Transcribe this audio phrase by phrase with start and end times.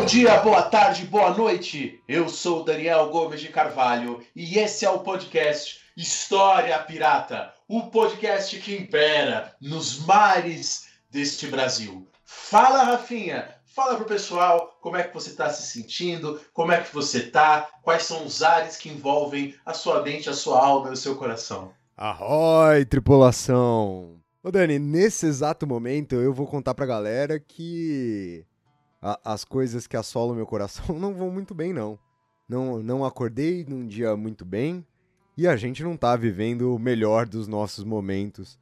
[0.00, 2.02] Bom dia, boa tarde, boa noite.
[2.08, 8.58] Eu sou Daniel Gomes de Carvalho e esse é o podcast História Pirata, o podcast
[8.60, 12.08] que impera nos mares deste Brasil.
[12.24, 13.54] Fala, Rafinha.
[13.66, 17.68] Fala pro pessoal como é que você está se sentindo, como é que você tá,
[17.82, 21.14] quais são os ares que envolvem a sua mente, a sua alma e o seu
[21.14, 21.72] coração.
[21.94, 24.18] Arroi, tripulação!
[24.42, 28.46] Ô Dani, nesse exato momento eu vou contar pra galera que
[29.00, 31.98] a- as coisas que assolam meu coração não vão muito bem, não.
[32.48, 34.84] Não, não acordei num dia muito bem
[35.36, 38.58] e a gente não tá vivendo o melhor dos nossos momentos.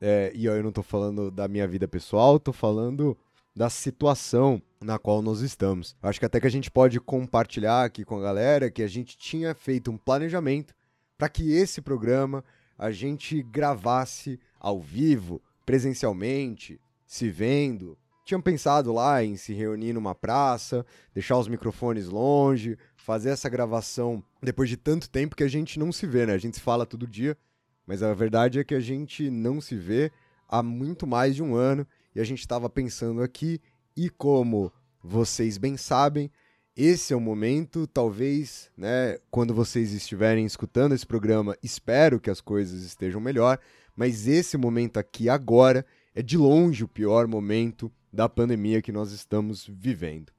[0.00, 3.16] É, e eu não tô falando da minha vida pessoal, tô falando
[3.54, 5.96] da situação na qual nós estamos.
[6.02, 9.16] Acho que até que a gente pode compartilhar aqui com a galera que a gente
[9.18, 10.74] tinha feito um planejamento
[11.18, 12.44] para que esse programa
[12.78, 17.98] a gente gravasse ao vivo, presencialmente, se vendo.
[18.30, 24.22] Tinham pensado lá em se reunir numa praça, deixar os microfones longe, fazer essa gravação
[24.40, 26.34] depois de tanto tempo que a gente não se vê, né?
[26.34, 27.36] A gente se fala todo dia,
[27.84, 30.12] mas a verdade é que a gente não se vê
[30.48, 33.60] há muito mais de um ano e a gente estava pensando aqui
[33.96, 34.72] e como
[35.02, 36.30] vocês bem sabem,
[36.76, 42.40] esse é o momento, talvez, né, quando vocês estiverem escutando esse programa, espero que as
[42.40, 43.58] coisas estejam melhor,
[43.96, 45.84] mas esse momento aqui agora
[46.14, 50.32] é de longe o pior momento da pandemia que nós estamos vivendo.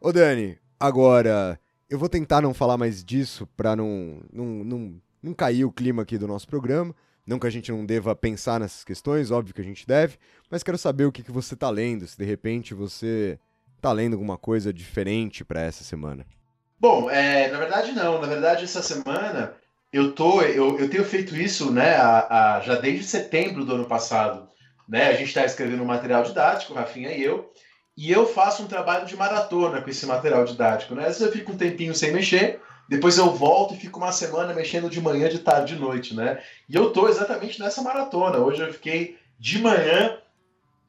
[0.00, 1.58] Ô Dani, agora
[1.88, 6.02] eu vou tentar não falar mais disso para não, não, não, não cair o clima
[6.02, 6.94] aqui do nosso programa.
[7.24, 10.18] Não que a gente não deva pensar nessas questões, óbvio que a gente deve,
[10.50, 13.38] mas quero saber o que, que você tá lendo, se de repente você
[13.80, 16.26] tá lendo alguma coisa diferente para essa semana.
[16.80, 18.20] Bom, é, na verdade não.
[18.20, 19.54] Na verdade, essa semana
[19.92, 23.84] eu tô, eu, eu tenho feito isso, né, a, a- já desde setembro do ano
[23.84, 24.48] passado.
[24.92, 25.08] Né?
[25.08, 27.50] A gente está escrevendo um material didático, Rafinha e eu,
[27.96, 30.94] e eu faço um trabalho de maratona com esse material didático.
[30.94, 31.06] Né?
[31.06, 32.60] Às vezes eu fico um tempinho sem mexer,
[32.90, 36.42] depois eu volto e fico uma semana mexendo de manhã, de tarde, de noite, né?
[36.68, 38.36] E eu tô exatamente nessa maratona.
[38.36, 40.18] Hoje eu fiquei de manhã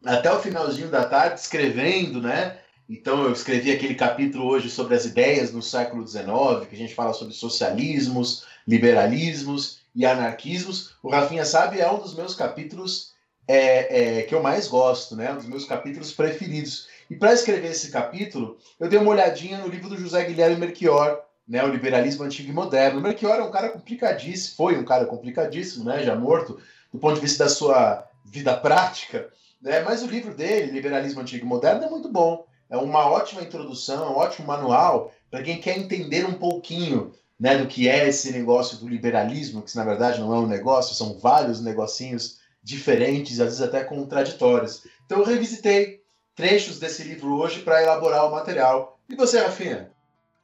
[0.03, 2.57] até o finalzinho da tarde escrevendo, né?
[2.89, 6.93] Então eu escrevi aquele capítulo hoje sobre as ideias no século XIX, que a gente
[6.93, 10.95] fala sobre socialismos, liberalismos e anarquismos.
[11.01, 13.12] O Rafinha sabe, é um dos meus capítulos
[13.47, 15.31] é, é, que eu mais gosto, né?
[15.31, 16.87] Um dos meus capítulos preferidos.
[17.09, 21.21] E para escrever esse capítulo, eu dei uma olhadinha no livro do José Guilherme Melchior,
[21.47, 21.63] né?
[21.63, 22.99] O Liberalismo Antigo e Moderno.
[22.99, 26.03] O Melchior é um cara complicadíssimo, foi um cara complicadíssimo, né?
[26.03, 26.59] Já morto,
[26.91, 29.29] do ponto de vista da sua vida prática,
[29.61, 29.81] né?
[29.81, 32.45] Mas o livro dele, Liberalismo Antigo e Moderno, é muito bom.
[32.69, 37.67] É uma ótima introdução, um ótimo manual para quem quer entender um pouquinho né, do
[37.67, 41.61] que é esse negócio do liberalismo, que na verdade não é um negócio, são vários
[41.61, 44.85] negocinhos diferentes, às vezes até contraditórios.
[45.05, 46.01] Então eu revisitei
[46.35, 48.99] trechos desse livro hoje para elaborar o material.
[49.09, 49.91] E você, Rafinha?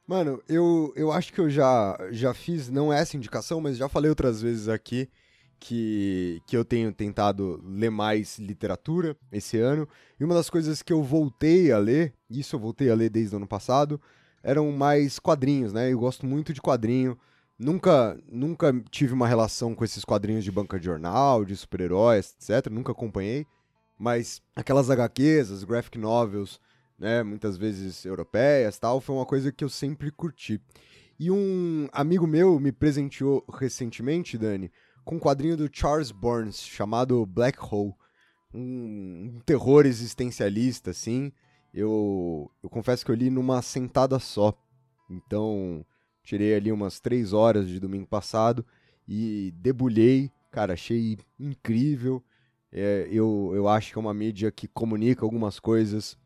[0.06, 4.10] Mano, eu, eu acho que eu já, já fiz, não essa indicação, mas já falei
[4.10, 5.08] outras vezes aqui
[5.60, 9.88] que, que eu tenho tentado ler mais literatura esse ano.
[10.18, 13.34] E uma das coisas que eu voltei a ler, isso eu voltei a ler desde
[13.34, 14.00] o ano passado,
[14.42, 15.92] eram mais quadrinhos, né?
[15.92, 17.16] Eu gosto muito de quadrinho.
[17.62, 22.72] Nunca, nunca tive uma relação com esses quadrinhos de banca de jornal, de super-heróis, etc.
[22.72, 23.46] Nunca acompanhei.
[23.98, 26.58] Mas aquelas HQs, as graphic novels,
[26.98, 30.58] né, muitas vezes europeias, tal, foi uma coisa que eu sempre curti.
[31.18, 34.72] E um amigo meu me presenteou recentemente, Dani,
[35.04, 37.92] com um quadrinho do Charles Burns chamado Black Hole,
[38.54, 41.30] um, um terror existencialista, assim.
[41.74, 44.54] Eu, eu confesso que eu li numa sentada só.
[45.10, 45.84] Então,
[46.30, 48.64] tirei ali umas três horas de domingo passado
[49.08, 50.30] e debulhei.
[50.52, 52.22] Cara, achei incrível.
[52.72, 56.16] É, eu, eu acho que é uma mídia que comunica algumas coisas,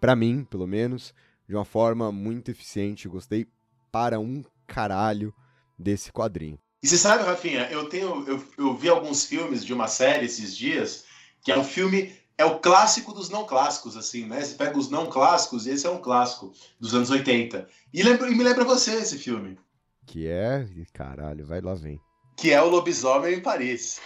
[0.00, 1.14] pra mim, pelo menos,
[1.48, 3.08] de uma forma muito eficiente.
[3.08, 3.46] Gostei
[3.92, 5.32] para um caralho
[5.78, 6.58] desse quadrinho.
[6.82, 10.56] E você sabe, Rafinha, eu tenho eu, eu vi alguns filmes de uma série esses
[10.56, 11.04] dias,
[11.42, 14.42] que é um filme é o clássico dos não clássicos, assim, né?
[14.42, 17.68] Você pega os não clássicos e esse é um clássico dos anos 80.
[17.92, 19.58] E, lembra, e me lembra você esse filme,
[20.06, 20.66] Que é.
[20.92, 22.00] Caralho, vai lá vem.
[22.36, 24.00] que é o Lobisomem em Paris.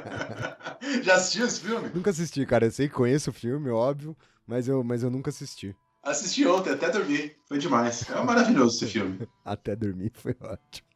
[1.02, 1.90] Já assistiu esse filme?
[1.94, 2.66] Nunca assisti, cara.
[2.66, 4.16] Eu sei que conheço o filme, óbvio,
[4.46, 5.76] mas eu, mas eu nunca assisti.
[6.02, 7.32] Assisti ontem, até dormi.
[7.46, 8.08] Foi demais.
[8.10, 9.20] É maravilhoso esse filme.
[9.44, 10.88] Até dormir foi ótimo.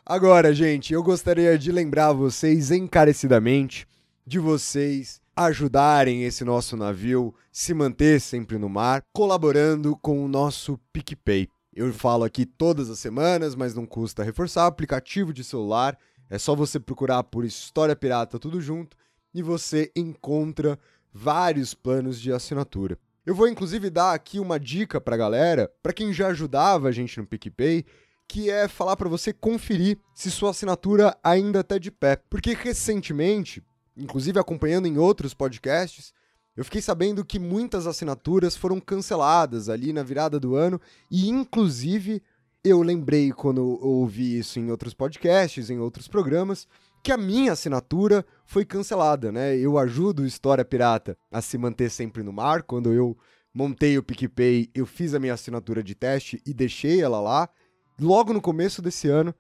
[0.06, 3.88] Agora, gente, eu gostaria de lembrar vocês encarecidamente
[4.26, 10.80] de vocês ajudarem esse nosso navio se manter sempre no mar, colaborando com o nosso
[10.92, 11.48] PicPay.
[11.76, 14.68] Eu falo aqui todas as semanas, mas não custa reforçar.
[14.68, 15.98] Aplicativo de celular,
[16.30, 18.96] é só você procurar por História Pirata tudo junto
[19.34, 20.80] e você encontra
[21.12, 22.98] vários planos de assinatura.
[23.26, 27.18] Eu vou inclusive dar aqui uma dica pra galera, para quem já ajudava a gente
[27.20, 27.86] no PicPay,
[28.28, 32.18] que é falar para você conferir se sua assinatura ainda está de pé.
[32.30, 33.64] Porque recentemente,
[33.98, 36.14] inclusive acompanhando em outros podcasts,
[36.56, 40.80] eu fiquei sabendo que muitas assinaturas foram canceladas ali na virada do ano
[41.10, 42.22] e inclusive
[42.64, 46.68] eu lembrei quando ouvi isso em outros podcasts, em outros programas,
[47.04, 49.58] que a minha assinatura foi cancelada, né?
[49.58, 52.64] Eu ajudo o História Pirata a se manter sempre no mar.
[52.64, 53.18] Quando eu
[53.54, 57.50] montei o PicPay, eu fiz a minha assinatura de teste e deixei ela lá.
[58.00, 59.36] Logo no começo desse ano,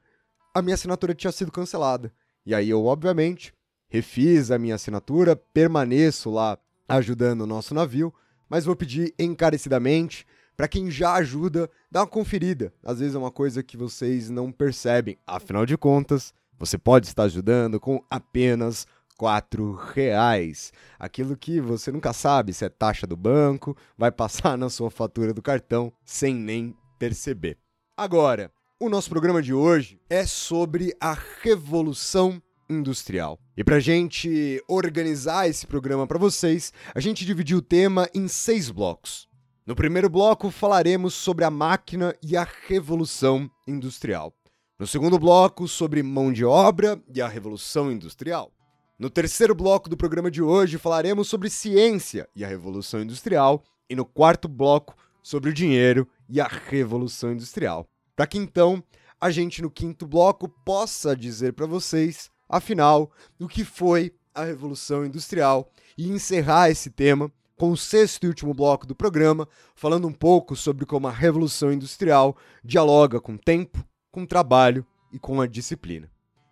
[0.53, 2.13] a minha assinatura tinha sido cancelada.
[2.45, 3.53] E aí eu, obviamente,
[3.93, 6.57] refiz a minha assinatura, permaneço lá
[6.89, 8.11] ajudando o nosso navio,
[8.49, 10.25] mas vou pedir encarecidamente
[10.57, 12.73] para quem já ajuda, dar uma conferida.
[12.83, 15.15] Às vezes é uma coisa que vocês não percebem.
[15.27, 20.73] Afinal de contas, você pode estar ajudando com apenas quatro reais.
[20.97, 25.35] Aquilo que você nunca sabe se é taxa do banco, vai passar na sua fatura
[25.35, 27.59] do cartão sem nem perceber.
[27.95, 32.41] Agora, o nosso programa de hoje é sobre a revolução
[32.73, 33.39] industrial.
[33.55, 38.69] E para gente organizar esse programa para vocês, a gente dividiu o tema em seis
[38.69, 39.27] blocos.
[39.65, 44.33] No primeiro bloco, falaremos sobre a máquina e a revolução industrial.
[44.77, 48.51] No segundo bloco, sobre mão de obra e a revolução industrial.
[48.99, 53.63] No terceiro bloco do programa de hoje, falaremos sobre ciência e a revolução industrial.
[53.89, 57.87] E no quarto bloco, sobre o dinheiro e a revolução industrial.
[58.15, 58.83] Para que então
[59.19, 65.05] a gente no quinto bloco possa dizer para vocês, afinal, o que foi a revolução
[65.05, 70.11] industrial e encerrar esse tema com o sexto e último bloco do programa, falando um
[70.11, 76.09] pouco sobre como a revolução industrial dialoga com tempo, com trabalho e com a disciplina.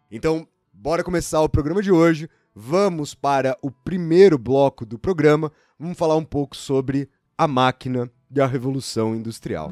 [0.10, 2.30] Então, bora começar o programa de hoje.
[2.56, 5.52] Vamos para o primeiro bloco do programa.
[5.80, 9.72] Vamos falar um pouco sobre a máquina e a revolução industrial.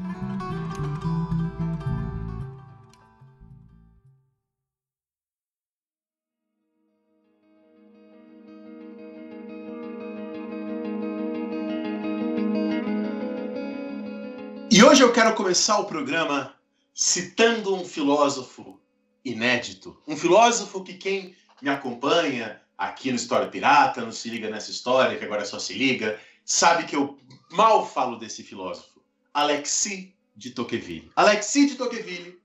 [14.80, 16.54] E hoje eu quero começar o programa
[16.94, 18.80] citando um filósofo
[19.22, 19.94] inédito.
[20.08, 25.18] Um filósofo que quem me acompanha aqui no História Pirata, não se liga nessa história,
[25.18, 27.18] que agora só se liga, sabe que eu
[27.50, 29.02] mal falo desse filósofo.
[29.34, 31.12] Alexis de Tocqueville.
[31.14, 32.40] Alexis de Tocqueville,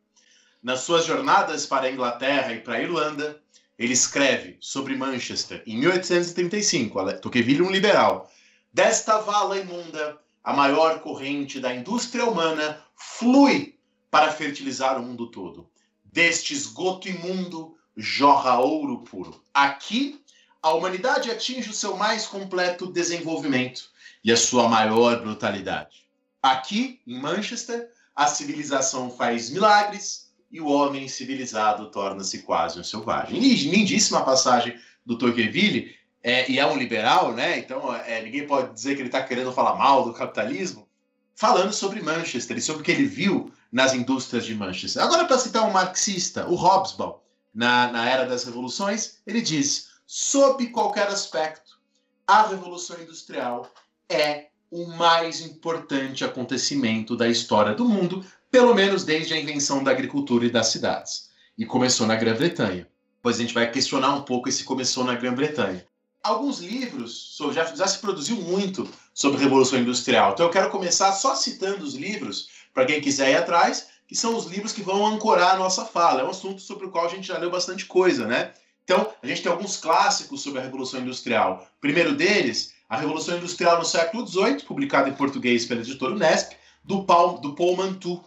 [0.61, 3.41] nas suas jornadas para a Inglaterra e para a Irlanda,
[3.79, 7.13] ele escreve sobre Manchester em 1835.
[7.21, 8.29] Tocqueville, um liberal.
[8.73, 13.79] Desta vala imunda, a maior corrente da indústria humana flui
[14.11, 15.67] para fertilizar o mundo todo.
[16.03, 19.41] Deste esgoto imundo jorra ouro puro.
[19.51, 20.23] Aqui,
[20.61, 23.89] a humanidade atinge o seu mais completo desenvolvimento
[24.23, 26.05] e a sua maior brutalidade.
[26.43, 33.39] Aqui, em Manchester, a civilização faz milagres e o homem civilizado torna-se quase um selvagem.
[33.39, 35.95] Lindíssima passagem do Tocqueville,
[36.27, 37.59] é, e é um liberal, né?
[37.59, 40.87] Então é, ninguém pode dizer que ele está querendo falar mal do capitalismo,
[41.35, 45.03] falando sobre Manchester e sobre o que ele viu nas indústrias de Manchester.
[45.03, 47.19] Agora, para citar um marxista, o Hobsbawm,
[47.53, 51.77] na, na Era das Revoluções, ele diz: sob qualquer aspecto,
[52.25, 53.71] a Revolução Industrial
[54.09, 59.91] é o mais importante acontecimento da história do mundo, pelo menos desde a invenção da
[59.91, 61.29] agricultura e das cidades.
[61.55, 62.87] E começou na Grã-Bretanha.
[63.21, 65.85] Pois a gente vai questionar um pouco esse começou na Grã-Bretanha.
[66.25, 71.35] Alguns livros, já, já se produziu muito sobre Revolução Industrial, então eu quero começar só
[71.35, 75.53] citando os livros para quem quiser ir atrás, que são os livros que vão ancorar
[75.53, 76.21] a nossa fala.
[76.21, 78.53] É um assunto sobre o qual a gente já leu bastante coisa, né?
[78.83, 81.63] Então, a gente tem alguns clássicos sobre a Revolução Industrial.
[81.77, 86.53] O primeiro deles, A Revolução Industrial no Século XVIII, publicado em português pela editora Unesp,
[86.83, 88.25] do Paul, do Paul Mantoux.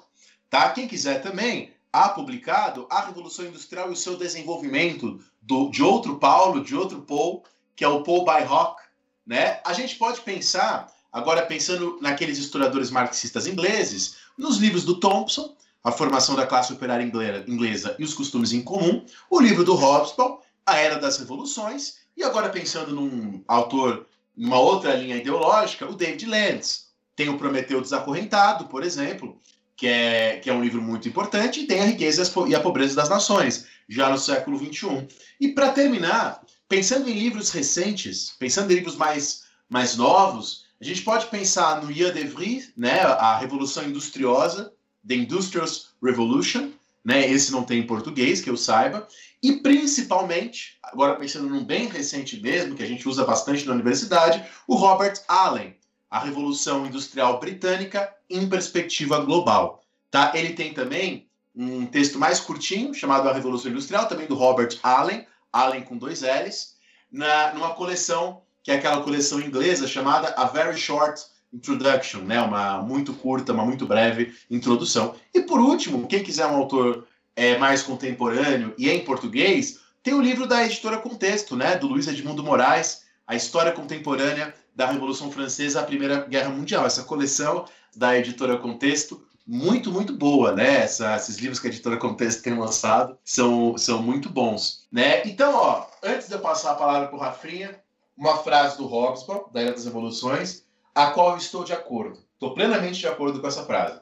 [0.49, 0.71] Tá?
[0.71, 6.21] Quem quiser também, há publicado A Revolução Industrial e o seu desenvolvimento, do, de outro
[6.21, 7.43] Paulo, de outro Paul,
[7.79, 8.83] que é o Paul Bayrock.
[9.25, 9.61] Né?
[9.65, 15.55] A gente pode pensar, agora pensando naqueles historiadores marxistas ingleses, nos livros do Thompson,
[15.85, 17.05] A Formação da Classe Operária
[17.47, 22.25] Inglesa e os Costumes em Comum, o livro do Hobsbawm, A Era das Revoluções, e
[22.25, 28.65] agora pensando num autor, numa outra linha ideológica, o David Landes, Tem o Prometeu Desacorrentado,
[28.65, 29.41] por exemplo,
[29.77, 32.97] que é, que é um livro muito importante, e tem a riqueza e a pobreza
[32.97, 35.07] das nações, já no século XXI.
[35.41, 41.03] E para terminar, pensando em livros recentes, pensando em livros mais, mais novos, a gente
[41.03, 44.73] pode pensar no Ian Devry, né, a Revolução Industriosa,
[45.07, 45.67] The Industrial
[46.03, 46.71] Revolution,
[47.05, 49.09] né, esse não tem em português, que eu saiba,
[49.43, 54.45] e principalmente, agora pensando num bem recente mesmo, que a gente usa bastante na universidade,
[54.67, 55.75] o Robert Allen,
[56.11, 59.83] a Revolução Industrial Britânica em Perspectiva Global.
[60.11, 60.33] Tá?
[60.35, 65.27] Ele tem também um texto mais curtinho, chamado A Revolução Industrial, também do Robert Allen,
[65.52, 66.75] Allen com dois L's,
[67.11, 71.21] na, numa coleção, que é aquela coleção inglesa chamada A Very Short
[71.52, 72.40] Introduction, né?
[72.40, 75.14] uma muito curta, uma muito breve introdução.
[75.35, 80.21] E por último, quem quiser um autor é, mais contemporâneo e em português, tem o
[80.21, 81.76] livro da editora Contexto, né?
[81.76, 86.85] do Luiz Edmundo Moraes, A História Contemporânea da Revolução Francesa à Primeira Guerra Mundial.
[86.85, 87.64] Essa coleção
[87.97, 90.83] da editora Contexto, muito, muito boa, né?
[90.83, 95.26] Essa, esses livros que a editora Contexto tem lançado são, são muito bons, né?
[95.26, 97.83] Então, ó, antes de eu passar a palavra para o Rafinha,
[98.14, 100.64] uma frase do Hobsbawm, da Era das Revoluções,
[100.95, 102.23] a qual eu estou de acordo.
[102.35, 103.99] Estou plenamente de acordo com essa frase.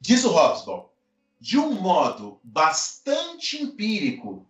[0.00, 0.84] Diz o Hobsbawm,
[1.40, 4.46] de um modo bastante empírico,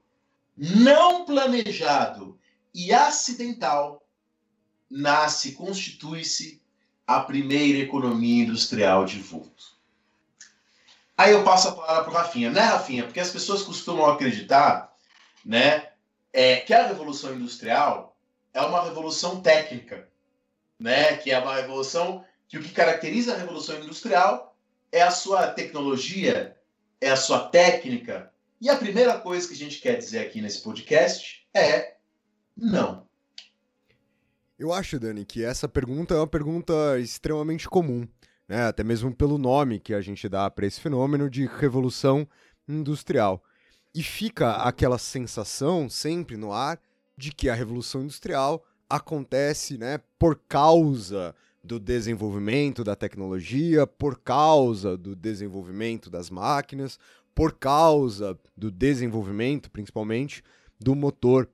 [0.54, 2.38] não planejado
[2.74, 4.06] e acidental,
[4.90, 6.60] nasce, constitui-se
[7.06, 9.74] a primeira economia industrial de vulto.
[11.16, 13.04] Aí eu passo a palavra para o Rafinha, né, Rafinha?
[13.04, 14.92] Porque as pessoas costumam acreditar,
[15.44, 15.90] né,
[16.33, 18.16] é, que a revolução industrial
[18.52, 20.09] é uma revolução técnica,
[20.78, 24.56] né, que é uma revolução que o que caracteriza a revolução industrial
[24.90, 26.56] é a sua tecnologia,
[27.00, 28.33] é a sua técnica.
[28.61, 31.97] E a primeira coisa que a gente quer dizer aqui nesse podcast é
[32.56, 33.06] não.
[34.59, 38.06] Eu acho, Dani, que essa pergunta é uma pergunta extremamente comum,
[38.48, 38.66] né?
[38.66, 42.28] até mesmo pelo nome que a gente dá para esse fenômeno de revolução
[42.68, 43.42] industrial.
[43.94, 46.80] E fica aquela sensação sempre no ar
[47.16, 54.96] de que a revolução industrial acontece né, por causa do desenvolvimento da tecnologia, por causa
[54.96, 56.98] do desenvolvimento das máquinas,
[57.34, 60.42] por causa do desenvolvimento, principalmente,
[60.78, 61.48] do motor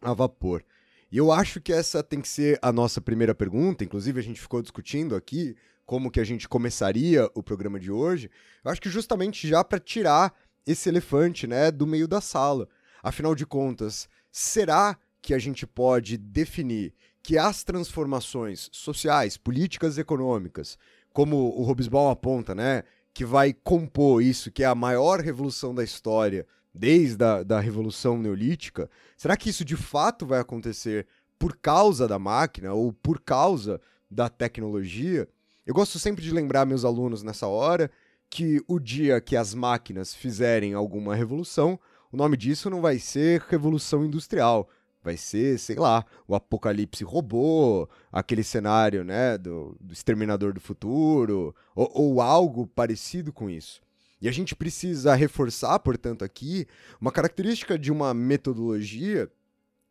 [0.00, 0.64] a vapor.
[1.12, 4.40] E eu acho que essa tem que ser a nossa primeira pergunta, inclusive a gente
[4.40, 5.54] ficou discutindo aqui
[5.86, 8.30] como que a gente começaria o programa de hoje.
[8.64, 10.34] Eu acho que justamente já para tirar
[10.66, 12.68] esse elefante, né, do meio da sala.
[13.02, 20.78] Afinal de contas, será que a gente pode definir que as transformações sociais, políticas, econômicas,
[21.12, 25.84] como o Hobsbawm aponta, né, que vai compor isso, que é a maior revolução da
[25.84, 31.06] história desde a da Revolução Neolítica, será que isso de fato vai acontecer
[31.38, 35.28] por causa da máquina ou por causa da tecnologia?
[35.66, 37.90] Eu gosto sempre de lembrar meus alunos nessa hora
[38.28, 41.80] que o dia que as máquinas fizerem alguma revolução,
[42.12, 44.68] o nome disso não vai ser revolução industrial,
[45.02, 51.54] vai ser, sei lá, o apocalipse robô, aquele cenário, né, do, do exterminador do futuro,
[51.74, 53.80] ou, ou algo parecido com isso.
[54.20, 56.66] E a gente precisa reforçar, portanto, aqui
[57.00, 59.30] uma característica de uma metodologia,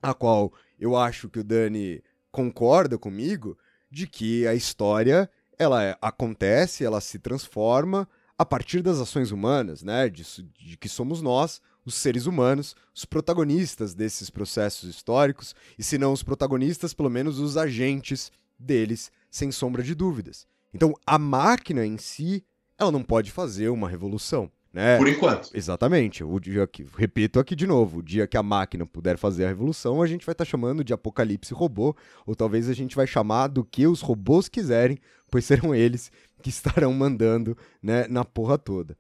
[0.04, 3.58] a qual eu acho que o Dani concorda comigo,
[3.90, 8.08] de que a história ela é, acontece, ela se transforma
[8.38, 10.10] a partir das ações humanas, né?
[10.10, 15.98] De, de que somos nós, os seres humanos, os protagonistas desses processos históricos, e se
[15.98, 20.48] não os protagonistas, pelo menos os agentes deles, sem sombra de dúvidas.
[20.74, 22.44] Então, a máquina em si
[22.78, 24.52] ela não pode fazer uma revolução.
[24.74, 24.98] Né?
[24.98, 25.52] Por enquanto.
[25.54, 26.24] Exatamente.
[26.24, 29.50] O dia que, repito aqui de novo, o dia que a máquina puder fazer a
[29.50, 33.06] revolução, a gente vai estar tá chamando de apocalipse robô, ou talvez a gente vai
[33.06, 34.98] chamar do que os robôs quiserem,
[35.30, 36.12] pois serão eles
[36.42, 38.98] que estarão mandando né, na porra toda.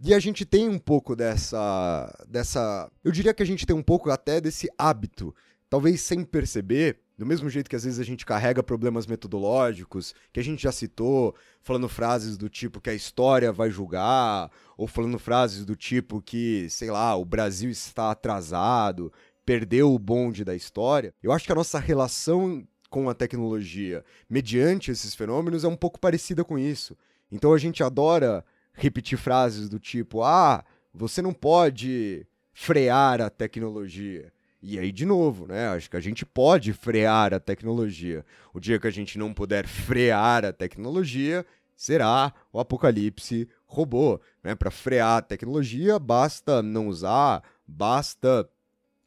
[0.00, 2.90] E a gente tem um pouco dessa, dessa.
[3.02, 5.34] Eu diria que a gente tem um pouco até desse hábito,
[5.68, 10.40] talvez sem perceber, do mesmo jeito que às vezes a gente carrega problemas metodológicos, que
[10.40, 15.18] a gente já citou, falando frases do tipo que a história vai julgar, ou falando
[15.18, 19.12] frases do tipo que, sei lá, o Brasil está atrasado,
[19.46, 21.14] perdeu o bonde da história.
[21.22, 25.98] Eu acho que a nossa relação com a tecnologia, mediante esses fenômenos, é um pouco
[25.98, 26.96] parecida com isso.
[27.30, 34.32] Então a gente adora repetir frases do tipo: ah, você não pode frear a tecnologia.
[34.62, 35.68] E aí, de novo, né?
[35.68, 38.24] Acho que a gente pode frear a tecnologia.
[38.52, 41.44] O dia que a gente não puder frear a tecnologia,
[41.76, 44.20] será o apocalipse robô.
[44.42, 44.54] Né?
[44.54, 48.48] Para frear a tecnologia, basta não usar, basta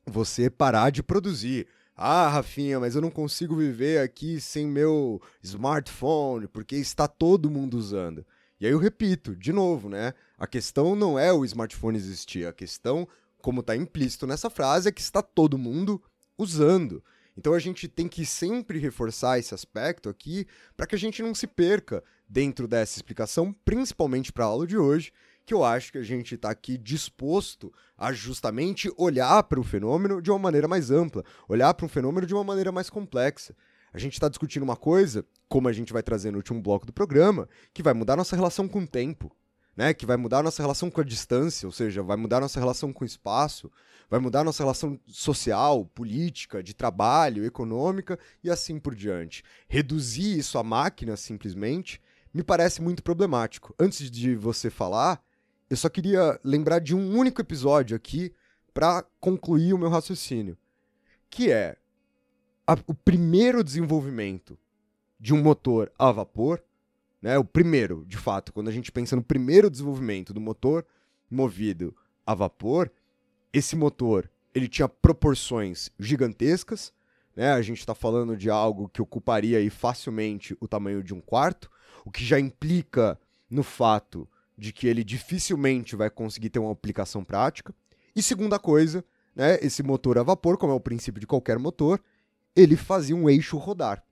[0.05, 1.67] você parar de produzir.
[1.95, 7.77] Ah, Rafinha, mas eu não consigo viver aqui sem meu smartphone, porque está todo mundo
[7.77, 8.25] usando.
[8.59, 10.13] E aí eu repito, de novo, né?
[10.37, 13.07] A questão não é o smartphone existir, a questão,
[13.41, 16.01] como está implícito nessa frase, é que está todo mundo
[16.37, 17.03] usando.
[17.37, 21.33] Então a gente tem que sempre reforçar esse aspecto aqui para que a gente não
[21.33, 25.11] se perca dentro dessa explicação, principalmente para a aula de hoje,
[25.45, 30.21] que eu acho que a gente está aqui disposto a justamente olhar para o fenômeno
[30.21, 33.55] de uma maneira mais ampla, olhar para um fenômeno de uma maneira mais complexa.
[33.91, 36.93] A gente está discutindo uma coisa, como a gente vai trazer no último bloco do
[36.93, 39.35] programa, que vai mudar nossa relação com o tempo,
[39.79, 39.93] né?
[39.93, 43.05] Que vai mudar nossa relação com a distância, ou seja, vai mudar nossa relação com
[43.05, 43.71] o espaço,
[44.09, 49.41] vai mudar nossa relação social, política, de trabalho, econômica e assim por diante.
[49.69, 52.01] Reduzir isso à máquina simplesmente
[52.33, 53.73] me parece muito problemático.
[53.79, 55.23] Antes de você falar,
[55.69, 58.33] eu só queria lembrar de um único episódio aqui
[58.73, 60.57] para concluir o meu raciocínio,
[61.29, 61.77] que é
[62.67, 64.59] a, o primeiro desenvolvimento
[65.17, 66.61] de um motor a vapor,
[67.21, 67.37] né?
[67.37, 70.85] O primeiro, de fato, quando a gente pensa no primeiro desenvolvimento do motor
[71.29, 71.95] movido
[72.25, 72.91] a vapor,
[73.51, 76.93] esse motor ele tinha proporções gigantescas,
[77.35, 77.51] né?
[77.51, 81.69] A gente está falando de algo que ocuparia aí facilmente o tamanho de um quarto,
[82.05, 87.23] o que já implica no fato de que ele dificilmente vai conseguir ter uma aplicação
[87.23, 87.73] prática.
[88.15, 89.03] E segunda coisa,
[89.35, 92.01] né, esse motor a vapor, como é o princípio de qualquer motor,
[92.55, 94.03] ele fazia um eixo rodar.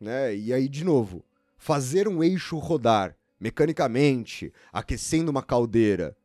[0.00, 0.34] Né?
[0.34, 1.24] E aí, de novo,
[1.62, 6.16] fazer um eixo rodar mecanicamente, aquecendo uma caldeira,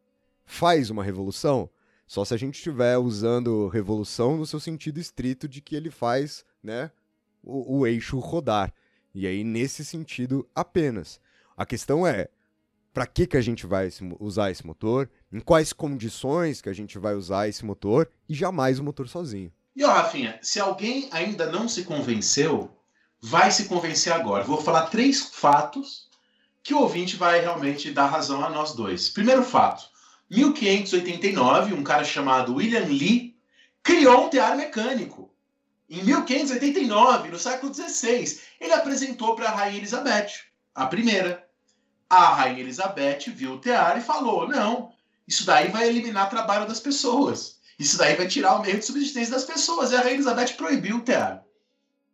[0.43, 1.69] faz uma revolução?
[2.07, 6.43] Só se a gente estiver usando revolução no seu sentido estrito de que ele faz
[6.63, 6.89] né,
[7.43, 8.73] o, o eixo rodar.
[9.13, 11.21] E aí, nesse sentido apenas.
[11.55, 12.29] A questão é,
[12.91, 16.97] para que, que a gente vai usar esse motor, em quais condições que a gente
[16.97, 19.53] vai usar esse motor e jamais o motor sozinho.
[19.75, 22.75] E ó, Rafinha, se alguém ainda não se convenceu,
[23.21, 24.43] vai se convencer agora.
[24.43, 26.07] Vou falar três fatos
[26.63, 29.09] que o ouvinte vai realmente dar razão a nós dois.
[29.09, 29.89] Primeiro fato:
[30.29, 33.37] 1589, um cara chamado William Lee
[33.81, 35.31] criou um tear mecânico.
[35.89, 40.31] Em 1589, no século XVI, ele apresentou para a Rainha Elizabeth,
[40.75, 41.47] a primeira.
[42.09, 44.91] A Rainha Elizabeth viu o tear e falou: não,
[45.25, 47.57] isso daí vai eliminar trabalho das pessoas.
[47.79, 49.91] Isso daí vai tirar o meio de subsistência das pessoas.
[49.91, 51.43] E a Rainha Elizabeth proibiu o tear.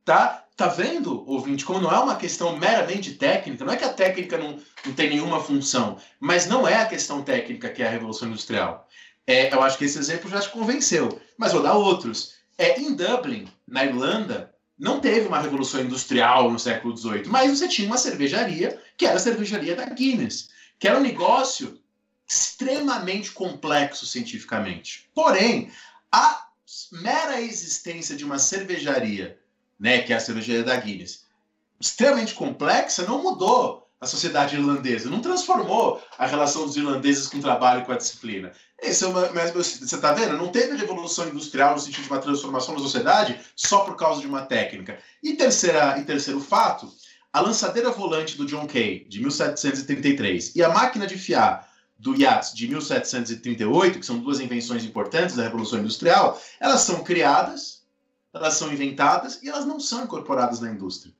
[0.05, 0.42] Tá?
[0.55, 4.37] Tá vendo, ouvinte, como não é uma questão meramente técnica, não é que a técnica
[4.37, 8.27] não, não tem nenhuma função, mas não é a questão técnica que é a Revolução
[8.27, 8.87] Industrial.
[9.25, 12.35] É, eu acho que esse exemplo já te convenceu, mas vou dar outros.
[12.57, 17.67] É, em Dublin, na Irlanda, não teve uma revolução industrial no século XVIII, mas você
[17.67, 21.79] tinha uma cervejaria, que era a cervejaria da Guinness, que era um negócio
[22.27, 25.09] extremamente complexo cientificamente.
[25.15, 25.71] Porém,
[26.11, 26.47] a
[26.91, 29.39] mera existência de uma cervejaria,
[29.79, 31.25] né, que é a cervejaria da Guinness,
[31.79, 37.41] extremamente complexa, não mudou a sociedade irlandesa, não transformou a relação dos irlandeses com o
[37.41, 38.51] trabalho e com a disciplina.
[38.81, 40.37] Esse é mas você está vendo?
[40.37, 44.27] Não teve revolução industrial no sentido de uma transformação da sociedade só por causa de
[44.27, 44.99] uma técnica.
[45.21, 46.91] E, terceira, e terceiro fato,
[47.31, 52.53] a lançadeira volante do John Kay, de 1733, e a máquina de fiar do Yates,
[52.53, 57.82] de 1738, que são duas invenções importantes da Revolução Industrial, elas são criadas,
[58.33, 61.13] elas são inventadas e elas não são incorporadas na indústria.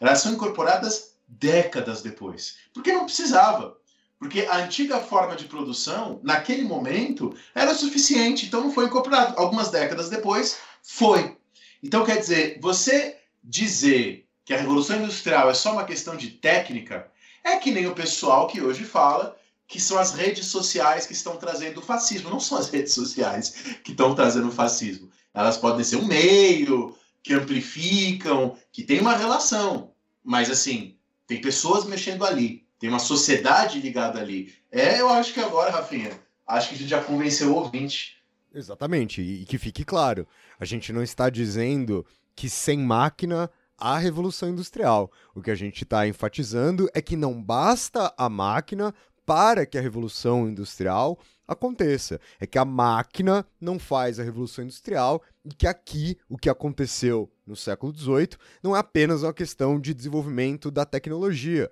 [0.00, 2.56] Elas são incorporadas décadas depois.
[2.72, 3.76] Porque não precisava.
[4.18, 9.38] Porque a antiga forma de produção, naquele momento, era suficiente, então não foi incorporado.
[9.38, 11.36] Algumas décadas depois, foi.
[11.82, 17.10] Então, quer dizer, você dizer que a Revolução Industrial é só uma questão de técnica,
[17.42, 21.36] é que nem o pessoal que hoje fala que são as redes sociais que estão
[21.36, 22.28] trazendo o fascismo.
[22.28, 23.54] Não são as redes sociais
[23.84, 25.08] que estão trazendo o fascismo.
[25.32, 29.92] Elas podem ser um meio que amplificam, que tem uma relação.
[30.24, 32.66] Mas, assim, tem pessoas mexendo ali.
[32.78, 34.54] Tem uma sociedade ligada ali.
[34.70, 36.10] É, eu acho que agora, Rafinha,
[36.46, 38.16] acho que a gente já convenceu o ouvinte.
[38.52, 40.26] Exatamente, e que fique claro,
[40.58, 45.10] a gente não está dizendo que sem máquina há revolução industrial.
[45.34, 48.92] O que a gente está enfatizando é que não basta a máquina
[49.24, 51.18] para que a revolução industrial
[51.50, 52.20] aconteça.
[52.38, 57.30] É que a máquina não faz a revolução industrial e que aqui o que aconteceu
[57.46, 58.30] no século XVIII
[58.62, 61.70] não é apenas uma questão de desenvolvimento da tecnologia.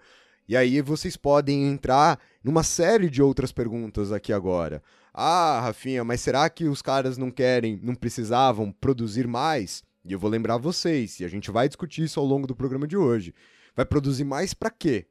[0.49, 4.83] E aí vocês podem entrar numa série de outras perguntas aqui agora.
[5.15, 9.83] Ah, Rafinha, mas será que os caras não querem, não precisavam produzir mais?
[10.05, 12.87] E eu vou lembrar vocês, e a gente vai discutir isso ao longo do programa
[12.87, 13.35] de hoje.
[13.77, 15.07] Vai produzir mais para quê?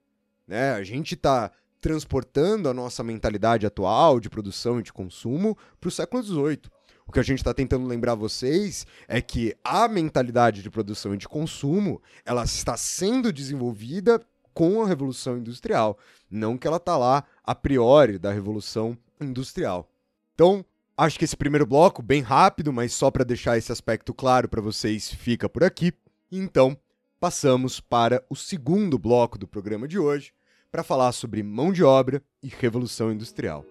[0.48, 0.72] Né?
[0.72, 5.92] A gente está transportando a nossa mentalidade atual de produção e de consumo para o
[5.92, 6.62] século XVIII.
[7.08, 11.18] O que a gente está tentando lembrar vocês é que a mentalidade de produção e
[11.18, 14.22] de consumo ela está sendo desenvolvida
[14.54, 15.98] com a Revolução Industrial,
[16.30, 19.90] não que ela está lá a priori da Revolução Industrial.
[20.34, 20.66] Então,
[20.98, 24.60] acho que esse primeiro bloco, bem rápido, mas só para deixar esse aspecto claro para
[24.60, 25.94] vocês, fica por aqui.
[26.30, 26.76] Então,
[27.20, 30.34] passamos para o segundo bloco do programa de hoje,
[30.72, 33.66] para falar sobre mão de obra e Revolução Industrial.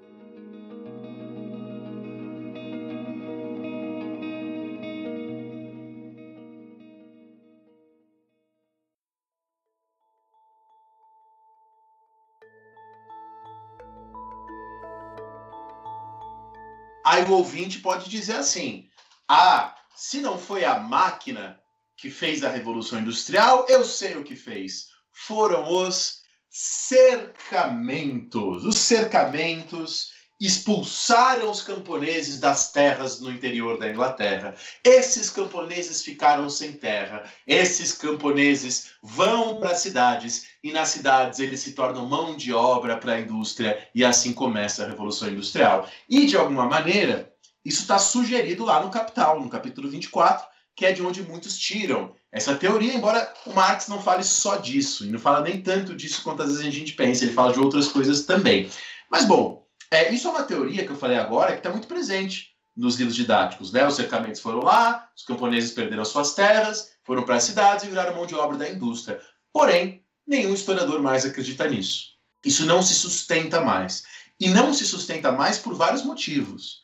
[17.04, 18.88] Aí o ouvinte pode dizer assim:
[19.28, 21.58] ah, se não foi a máquina
[21.96, 24.88] que fez a Revolução Industrial, eu sei o que fez.
[25.12, 26.25] Foram os
[26.58, 28.64] cercamentos.
[28.64, 34.54] Os cercamentos expulsaram os camponeses das terras no interior da Inglaterra.
[34.82, 37.30] Esses camponeses ficaram sem terra.
[37.46, 42.96] Esses camponeses vão para as cidades e nas cidades eles se tornam mão de obra
[42.96, 45.86] para a indústria e assim começa a Revolução Industrial.
[46.08, 47.30] E de alguma maneira,
[47.62, 52.14] isso está sugerido lá no Capital, no capítulo 24, que é de onde muitos tiram
[52.36, 56.22] essa teoria, embora o Marx não fale só disso, e não fala nem tanto disso
[56.22, 58.70] quanto às vezes a gente pensa, ele fala de outras coisas também.
[59.10, 62.50] Mas, bom, é, isso é uma teoria que eu falei agora que está muito presente
[62.76, 63.72] nos livros didáticos.
[63.72, 63.86] Né?
[63.86, 68.14] Os cercamentos foram lá, os camponeses perderam suas terras, foram para as cidades e viraram
[68.14, 69.18] mão de obra da indústria.
[69.50, 72.16] Porém, nenhum historiador mais acredita nisso.
[72.44, 74.02] Isso não se sustenta mais.
[74.38, 76.82] E não se sustenta mais por vários motivos.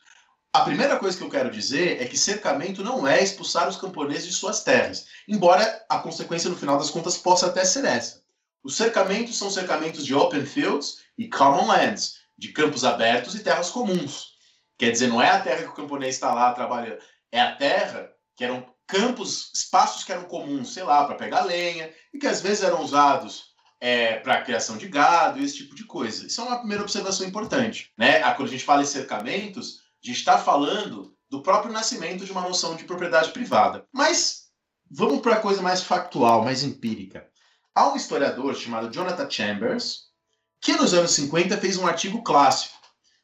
[0.54, 4.26] A primeira coisa que eu quero dizer é que cercamento não é expulsar os camponeses
[4.26, 8.22] de suas terras, embora a consequência no final das contas possa até ser essa.
[8.62, 13.70] Os cercamentos são cercamentos de open fields e common lands, de campos abertos e terras
[13.70, 14.32] comuns.
[14.76, 18.12] Quer dizer, não é a terra que o camponês está lá trabalhando, é a terra
[18.36, 22.42] que eram campos, espaços que eram comuns, sei lá, para pegar lenha e que às
[22.42, 26.26] vezes eram usados é, para a criação de gado e esse tipo de coisa.
[26.26, 27.90] Isso é uma primeira observação importante.
[27.96, 28.20] Né?
[28.34, 32.74] Quando a gente fala em cercamentos, gente está falando do próprio nascimento de uma noção
[32.74, 33.86] de propriedade privada.
[33.92, 34.48] Mas
[34.90, 37.26] vamos para a coisa mais factual, mais empírica.
[37.74, 40.08] Há um historiador chamado Jonathan Chambers,
[40.60, 42.76] que nos anos 50 fez um artigo clássico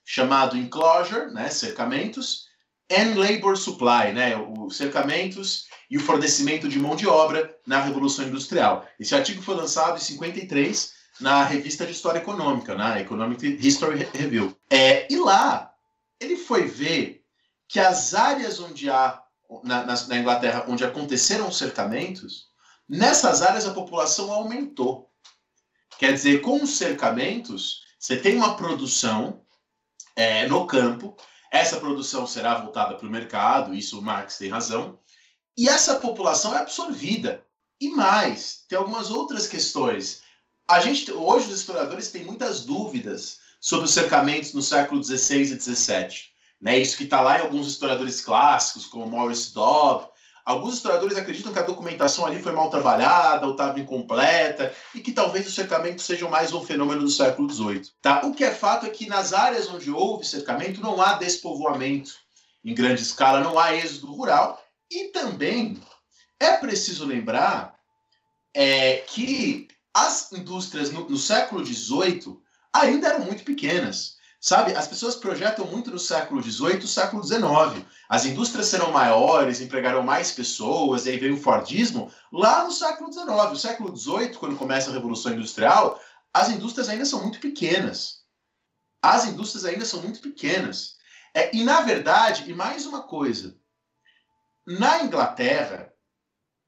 [0.05, 2.47] chamado Enclosure, né, cercamentos,
[2.91, 8.27] and Labor Supply, né, os cercamentos e o fornecimento de mão de obra na Revolução
[8.27, 8.87] Industrial.
[8.99, 14.57] Esse artigo foi lançado em 53 na revista de História Econômica, na Economic History Review.
[14.71, 15.68] É, e lá
[16.21, 17.25] ele foi ver
[17.69, 19.23] que as áreas onde há,
[19.63, 22.49] na, na, na Inglaterra, onde aconteceram cercamentos,
[22.89, 25.11] nessas áreas a população aumentou.
[25.99, 29.43] Quer dizer, com os cercamentos, você tem uma produção
[30.17, 31.17] é, no campo,
[31.51, 34.99] essa produção será voltada para o mercado, isso o Marx tem razão,
[35.57, 37.45] e essa população é absorvida.
[37.81, 40.23] E mais, tem algumas outras questões.
[40.69, 45.61] A gente, hoje, os historiadores têm muitas dúvidas sobre os cercamentos no século XVI e
[45.61, 46.29] XVII.
[46.61, 46.79] Né?
[46.79, 50.09] Isso que está lá em alguns historiadores clássicos, como Maurice Dobb.
[50.45, 55.13] Alguns historiadores acreditam que a documentação ali foi mal trabalhada ou estava incompleta e que
[55.13, 57.91] talvez os cercamentos sejam mais um fenômeno do século XVIII.
[58.01, 58.23] Tá?
[58.25, 62.13] O que é fato é que nas áreas onde houve cercamento não há despovoamento
[62.65, 65.79] em grande escala, não há êxodo rural e também
[66.41, 67.79] é preciso lembrar
[68.55, 72.41] é, que as indústrias no, no século XVIII
[72.73, 74.19] ainda eram muito pequenas.
[74.41, 77.85] Sabe, as pessoas projetam muito no século XVIII, século XIX.
[78.09, 82.13] As indústrias serão maiores, empregarão mais pessoas, e aí vem o Fordismo.
[82.33, 86.01] Lá no século XIX, o século XVIII, quando começa a Revolução Industrial,
[86.33, 88.23] as indústrias ainda são muito pequenas.
[89.03, 90.99] As indústrias ainda são muito pequenas.
[91.35, 93.59] É, e, na verdade, e mais uma coisa,
[94.65, 95.93] na Inglaterra,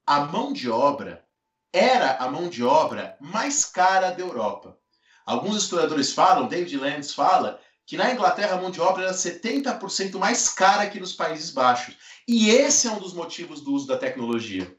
[0.05, 1.25] a mão de obra
[1.73, 4.80] era a mão de obra mais cara da Europa.
[5.31, 10.19] Alguns historiadores falam, David Lenz fala, que na Inglaterra a mão de obra era 70%
[10.19, 11.95] mais cara que nos Países Baixos.
[12.27, 14.77] E esse é um dos motivos do uso da tecnologia.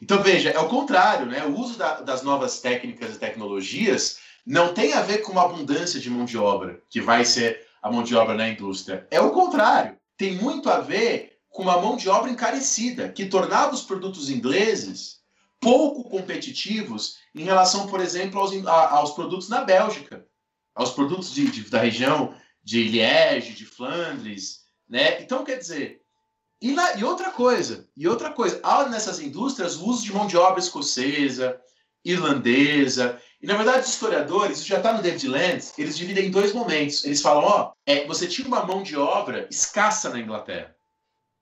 [0.00, 1.44] Então veja, é o contrário, né?
[1.44, 5.98] O uso da, das novas técnicas e tecnologias não tem a ver com uma abundância
[5.98, 9.08] de mão de obra, que vai ser a mão de obra na indústria.
[9.10, 9.96] É o contrário.
[10.16, 15.23] Tem muito a ver com uma mão de obra encarecida, que tornava os produtos ingleses
[15.64, 20.24] pouco competitivos em relação, por exemplo, aos, a, aos produtos na Bélgica,
[20.74, 25.22] aos produtos de, de, da região de Liege, de Flandres, né?
[25.22, 26.02] Então, quer dizer,
[26.60, 30.26] e, na, e outra coisa, e outra coisa, há nessas indústrias o uso de mão
[30.26, 31.58] de obra escocesa,
[32.04, 36.30] irlandesa, e na verdade os historiadores, isso já está no David Land, eles dividem em
[36.30, 37.04] dois momentos.
[37.04, 40.74] Eles falam, ó, é, você tinha uma mão de obra escassa na Inglaterra.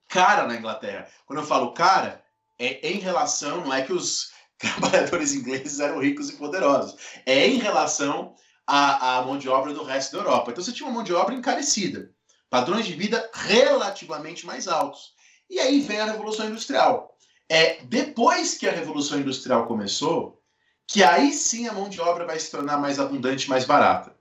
[0.07, 1.07] cara na Inglaterra.
[1.25, 2.22] Quando eu falo cara,
[2.63, 6.95] é em relação, não é que os trabalhadores ingleses eram ricos e poderosos,
[7.25, 8.33] é em relação
[8.65, 10.51] à, à mão de obra do resto da Europa.
[10.51, 12.11] Então você tinha uma mão de obra encarecida,
[12.49, 15.13] padrões de vida relativamente mais altos.
[15.49, 17.17] E aí vem a Revolução Industrial.
[17.49, 20.41] É depois que a Revolução Industrial começou,
[20.87, 24.15] que aí sim a mão de obra vai se tornar mais abundante, mais barata.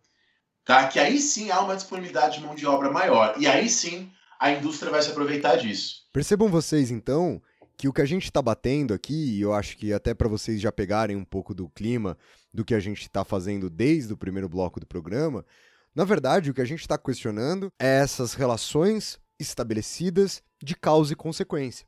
[0.65, 0.87] Tá?
[0.89, 3.35] Que aí sim há uma disponibilidade de mão de obra maior.
[3.39, 6.03] E aí sim a indústria vai se aproveitar disso.
[6.13, 7.41] Percebam vocês, então,
[7.77, 10.61] que o que a gente está batendo aqui, e eu acho que até para vocês
[10.61, 12.17] já pegarem um pouco do clima
[12.53, 15.45] do que a gente está fazendo desde o primeiro bloco do programa,
[15.95, 21.17] na verdade, o que a gente está questionando é essas relações estabelecidas de causa e
[21.17, 21.87] consequência.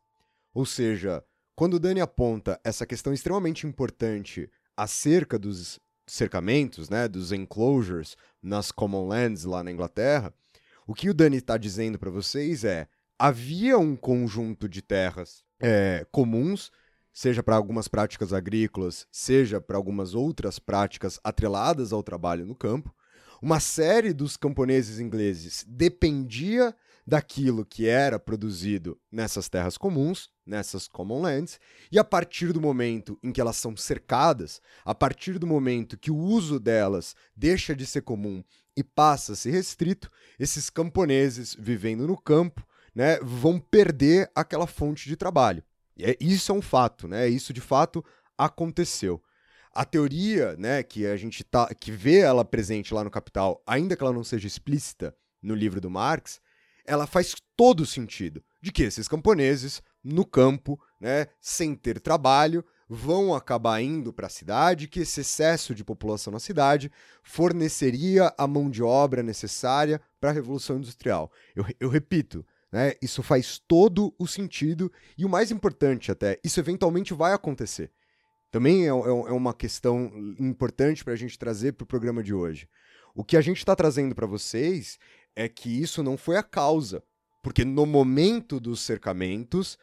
[0.53, 7.33] Ou seja, quando o Dani aponta essa questão extremamente importante acerca dos cercamentos, né, dos
[7.33, 10.35] enclosures nas common lands lá na Inglaterra,
[10.87, 16.07] o que o Dani está dizendo para vocês é havia um conjunto de terras é,
[16.11, 16.71] comuns,
[17.13, 22.95] seja para algumas práticas agrícolas, seja para algumas outras práticas atreladas ao trabalho no campo.
[23.41, 26.75] Uma série dos camponeses ingleses dependia
[27.07, 31.61] daquilo que era produzido nessas terras comuns, nessas common lands,
[31.93, 36.11] e a partir do momento em que elas são cercadas, a partir do momento que
[36.11, 38.43] o uso delas deixa de ser comum
[38.77, 45.09] e passa a ser restrito, esses camponeses vivendo no campo né, vão perder aquela fonte
[45.09, 45.63] de trabalho.
[45.97, 47.29] E é, isso é um fato, né?
[47.29, 48.05] Isso de fato
[48.37, 49.23] aconteceu.
[49.73, 53.97] A teoria, né, que a gente tá, que vê ela presente lá no Capital, ainda
[53.97, 56.41] que ela não seja explícita no livro do Marx,
[56.87, 63.35] ela faz todo sentido de que esses camponeses no campo, né, sem ter trabalho, vão
[63.35, 68.71] acabar indo para a cidade, que esse excesso de população na cidade forneceria a mão
[68.71, 71.31] de obra necessária para a Revolução Industrial.
[71.57, 72.95] Eu, eu repito, né?
[73.01, 77.93] Isso faz todo o sentido e o mais importante até, isso eventualmente vai acontecer.
[78.51, 80.11] Também é, é, é uma questão
[80.41, 82.69] importante para a gente trazer para o programa de hoje.
[83.15, 84.99] O que a gente está trazendo para vocês
[85.37, 87.01] é que isso não foi a causa,
[87.45, 89.79] porque no momento dos cercamentos,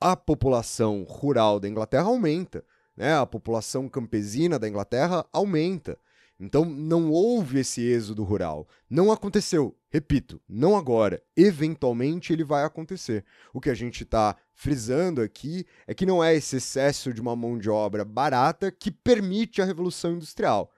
[0.00, 2.64] a população rural da Inglaterra aumenta,
[2.96, 3.14] né?
[3.14, 5.98] a população campesina da Inglaterra aumenta.
[6.40, 8.66] Então não houve esse êxodo rural.
[8.88, 9.76] Não aconteceu.
[9.92, 11.22] Repito, não agora.
[11.36, 13.26] Eventualmente ele vai acontecer.
[13.52, 17.36] O que a gente está frisando aqui é que não é esse excesso de uma
[17.36, 20.72] mão de obra barata que permite a revolução industrial.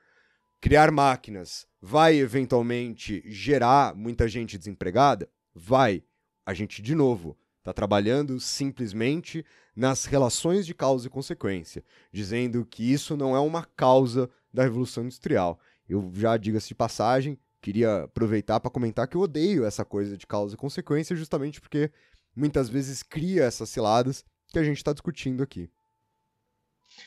[0.61, 5.31] Criar máquinas vai eventualmente gerar muita gente desempregada?
[5.55, 6.03] Vai.
[6.44, 9.46] A gente, de novo, está trabalhando simplesmente
[9.77, 15.05] nas relações de causa e consequência, dizendo que isso não é uma causa da Revolução
[15.05, 15.61] Industrial.
[15.88, 20.27] Eu já diga-se de passagem, queria aproveitar para comentar que eu odeio essa coisa de
[20.27, 21.90] causa e consequência, justamente porque
[22.37, 25.70] muitas vezes cria essas ciladas que a gente está discutindo aqui.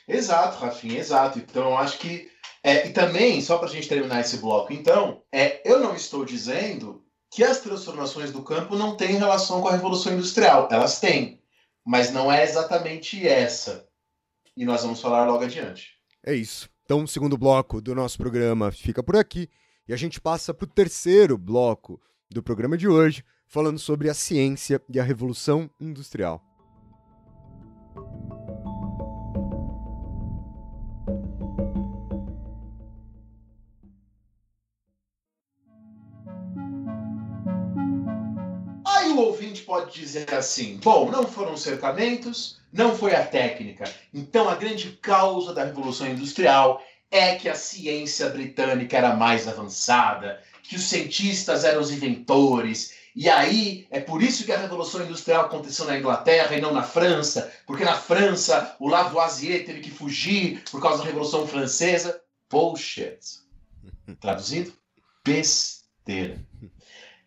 [0.07, 1.37] Exato, Rafinha, exato.
[1.37, 2.31] Então, eu acho que.
[2.63, 6.25] É, e também, só para a gente terminar esse bloco, então, é, eu não estou
[6.25, 10.67] dizendo que as transformações do campo não têm relação com a Revolução Industrial.
[10.71, 11.39] Elas têm,
[11.85, 13.87] mas não é exatamente essa.
[14.55, 15.91] E nós vamos falar logo adiante.
[16.25, 16.67] É isso.
[16.83, 19.47] Então, o segundo bloco do nosso programa fica por aqui
[19.87, 24.13] e a gente passa para o terceiro bloco do programa de hoje, falando sobre a
[24.13, 26.43] ciência e a revolução industrial.
[39.17, 43.91] O ouvinte pode dizer assim: bom, não foram cercamentos, não foi a técnica.
[44.13, 50.41] Então, a grande causa da Revolução Industrial é que a ciência britânica era mais avançada,
[50.63, 52.93] que os cientistas eram os inventores.
[53.15, 56.83] E aí, é por isso que a Revolução Industrial aconteceu na Inglaterra e não na
[56.83, 62.21] França, porque na França o Lavoisier teve que fugir por causa da Revolução Francesa.
[62.49, 63.19] Bullshit.
[64.19, 64.73] Traduzindo?
[65.25, 66.39] Besteira.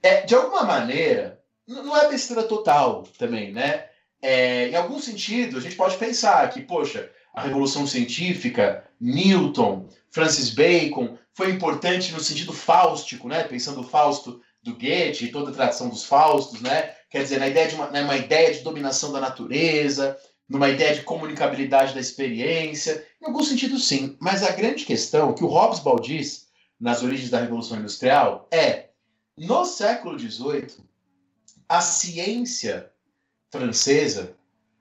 [0.02, 3.86] É, de alguma maneira, não é besteira total também, né?
[4.22, 10.50] É, em algum sentido, a gente pode pensar que, poxa, a revolução científica, Newton, Francis
[10.50, 13.44] Bacon, foi importante no sentido fáustico, né?
[13.44, 16.94] Pensando o Fausto do Goethe e toda a tradição dos Faustos, né?
[17.08, 20.94] Quer dizer, na ideia de uma, né, uma ideia de dominação da natureza, numa ideia
[20.94, 24.16] de comunicabilidade da experiência, em algum sentido sim.
[24.20, 28.90] Mas a grande questão que o Hobbes diz nas origens da Revolução Industrial é,
[29.38, 30.84] no século XVIII,
[31.68, 32.90] a ciência
[33.50, 34.36] francesa,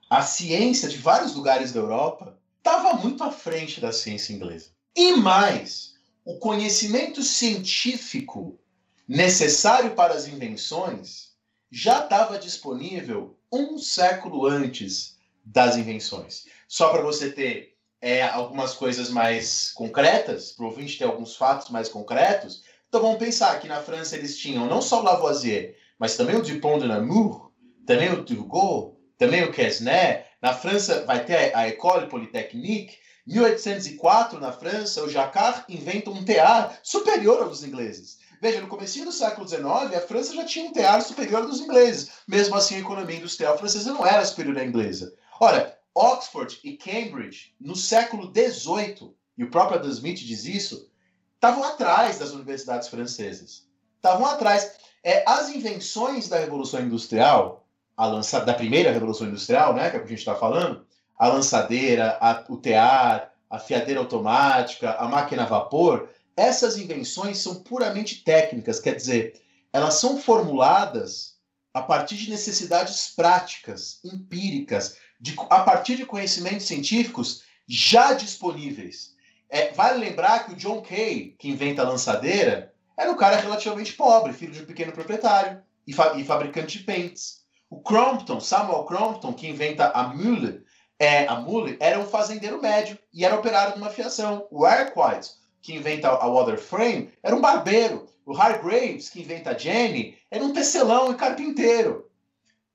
[0.10, 2.39] a ciência de vários lugares da Europa
[2.70, 4.70] estava muito à frente da ciência inglesa.
[4.96, 8.60] E mais, o conhecimento científico
[9.08, 11.30] necessário para as invenções
[11.72, 16.46] já estava disponível um século antes das invenções.
[16.68, 21.72] Só para você ter é, algumas coisas mais concretas, para o ouvinte ter alguns fatos
[21.72, 26.36] mais concretos, então vamos pensar que na França eles tinham não só Lavoisier, mas também
[26.36, 27.50] o Dupont de Nemours,
[27.86, 30.24] também o Turgot, também o Quesnay.
[30.42, 32.98] Na França vai ter a École Polytechnique.
[33.28, 38.18] 1804, na França, o Jacquard inventa um tear superior ao dos ingleses.
[38.42, 39.64] Veja, no começo do século XIX,
[39.96, 42.10] a França já tinha um tear superior dos ingleses.
[42.28, 45.14] Mesmo assim, a economia industrial francesa não era superior à inglesa.
[45.40, 50.90] Ora, Oxford e Cambridge, no século XVIII, e o próprio Adam Smith diz isso,
[51.36, 53.68] estavam atrás das universidades francesas.
[53.98, 54.72] Estavam atrás.
[55.04, 57.68] É, as invenções da Revolução Industrial,
[58.00, 60.86] a lança, da primeira Revolução Industrial, né, que é o que a gente está falando,
[61.18, 67.56] a lançadeira, a, o tear, a fiadeira automática, a máquina a vapor, essas invenções são
[67.56, 69.42] puramente técnicas, quer dizer,
[69.74, 71.38] elas são formuladas
[71.74, 79.14] a partir de necessidades práticas, empíricas, de, a partir de conhecimentos científicos já disponíveis.
[79.50, 83.92] É, vale lembrar que o John Kay, que inventa a lançadeira, era um cara relativamente
[83.92, 87.39] pobre, filho de um pequeno proprietário e, fa e fabricante de pentes.
[87.70, 90.64] O Crompton, Samuel Crompton, que inventa a mule,
[90.98, 94.48] é, a mule, era um fazendeiro médio e era operário de uma fiação.
[94.50, 98.08] O Arkwright, que inventa a Waterframe, era um barbeiro.
[98.26, 102.10] O Hargraves, que inventa a Jenny, era um tecelão e carpinteiro.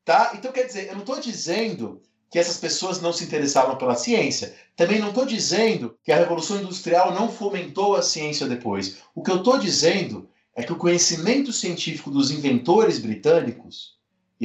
[0.05, 0.33] Tá?
[0.35, 4.55] Então, quer dizer, eu não estou dizendo que essas pessoas não se interessavam pela ciência.
[4.75, 8.99] Também não estou dizendo que a Revolução Industrial não fomentou a ciência depois.
[9.15, 13.95] O que eu estou dizendo é que o conhecimento científico dos inventores britânicos,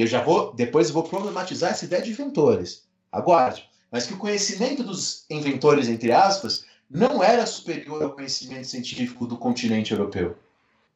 [0.00, 4.14] e eu já vou, depois eu vou problematizar essa ideia de inventores, aguarde, mas que
[4.14, 10.38] o conhecimento dos inventores, entre aspas, não era superior ao conhecimento científico do continente europeu.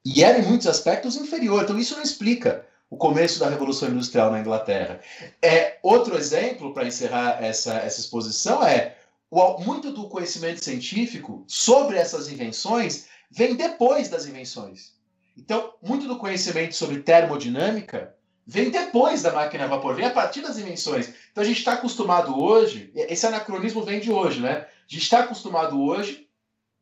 [0.02, 1.62] E era, em muitos aspectos, inferior.
[1.62, 4.98] Então, isso não explica o começo da Revolução Industrial na Inglaterra.
[5.42, 8.96] É outro exemplo para encerrar essa, essa exposição é
[9.30, 14.94] o, muito do conhecimento científico sobre essas invenções vem depois das invenções.
[15.36, 18.13] Então, muito do conhecimento sobre termodinâmica
[18.46, 21.12] vem depois da máquina a vapor, vem a partir das invenções.
[21.32, 24.66] Então a gente está acostumado hoje, esse anacronismo vem de hoje, né?
[24.66, 26.28] A gente está acostumado hoje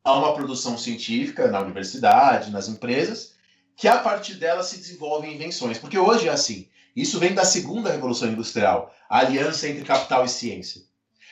[0.05, 3.35] a uma produção científica na universidade, nas empresas,
[3.77, 5.79] que a partir dela se desenvolvem invenções.
[5.79, 6.69] Porque hoje é assim.
[6.95, 10.83] Isso vem da segunda revolução industrial, a aliança entre capital e ciência.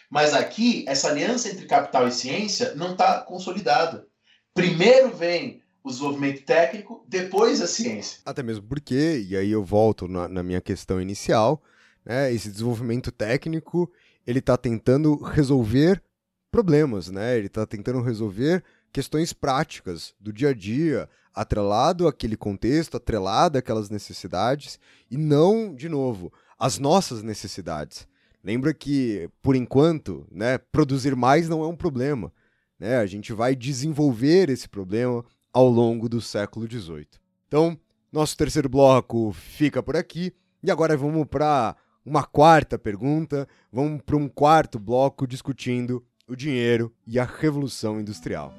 [0.09, 4.07] Mas aqui, essa aliança entre capital e ciência não está consolidada.
[4.55, 8.21] Primeiro vem o desenvolvimento técnico, depois a ciência.
[8.25, 11.63] Até mesmo porque, e aí eu volto na, na minha questão inicial,
[12.05, 13.91] né, esse desenvolvimento técnico,
[14.27, 16.03] ele está tentando resolver
[16.51, 17.37] problemas, né?
[17.39, 18.63] Ele está tentando resolver
[18.93, 24.79] questões práticas do dia a dia, atrelado àquele contexto, atrelado àquelas necessidades,
[25.11, 28.07] e não, de novo, às nossas necessidades.
[28.43, 32.33] Lembra que, por enquanto, né, produzir mais não é um problema.
[32.79, 32.97] Né?
[32.97, 37.09] A gente vai desenvolver esse problema ao longo do século XVIII.
[37.47, 37.79] Então,
[38.13, 40.33] nosso terceiro bloco fica por aqui.
[40.63, 43.49] E agora vamos para uma quarta pergunta.
[43.73, 48.55] Vamos para um quarto bloco discutindo o dinheiro e a Revolução Industrial.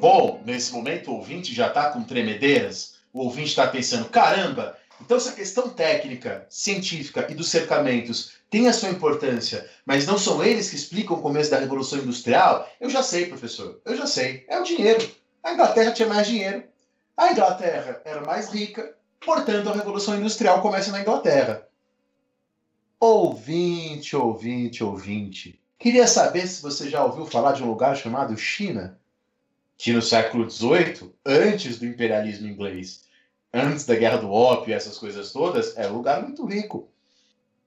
[0.00, 5.16] Bom, nesse momento o ouvinte já está com tremedeiras, o ouvinte está pensando: caramba, então
[5.16, 10.70] essa questão técnica, científica e dos cercamentos tem a sua importância, mas não são eles
[10.70, 12.70] que explicam o começo da Revolução Industrial?
[12.80, 14.44] Eu já sei, professor, eu já sei.
[14.48, 15.10] É o dinheiro.
[15.42, 16.62] A Inglaterra tinha mais dinheiro.
[17.16, 21.66] A Inglaterra era mais rica, portanto a Revolução Industrial começa na Inglaterra.
[23.00, 25.60] Ouvinte, ouvinte, ouvinte.
[25.78, 28.98] Queria saber se você já ouviu falar de um lugar chamado China
[29.76, 33.04] que no século XVIII, antes do imperialismo inglês,
[33.52, 36.88] antes da Guerra do Ópio e essas coisas todas, era um lugar muito rico.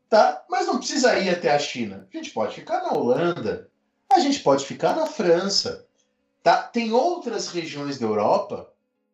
[0.09, 0.43] Tá?
[0.49, 2.07] Mas não precisa ir até a China.
[2.11, 3.69] A gente pode ficar na Holanda,
[4.09, 5.85] a gente pode ficar na França.
[6.41, 6.63] Tá?
[6.63, 8.71] Tem outras regiões da Europa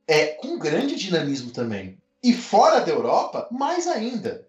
[0.08, 1.98] é, com grande dinamismo também.
[2.22, 4.48] E fora da Europa, mais ainda.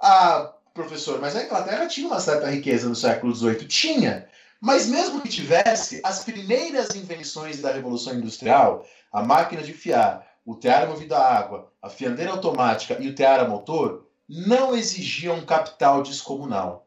[0.00, 3.66] Ah, professor, mas a Inglaterra tinha uma certa riqueza no século XVIII?
[3.66, 4.28] Tinha.
[4.60, 10.56] Mas mesmo que tivesse, as primeiras invenções da Revolução Industrial, a máquina de fiar, o
[10.56, 16.02] tear movido a água, a fiandeira automática e o tear a motor, não exigiam capital
[16.02, 16.86] descomunal.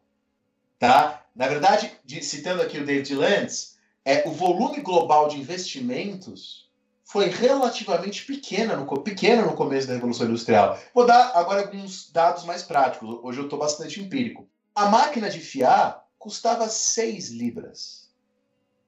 [0.78, 1.26] Tá?
[1.36, 1.92] Na verdade,
[2.22, 6.70] citando aqui o David Lentz, é, o volume global de investimentos
[7.06, 10.78] foi relativamente pequena no, pequeno no começo da Revolução Industrial.
[10.94, 13.20] Vou dar agora alguns dados mais práticos.
[13.22, 14.48] Hoje eu estou bastante empírico.
[14.74, 18.08] A máquina de fiar custava 6 libras.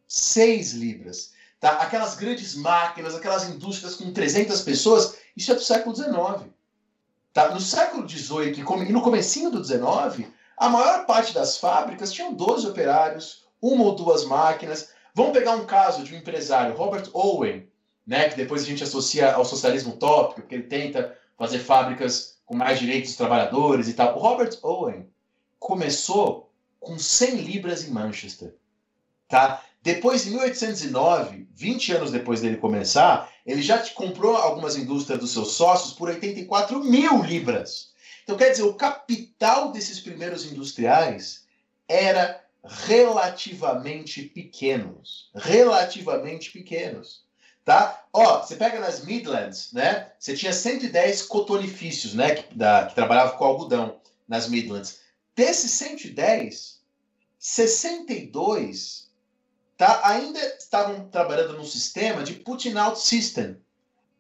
[0.08, 1.34] 6 libras.
[1.60, 1.78] Tá?
[1.78, 6.52] Aquelas grandes máquinas, aquelas indústrias com 300 pessoas, isso é do século XIX.
[7.34, 7.52] Tá?
[7.52, 12.68] No século XVIII e no comecinho do XIX, a maior parte das fábricas tinham 12
[12.68, 14.90] operários, uma ou duas máquinas.
[15.16, 17.68] Vamos pegar um caso de um empresário, Robert Owen,
[18.06, 22.56] né, que depois a gente associa ao socialismo utópico, porque ele tenta fazer fábricas com
[22.56, 24.16] mais direitos dos trabalhadores e tal.
[24.16, 25.10] O Robert Owen
[25.58, 26.43] começou
[26.84, 28.56] com 100 libras em Manchester.
[29.28, 29.64] Tá?
[29.82, 35.54] Depois, em 1809, 20 anos depois dele começar, ele já comprou algumas indústrias dos seus
[35.54, 37.92] sócios por 84 mil libras.
[38.24, 41.44] Então, quer dizer, o capital desses primeiros industriais
[41.88, 45.30] era relativamente pequenos.
[45.36, 47.24] Relativamente pequenos.
[47.66, 48.06] Tá?
[48.12, 50.12] Ó, você pega nas Midlands, né?
[50.20, 52.36] Você tinha 110 cotonifícios, né?
[52.36, 55.00] Que, da, que trabalhavam com algodão nas Midlands.
[55.36, 56.73] Desses 110,
[57.46, 59.12] 62
[59.78, 63.58] tá, ainda estavam trabalhando no sistema de putting out system.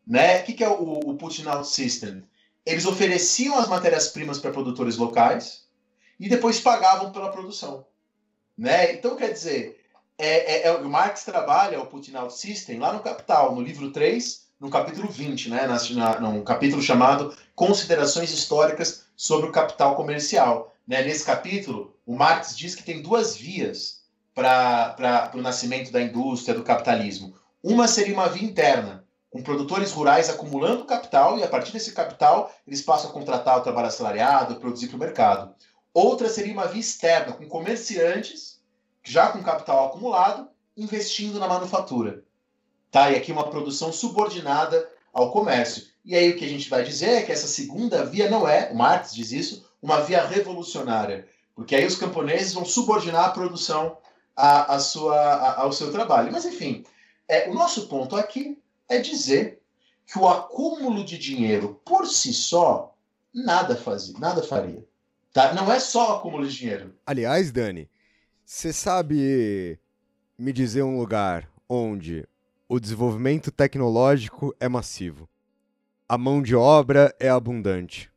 [0.05, 0.41] Né?
[0.41, 1.17] O que, que é o, o
[1.49, 2.21] out system?
[2.65, 5.65] Eles ofereciam as matérias-primas para produtores locais
[6.19, 7.86] e depois pagavam pela produção.
[8.57, 8.91] Né?
[8.91, 9.82] Então, quer dizer,
[10.17, 13.89] é, é, é, o Marx trabalha o Putting Out System lá no Capital, no livro
[13.89, 15.65] 3, no capítulo 20, né?
[15.65, 20.72] Na, na, num capítulo chamado Considerações Históricas sobre o Capital Comercial.
[20.88, 21.03] Né?
[21.03, 24.03] Nesse capítulo, o Marx diz que tem duas vias
[24.34, 27.36] para o nascimento da indústria, do capitalismo.
[27.61, 32.53] Uma seria uma via interna, com produtores rurais acumulando capital e a partir desse capital
[32.67, 35.55] eles passam a contratar o trabalho assalariado, produzir para o mercado.
[35.93, 38.59] Outra seria uma via externa, com comerciantes,
[39.03, 42.23] já com capital acumulado, investindo na manufatura.
[42.89, 43.11] Tá?
[43.11, 45.88] E aqui uma produção subordinada ao comércio.
[46.03, 48.71] E aí o que a gente vai dizer é que essa segunda via não é,
[48.71, 51.27] o Marx diz isso, uma via revolucionária.
[51.53, 53.97] Porque aí os camponeses vão subordinar a produção
[54.36, 56.31] a, a sua, ao seu trabalho.
[56.31, 56.84] Mas enfim,
[57.27, 58.57] é, o nosso ponto aqui
[58.89, 59.61] é dizer
[60.07, 62.95] que o acúmulo de dinheiro por si só
[63.34, 64.84] nada fazia, nada faria.
[65.34, 65.53] Tá?
[65.53, 66.95] Não é só acúmulo de dinheiro.
[67.05, 67.89] Aliás, Dani,
[68.45, 69.79] você sabe
[70.38, 72.27] me dizer um lugar onde
[72.69, 75.29] o desenvolvimento tecnológico é massivo,
[76.07, 78.11] a mão de obra é abundante,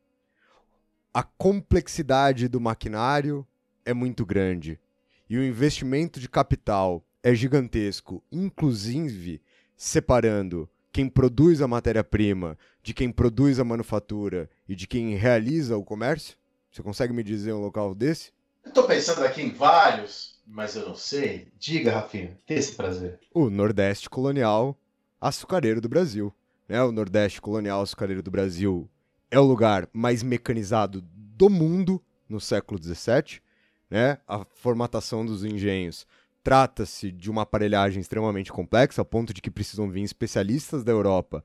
[1.17, 3.43] a complexidade do maquinário
[3.83, 4.79] é muito grande
[5.27, 9.41] e o investimento de capital é gigantesco, inclusive
[9.75, 15.83] separando quem produz a matéria-prima de quem produz a manufatura e de quem realiza o
[15.83, 16.37] comércio?
[16.69, 18.31] Você consegue me dizer um local desse?
[18.63, 21.47] Estou pensando aqui em vários, mas eu não sei.
[21.57, 23.19] Diga, Rafinha, tem esse prazer.
[23.33, 24.79] O Nordeste Colonial
[25.19, 26.31] Açucareiro do Brasil.
[26.69, 26.79] Né?
[26.83, 28.87] O Nordeste Colonial Açucareiro do Brasil
[29.29, 33.41] é o lugar mais mecanizado do mundo no século XVII.
[33.89, 34.17] Né?
[34.27, 36.05] A formatação dos engenhos
[36.43, 41.43] trata-se de uma aparelhagem extremamente complexa, ao ponto de que precisam vir especialistas da Europa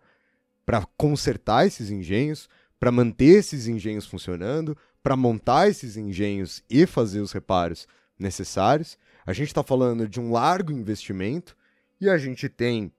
[0.65, 7.21] para consertar esses engenhos, para manter esses engenhos funcionando, para montar esses engenhos e fazer
[7.21, 8.97] os reparos necessários.
[9.27, 11.57] A gente está falando de um largo investimento
[12.01, 12.93] e a gente tem,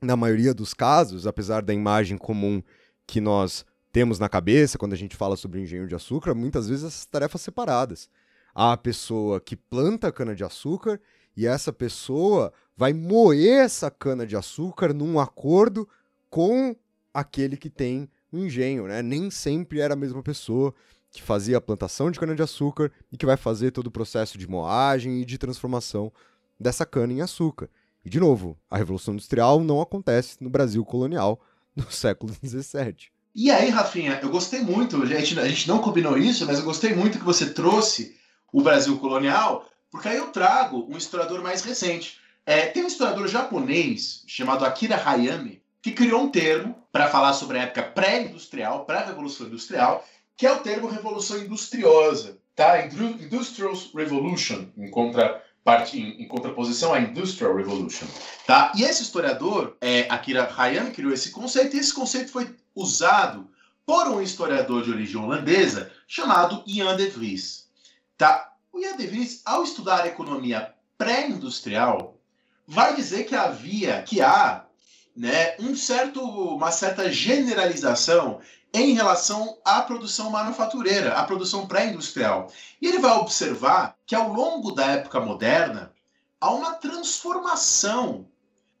[0.00, 2.62] na maioria dos casos, apesar da imagem comum
[3.06, 6.84] que nós temos na cabeça quando a gente fala sobre engenho de açúcar, muitas vezes
[6.84, 8.08] essas tarefas separadas.
[8.54, 11.00] Há a pessoa que planta cana-de-açúcar
[11.36, 15.88] e essa pessoa vai moer essa cana-de-açúcar num acordo
[16.28, 16.74] com
[17.12, 19.02] aquele que tem o engenho, né?
[19.02, 20.74] Nem sempre era a mesma pessoa
[21.10, 25.20] que fazia a plantação de cana-de-açúcar e que vai fazer todo o processo de moagem
[25.20, 26.12] e de transformação
[26.58, 27.68] dessa cana em açúcar.
[28.04, 31.40] E, de novo, a Revolução Industrial não acontece no Brasil colonial
[31.74, 33.10] no século XVII.
[33.34, 36.64] E aí, Rafinha, eu gostei muito, a gente, a gente não combinou isso, mas eu
[36.64, 38.16] gostei muito que você trouxe
[38.52, 42.18] o Brasil colonial, porque aí eu trago um historiador mais recente.
[42.44, 47.58] É, tem um historiador japonês chamado Akira Hayame, que criou um termo para falar sobre
[47.58, 50.04] a época pré-industrial, pré-revolução industrial,
[50.36, 52.84] que é o termo revolução industriosa, tá?
[52.84, 58.06] Industrial Revolution, em, contra, parte, em, em contraposição à Industrial Revolution,
[58.46, 58.72] tá?
[58.74, 63.48] E esse historiador, é, Akira Hayami, criou esse conceito, e esse conceito foi usado
[63.84, 67.68] por um historiador de origem holandesa chamado Ian de Vries,
[68.16, 68.52] tá?
[68.72, 72.16] O Ian de Vries, ao estudar a economia pré-industrial,
[72.66, 74.64] vai dizer que havia, que há,
[75.16, 78.40] né, um certo, uma certa generalização
[78.72, 82.52] em relação à produção manufatureira, à produção pré-industrial.
[82.80, 85.92] E ele vai observar que ao longo da época moderna
[86.40, 88.28] há uma transformação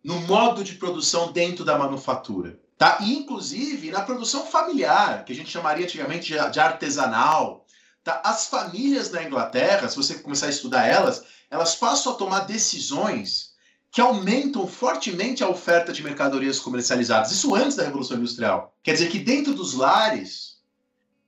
[0.04, 2.59] no modo de produção dentro da manufatura.
[2.80, 2.96] Tá?
[3.02, 7.66] E, inclusive, na produção familiar, que a gente chamaria antigamente de artesanal,
[8.02, 8.22] Tá?
[8.24, 13.50] As famílias na Inglaterra, se você começar a estudar elas, elas passam a tomar decisões
[13.90, 17.32] que aumentam fortemente a oferta de mercadorias comercializadas.
[17.32, 18.74] Isso antes da Revolução Industrial.
[18.82, 20.60] Quer dizer que dentro dos lares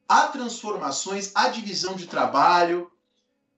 [0.09, 2.91] há transformações, há divisão de trabalho,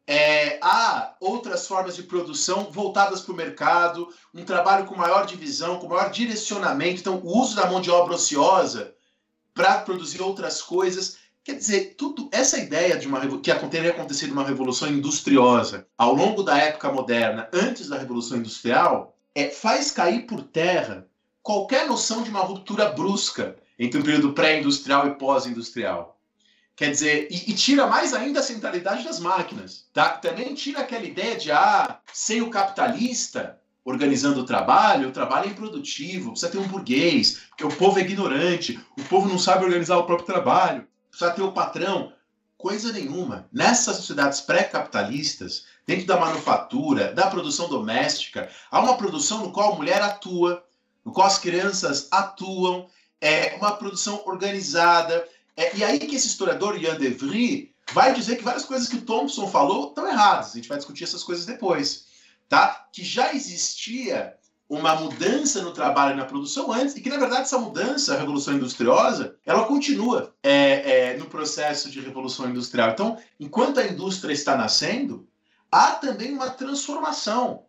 [0.07, 5.79] é, há outras formas de produção voltadas para o mercado, um trabalho com maior divisão,
[5.79, 7.01] com maior direcionamento.
[7.01, 8.95] Então, o uso da mão de obra ociosa
[9.55, 11.17] para produzir outras coisas.
[11.43, 16.43] Quer dizer, tudo essa ideia de uma que teria acontecido uma revolução industriosa ao longo
[16.43, 21.07] da época moderna, antes da revolução industrial, é, faz cair por terra
[21.43, 26.14] qualquer noção de uma ruptura brusca entre o período pré-industrial e pós-industrial.
[26.77, 29.87] Quer dizer, e, e, tira mais ainda a centralidade das máquinas.
[29.93, 30.09] Tá?
[30.11, 35.51] Também tira aquela ideia de, ah, sem o capitalista organizando o trabalho, o trabalho é
[35.51, 39.99] improdutivo, precisa ter um burguês, porque o povo é ignorante, o povo não sabe organizar
[39.99, 42.13] o próprio trabalho precisa ter o patrão.
[42.59, 43.49] Coisa nenhuma.
[43.53, 49.77] Nessas sociedades pré-capitalistas, dentro da manufatura, da produção doméstica, há uma produção no qual a
[49.77, 50.65] mulher atua,
[51.05, 52.89] no qual as crianças atuam,
[53.21, 55.27] é uma produção organizada.
[55.57, 59.03] É, e aí que esse historiador, Ian Devry, vai dizer que várias coisas que o
[59.03, 60.53] Thompson falou estão erradas.
[60.53, 62.07] A gente vai discutir essas coisas depois.
[62.49, 62.87] Tá?
[62.93, 64.35] Que já existia
[64.69, 68.19] uma mudança no trabalho e na produção antes, e que na verdade essa mudança, a
[68.19, 72.91] revolução industriosa, ela continua é, é, no processo de revolução industrial.
[72.91, 75.29] Então, enquanto a indústria está nascendo,
[75.71, 77.65] há também uma transformação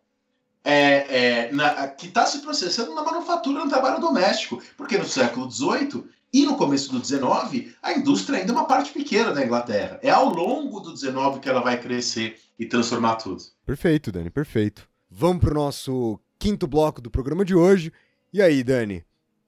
[0.64, 5.48] é, é na, que está se processando na manufatura no trabalho doméstico, porque no século
[5.48, 6.04] XVIII
[6.36, 9.98] e no começo do XIX, a indústria ainda é uma parte pequena da Inglaterra.
[10.02, 13.42] É ao longo do XIX que ela vai crescer e transformar tudo.
[13.64, 14.86] Perfeito, Dani, perfeito.
[15.10, 17.90] Vamos para o nosso quinto bloco do programa de hoje.
[18.34, 19.02] E aí, Dani?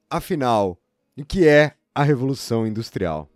[0.08, 0.80] Afinal,
[1.14, 3.28] o que é a Revolução Industrial?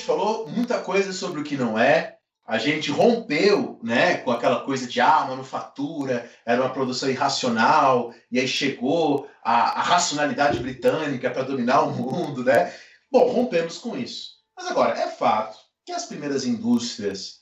[0.00, 4.60] Gente falou muita coisa sobre o que não é, a gente rompeu né, com aquela
[4.64, 11.30] coisa de ah, manufatura era uma produção irracional, e aí chegou a, a racionalidade britânica
[11.30, 12.42] para dominar o mundo.
[12.42, 12.74] Né?
[13.10, 14.30] Bom, rompemos com isso.
[14.56, 17.40] Mas agora, é fato que as primeiras indústrias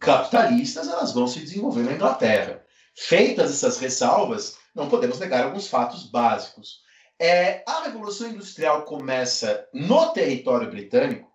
[0.00, 2.64] capitalistas elas vão se desenvolver na Inglaterra.
[2.96, 6.82] Feitas essas ressalvas, não podemos negar alguns fatos básicos.
[7.20, 11.33] É, a Revolução Industrial começa no território britânico,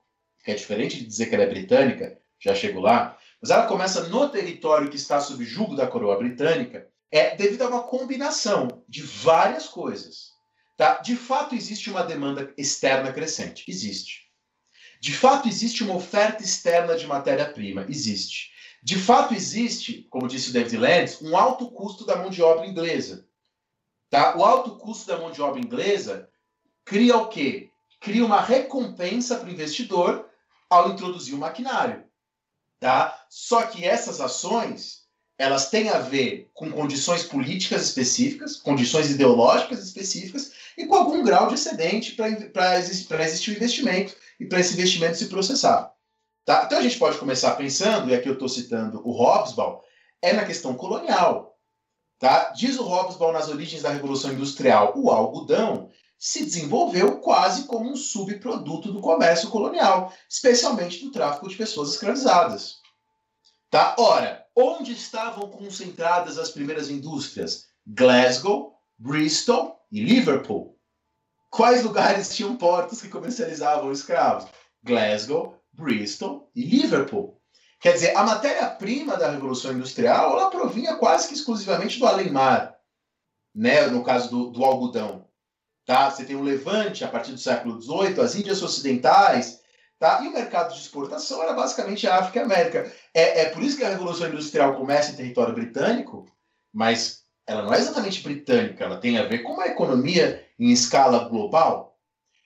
[0.49, 4.07] que é diferente de dizer que ela é britânica, já chego lá, mas ela começa
[4.07, 9.03] no território que está sob julgo da coroa britânica, é devido a uma combinação de
[9.03, 10.31] várias coisas.
[10.75, 10.95] Tá?
[11.01, 13.63] De fato, existe uma demanda externa crescente.
[13.67, 14.27] Existe.
[14.99, 17.85] De fato, existe uma oferta externa de matéria-prima.
[17.87, 18.49] Existe.
[18.81, 22.65] De fato, existe, como disse o David Lenz, um alto custo da mão de obra
[22.65, 23.27] inglesa.
[24.09, 24.35] Tá?
[24.35, 26.27] O alto custo da mão de obra inglesa
[26.83, 27.69] cria o quê?
[27.99, 30.28] Cria uma recompensa para o investidor
[30.69, 32.03] ao introduzir o maquinário.
[32.79, 33.25] Tá?
[33.29, 34.99] Só que essas ações
[35.37, 41.47] elas têm a ver com condições políticas específicas, condições ideológicas específicas e com algum grau
[41.47, 45.93] de excedente para existir o investimento e para esse investimento se processar.
[46.43, 46.63] Tá?
[46.65, 49.79] Então a gente pode começar pensando, e aqui eu estou citando o Hobsbawm,
[50.21, 51.57] é na questão colonial.
[52.17, 52.49] Tá?
[52.49, 55.89] Diz o Hobsbawm nas origens da Revolução Industrial, o algodão
[56.19, 62.79] se desenvolveu quase como um subproduto do comércio colonial, especialmente do tráfico de pessoas escravizadas.
[63.69, 63.95] Tá?
[63.97, 67.67] Ora, onde estavam concentradas as primeiras indústrias?
[67.87, 70.77] Glasgow, Bristol e Liverpool.
[71.49, 74.49] Quais lugares tinham portos que comercializavam escravos?
[74.83, 77.39] Glasgow, Bristol e Liverpool.
[77.79, 82.77] Quer dizer, a matéria-prima da Revolução Industrial ela provinha quase que exclusivamente do além-mar,
[83.55, 83.87] né?
[83.87, 85.28] no caso do, do algodão.
[85.89, 86.11] Tá?
[86.11, 89.59] Você tem o Levante a partir do século XVIII, as Índias Ocidentais,
[89.97, 90.21] tá?
[90.23, 92.93] e o mercado de exportação era basicamente a África e a América.
[93.11, 96.27] É, é por isso que a Revolução Industrial começa em território britânico,
[96.71, 101.27] mas ela não é exatamente britânica, ela tem a ver com uma economia em escala
[101.27, 101.97] global.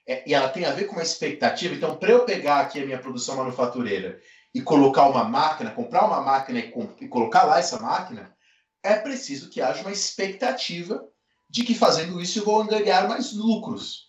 [0.07, 1.75] É, e ela tem a ver com uma expectativa.
[1.75, 4.21] Então, para eu pegar aqui a minha produção manufatureira
[4.55, 8.33] e colocar uma máquina, comprar uma máquina e, e colocar lá essa máquina,
[8.81, 11.05] é preciso que haja uma expectativa
[11.53, 14.07] de que fazendo isso eu vou ganhar mais lucros.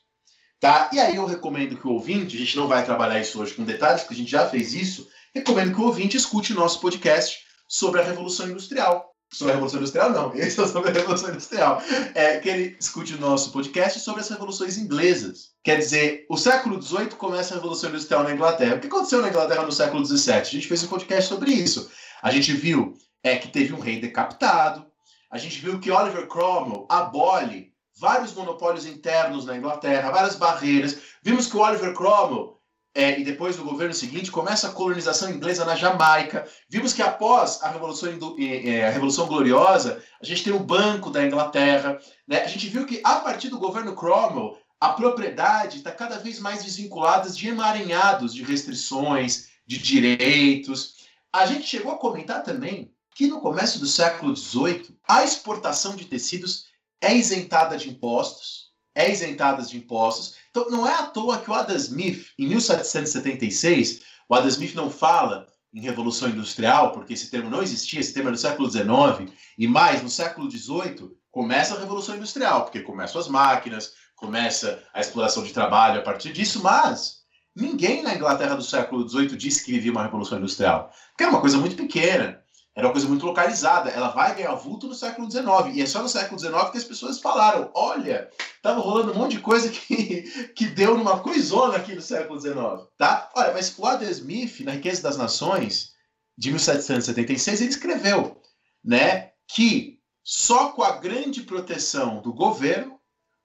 [0.58, 0.88] Tá?
[0.94, 3.64] E aí eu recomendo que o ouvinte, a gente não vai trabalhar isso hoje com
[3.64, 7.40] detalhes, porque a gente já fez isso, recomendo que o ouvinte escute o nosso podcast
[7.68, 9.12] sobre a Revolução Industrial.
[9.30, 10.32] sobre a Revolução Industrial, não.
[10.34, 11.82] Esse é sobre a Revolução Industrial.
[12.14, 15.50] É que ele discute o nosso podcast sobre as revoluções inglesas.
[15.62, 18.76] Quer dizer, o século XVIII começa a Revolução Industrial na Inglaterra.
[18.76, 20.34] O que aconteceu na Inglaterra no século XVII?
[20.34, 21.90] A gente fez um podcast sobre isso.
[22.22, 24.93] A gente viu é, que teve um rei decapitado.
[25.34, 30.96] A gente viu que Oliver Cromwell abole vários monopólios internos na Inglaterra, várias barreiras.
[31.24, 32.60] Vimos que o Oliver Cromwell
[32.94, 36.46] é, e depois do governo seguinte, começa a colonização inglesa na Jamaica.
[36.70, 41.98] Vimos que após a Revolução, a Revolução Gloriosa, a gente tem o Banco da Inglaterra.
[42.28, 42.40] Né?
[42.40, 46.62] A gente viu que, a partir do governo Cromwell, a propriedade está cada vez mais
[46.62, 50.94] desvinculada de emaranhados de restrições, de direitos.
[51.32, 56.04] A gente chegou a comentar também que no começo do século XVIII, a exportação de
[56.04, 56.66] tecidos
[57.00, 61.52] é isentada de impostos, é isentada de impostos, então, não é à toa que o
[61.52, 67.50] Adam Smith, em 1776, o Adam Smith não fala em Revolução Industrial, porque esse termo
[67.50, 71.80] não existia, esse termo é do século XIX, e mais, no século XVIII, começa a
[71.80, 77.24] Revolução Industrial, porque começam as máquinas, começa a exploração de trabalho a partir disso, mas
[77.56, 81.40] ninguém na Inglaterra do século XVIII disse que vivia uma Revolução Industrial, porque era uma
[81.40, 82.43] coisa muito pequena.
[82.76, 83.90] Era uma coisa muito localizada.
[83.90, 85.46] Ela vai ganhar vulto no século XIX.
[85.74, 89.36] E é só no século XIX que as pessoas falaram: olha, estava rolando um monte
[89.36, 90.22] de coisa que,
[90.56, 92.56] que deu numa coisona aqui no século XIX.
[92.98, 93.30] Tá?
[93.36, 95.92] Olha, mas o Adam Smith, na Riqueza das Nações,
[96.36, 98.40] de 1776, ele escreveu
[98.84, 102.98] né, que só com a grande proteção do governo,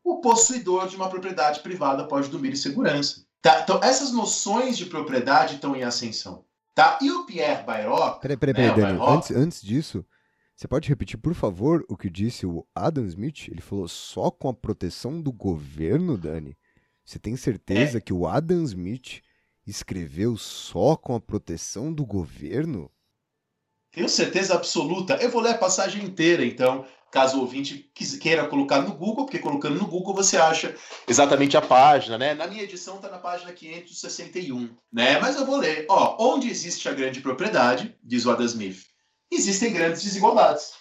[0.03, 3.25] o possuidor de uma propriedade privada pode dormir em segurança.
[3.41, 3.61] Tá?
[3.61, 6.45] Então, essas noções de propriedade estão em ascensão.
[6.79, 6.97] Tá?
[7.01, 8.21] E o Pierre Bayrock.
[8.21, 8.99] Peraí, peraí, peraí, né, Dani.
[9.05, 10.05] Antes, antes disso,
[10.55, 13.49] você pode repetir, por favor, o que disse o Adam Smith?
[13.49, 16.57] Ele falou só com a proteção do governo, Dani?
[17.03, 18.01] Você tem certeza é.
[18.01, 19.21] que o Adam Smith
[19.67, 22.89] escreveu só com a proteção do governo?
[23.91, 25.15] Tenho certeza absoluta.
[25.15, 27.89] Eu vou ler a passagem inteira, então, caso o ouvinte
[28.21, 30.75] queira colocar no Google, porque colocando no Google você acha
[31.07, 32.33] exatamente a página, né?
[32.33, 35.19] Na minha edição está na página 561, né?
[35.19, 35.85] Mas eu vou ler.
[35.89, 38.85] Ó, onde existe a grande propriedade, diz o Adam Smith,
[39.31, 40.71] existem grandes desigualdades,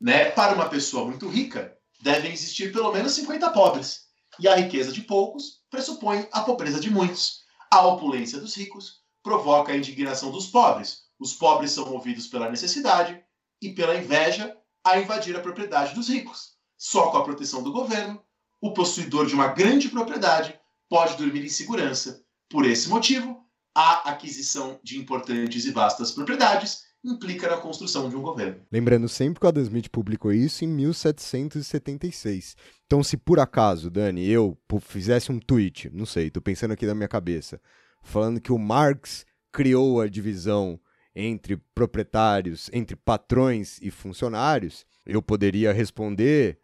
[0.00, 0.30] né?
[0.30, 4.06] Para uma pessoa muito rica, devem existir pelo menos 50 pobres.
[4.38, 7.44] E a riqueza de poucos pressupõe a pobreza de muitos.
[7.70, 11.06] A opulência dos ricos provoca a indignação dos pobres.
[11.18, 13.20] Os pobres são movidos pela necessidade
[13.62, 14.54] e pela inveja
[14.86, 16.54] a invadir a propriedade dos ricos.
[16.78, 18.22] Só com a proteção do governo,
[18.60, 20.56] o possuidor de uma grande propriedade
[20.88, 22.22] pode dormir em segurança.
[22.48, 23.36] Por esse motivo,
[23.74, 28.62] a aquisição de importantes e vastas propriedades implica na construção de um governo.
[28.70, 32.56] Lembrando sempre que o Adam Smith publicou isso em 1776.
[32.86, 36.94] Então, se por acaso, Dani, eu fizesse um tweet, não sei, tô pensando aqui na
[36.94, 37.60] minha cabeça,
[38.02, 40.78] falando que o Marx criou a divisão
[41.18, 46.58] entre proprietários, entre patrões e funcionários, eu poderia responder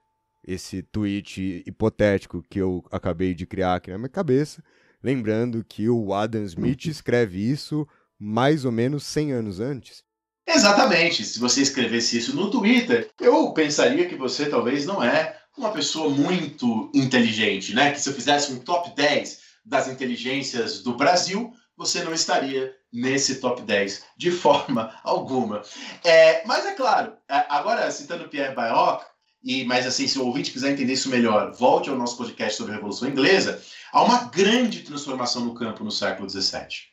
[0.47, 4.63] esse tweet hipotético que eu acabei de criar aqui na minha cabeça,
[5.03, 7.89] lembrando que o Adam Smith escreve isso
[8.19, 10.05] mais ou menos 100 anos antes.
[10.47, 11.25] Exatamente.
[11.25, 16.11] Se você escrevesse isso no Twitter, eu pensaria que você talvez não é uma pessoa
[16.11, 17.93] muito inteligente, né?
[17.93, 21.53] Que se eu fizesse um top 10 das inteligências do Brasil,
[21.87, 25.63] você não estaria nesse top 10 de forma alguma.
[26.05, 29.05] É, mas é claro, é, agora citando Pierre Bayoc,
[29.43, 32.73] e mas assim, se o ouvinte quiser entender isso melhor, volte ao nosso podcast sobre
[32.73, 33.61] a Revolução Inglesa,
[33.93, 36.93] há uma grande transformação no campo no século XVII.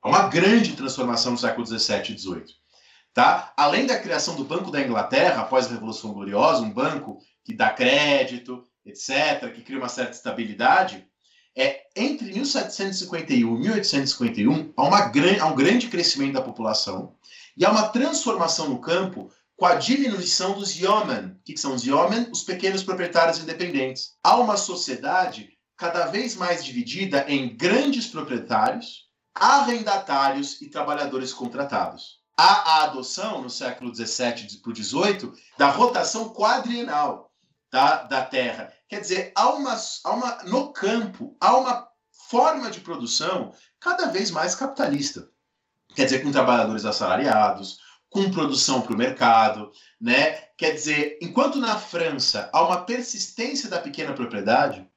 [0.00, 2.54] Há uma grande transformação no século XVII e XVIII.
[3.12, 3.52] Tá?
[3.56, 7.70] Além da criação do Banco da Inglaterra, após a Revolução Gloriosa, um banco que dá
[7.70, 11.07] crédito, etc., que cria uma certa estabilidade,
[11.58, 17.16] é, entre 1751 e 1851, há, há um grande crescimento da população
[17.56, 21.36] e há uma transformação no campo com a diminuição dos yeomen.
[21.44, 22.28] Que, são os yeomen?
[22.30, 24.12] Os pequenos proprietários independentes.
[24.22, 32.18] Há uma sociedade cada vez mais dividida em grandes proprietários, arrendatários e trabalhadores contratados.
[32.36, 37.32] Há a adoção, no século XVII para o XVIII, da rotação quadrienal
[37.68, 38.72] tá, da terra.
[38.88, 41.88] Quer dizer, há uma, há uma, no campo, há uma
[42.28, 45.28] forma de produção cada vez mais capitalista.
[45.94, 47.78] Quer dizer, com trabalhadores assalariados,
[48.10, 49.70] com produção para o mercado,
[50.00, 50.32] né?
[50.56, 54.88] Quer dizer, enquanto na França há uma persistência da pequena propriedade,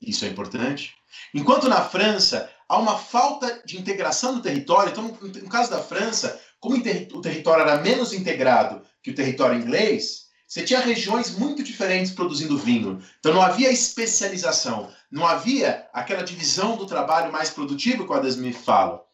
[0.00, 0.94] isso é importante.
[1.34, 5.04] Enquanto na França há uma falta de integração do território, então
[5.42, 10.64] no caso da França, como o território era menos integrado que o território inglês, você
[10.64, 13.02] tinha regiões muito diferentes produzindo vinho.
[13.20, 18.30] Então não havia especialização, não havia aquela divisão do trabalho mais produtivo que o Adam
[18.30, 19.04] Smith fala.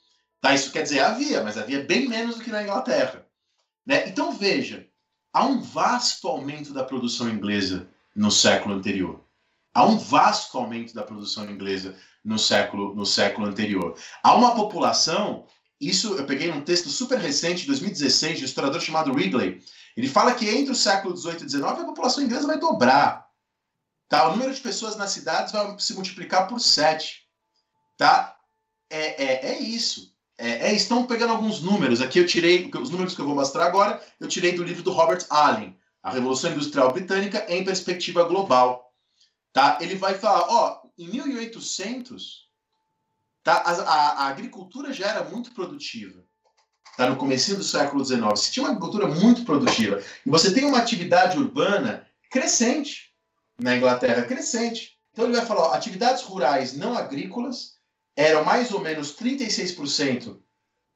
[0.41, 0.55] Tá?
[0.55, 3.27] Isso quer dizer, havia, mas havia bem menos do que na Inglaterra.
[3.85, 4.09] Né?
[4.09, 4.87] Então veja,
[5.33, 9.25] há um vasto aumento da produção inglesa no século anterior.
[9.75, 13.99] Há um vasto aumento da produção inglesa no século, no século anterior.
[14.23, 15.47] Há uma população,
[15.81, 19.61] isso eu peguei um texto super recente, de 2016, de um historiador chamado Ridley.
[19.97, 23.29] Ele fala que entre o século XVIII e XIX a população inglesa vai dobrar.
[24.09, 24.29] Tá?
[24.29, 27.29] O número de pessoas nas cidades vai se multiplicar por sete.
[27.97, 28.37] Tá?
[28.91, 30.15] É, é, é isso.
[30.37, 32.01] É, é, estão pegando alguns números.
[32.01, 34.93] Aqui eu tirei, os números que eu vou mostrar agora, eu tirei do livro do
[34.93, 38.93] Robert Allen, A Revolução Industrial Britânica em Perspectiva Global.
[39.53, 39.79] Tá?
[39.81, 42.49] Ele vai falar, ó, em 1800,
[43.45, 46.25] tá, a, a, a agricultura já era muito produtiva.
[46.97, 50.01] Tá, no começo do século XIX, você tinha uma agricultura muito produtiva.
[50.25, 53.13] E você tem uma atividade urbana crescente
[53.59, 54.97] na Inglaterra, crescente.
[55.13, 57.75] Então ele vai falar, ó, atividades rurais não agrícolas
[58.17, 60.39] eram mais ou menos 36%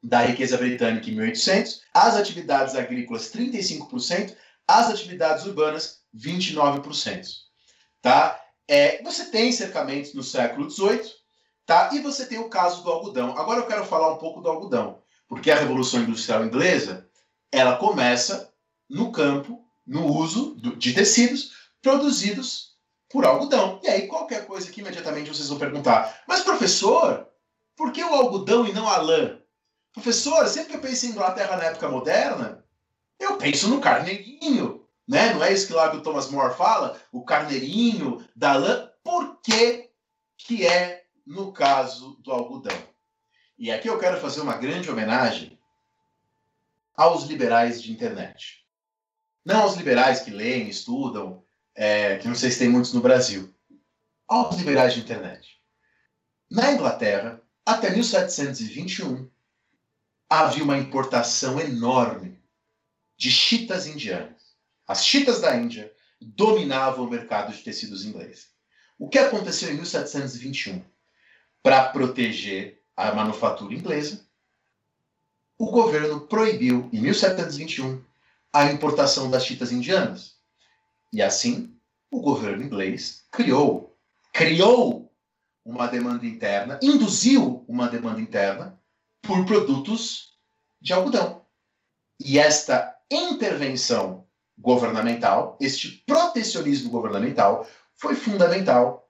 [0.02, 4.36] da riqueza britânica em 1800, as atividades agrícolas 35%,
[4.66, 7.26] as atividades urbanas 29%.
[8.00, 8.40] Tá?
[8.68, 11.10] É, você tem cercamentos no século XVIII,
[11.66, 11.90] tá?
[11.92, 13.36] E você tem o caso do algodão.
[13.36, 17.08] Agora eu quero falar um pouco do algodão, porque a Revolução Industrial Inglesa
[17.52, 18.52] ela começa
[18.88, 21.52] no campo, no uso de tecidos
[21.82, 22.76] produzidos
[23.08, 23.80] por algodão.
[23.82, 27.28] E aí qualquer coisa que imediatamente vocês vão perguntar: mas professor,
[27.76, 29.38] por que o algodão e não a lã?
[29.92, 32.64] Professor, sempre que eu penso em Inglaterra na época moderna,
[33.18, 35.34] eu penso no carneirinho, né?
[35.34, 37.00] Não é isso que lá que o Thomas More fala?
[37.12, 38.90] O carneirinho da lã.
[39.02, 39.90] Por que,
[40.36, 42.76] que é no caso do algodão?
[43.58, 45.58] E aqui eu quero fazer uma grande homenagem
[46.96, 48.64] aos liberais de internet.
[49.44, 51.42] Não aos liberais que leem, estudam,
[51.74, 53.52] é, que não sei se tem muitos no Brasil.
[54.28, 55.60] Aos liberais de internet.
[56.48, 59.28] Na Inglaterra, até 1721,
[60.30, 62.40] havia uma importação enorme
[63.16, 64.56] de chitas indianas.
[64.86, 68.50] As chitas da Índia dominavam o mercado de tecidos inglês.
[68.96, 70.84] O que aconteceu em 1721?
[71.60, 74.26] Para proteger a manufatura inglesa,
[75.56, 78.02] o governo proibiu, em 1721,
[78.52, 80.34] a importação das chitas indianas.
[81.12, 81.78] E assim,
[82.10, 83.96] o governo inglês criou,
[84.32, 85.12] criou
[85.64, 88.76] uma demanda interna, induziu uma demanda interna
[89.22, 90.36] por produtos
[90.80, 91.46] de algodão.
[92.18, 94.26] E esta intervenção
[94.58, 99.08] governamental, este protecionismo governamental foi fundamental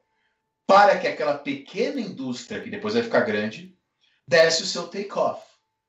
[0.66, 3.77] para que aquela pequena indústria, que depois vai ficar grande,
[4.28, 5.42] desse o seu take-off,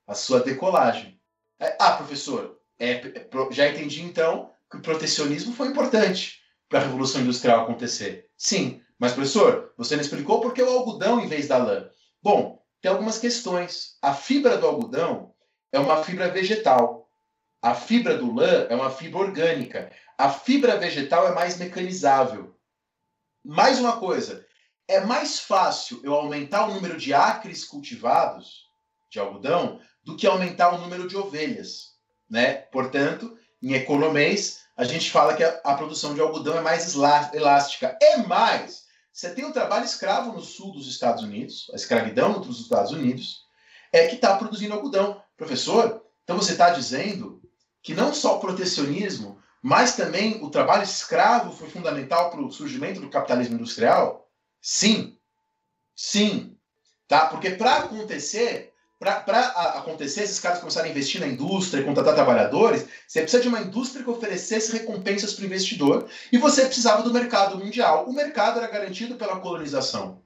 [0.06, 1.20] a sua decolagem.
[1.60, 6.82] É, ah, professor, é, é já entendi então que o protecionismo foi importante para a
[6.84, 8.30] Revolução Industrial acontecer.
[8.38, 11.90] Sim, mas professor, você não explicou por que o algodão em vez da lã.
[12.22, 13.98] Bom, tem algumas questões.
[14.00, 15.34] A fibra do algodão
[15.70, 17.10] é uma fibra vegetal.
[17.60, 19.92] A fibra do lã é uma fibra orgânica.
[20.16, 22.56] A fibra vegetal é mais mecanizável.
[23.44, 24.46] Mais uma coisa,
[24.90, 28.68] é mais fácil eu aumentar o número de acres cultivados
[29.08, 31.94] de algodão do que aumentar o número de ovelhas,
[32.28, 32.54] né?
[32.54, 37.96] Portanto, em economês, a gente fala que a, a produção de algodão é mais elástica.
[38.02, 42.60] É mais, você tem o trabalho escravo no sul dos Estados Unidos, a escravidão nos
[42.60, 43.42] Estados Unidos,
[43.92, 45.22] é que está produzindo algodão.
[45.36, 47.40] Professor, então você está dizendo
[47.82, 53.00] que não só o protecionismo, mas também o trabalho escravo foi fundamental para o surgimento
[53.00, 54.29] do capitalismo industrial?
[54.60, 55.16] Sim.
[55.94, 56.56] Sim.
[57.08, 57.26] Tá?
[57.26, 59.16] Porque para acontecer, para
[59.78, 64.04] acontecer, esses caras começarem a investir na indústria contratar trabalhadores, você precisa de uma indústria
[64.04, 68.08] que oferecesse recompensas para o investidor e você precisava do mercado mundial.
[68.08, 70.22] O mercado era garantido pela colonização.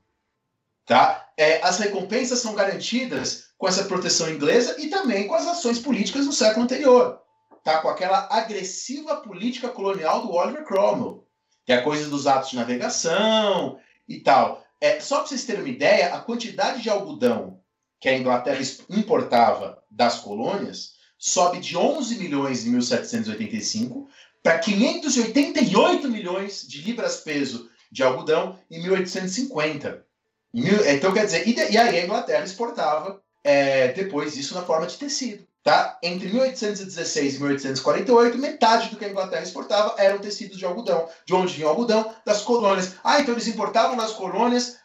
[0.85, 1.31] Tá?
[1.37, 6.27] É, as recompensas são garantidas com essa proteção inglesa e também com as ações políticas
[6.27, 7.25] do século anterior
[7.65, 11.27] tá com aquela agressiva política colonial do Oliver Cromwell,
[11.65, 14.65] que é a coisa dos atos de navegação e tal.
[14.81, 17.61] É, só para vocês terem uma ideia, a quantidade de algodão
[18.01, 24.09] que a Inglaterra importava das colônias sobe de 11 milhões em 1785
[24.43, 30.05] para 588 milhões de libras-peso de algodão em 1850.
[30.53, 35.47] Então, quer dizer, e, aí a Inglaterra exportava é, depois isso na forma de tecido.
[35.65, 35.99] Tá?
[36.03, 41.09] Entre 1816 e 1848, metade do que a Inglaterra exportava eram tecidos de algodão.
[41.25, 42.15] De onde vinha o algodão?
[42.23, 42.97] Das colônias.
[43.03, 44.77] Ah, então eles importavam das colônias,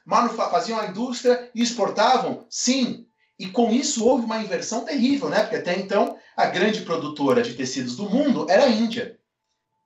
[0.50, 2.46] faziam a indústria e exportavam?
[2.50, 3.06] Sim.
[3.38, 5.42] E com isso houve uma inversão terrível, né?
[5.42, 9.20] Porque até então a grande produtora de tecidos do mundo era a Índia.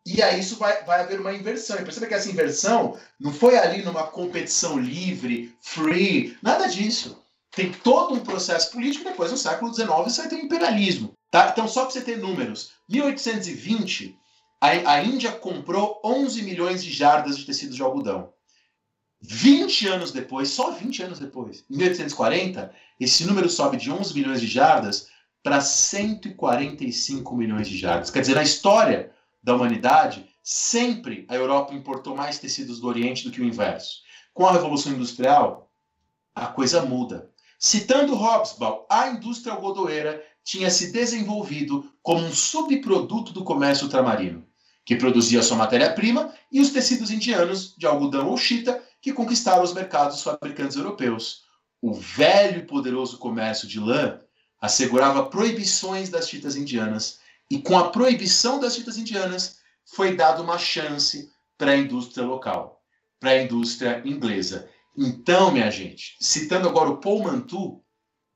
[0.06, 1.78] E aí isso vai, vai haver uma inversão.
[1.78, 7.23] E perceba que essa inversão não foi ali numa competição livre, free, nada disso
[7.56, 11.14] tem todo um processo político, depois no século XIX você vai ter imperialismo.
[11.30, 11.50] Tá?
[11.52, 14.18] Então, só para você ter números, 1820
[14.64, 18.32] a, a Índia comprou 11 milhões de jardas de tecidos de algodão.
[19.20, 24.40] 20 anos depois, só 20 anos depois, em 1840, esse número sobe de 11 milhões
[24.40, 25.08] de jardas
[25.44, 28.10] para 145 milhões de jardas.
[28.10, 29.12] Quer dizer, na história
[29.44, 34.02] da humanidade, sempre a Europa importou mais tecidos do Oriente do que o inverso.
[34.34, 35.70] Com a Revolução Industrial,
[36.34, 37.33] a coisa muda.
[37.66, 44.46] Citando Hobsbawm, a indústria algodoeira tinha se desenvolvido como um subproduto do comércio ultramarino,
[44.84, 49.74] que produzia sua matéria-prima e os tecidos indianos de algodão ou chita que conquistaram os
[49.74, 51.44] mercados dos fabricantes europeus.
[51.82, 54.20] O velho e poderoso comércio de lã
[54.60, 60.58] assegurava proibições das chitas indianas, e com a proibição das chitas indianas foi dada uma
[60.58, 62.84] chance para a indústria local,
[63.22, 64.70] para a indústria inglesa.
[64.96, 67.84] Então, minha gente, citando agora o Paul Mantu,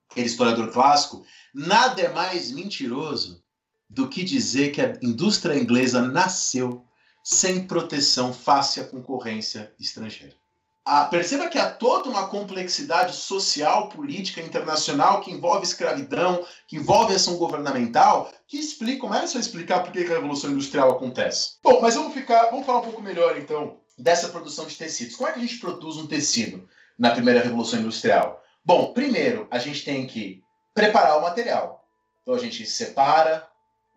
[0.09, 3.43] aquele historiador clássico, nada é mais mentiroso
[3.89, 6.83] do que dizer que a indústria inglesa nasceu
[7.23, 10.35] sem proteção face à concorrência estrangeira.
[10.83, 17.13] Ah, perceba que há toda uma complexidade social, política, internacional que envolve escravidão, que envolve
[17.13, 21.57] ação governamental, que explica, começa a explicar por que a Revolução Industrial acontece.
[21.61, 25.15] Bom, mas vamos ficar, vamos falar um pouco melhor então dessa produção de tecidos.
[25.15, 28.43] Como é que a gente produz um tecido na primeira Revolução Industrial?
[28.63, 30.43] Bom, primeiro a gente tem que
[30.73, 31.87] preparar o material.
[32.21, 33.47] Então a gente separa,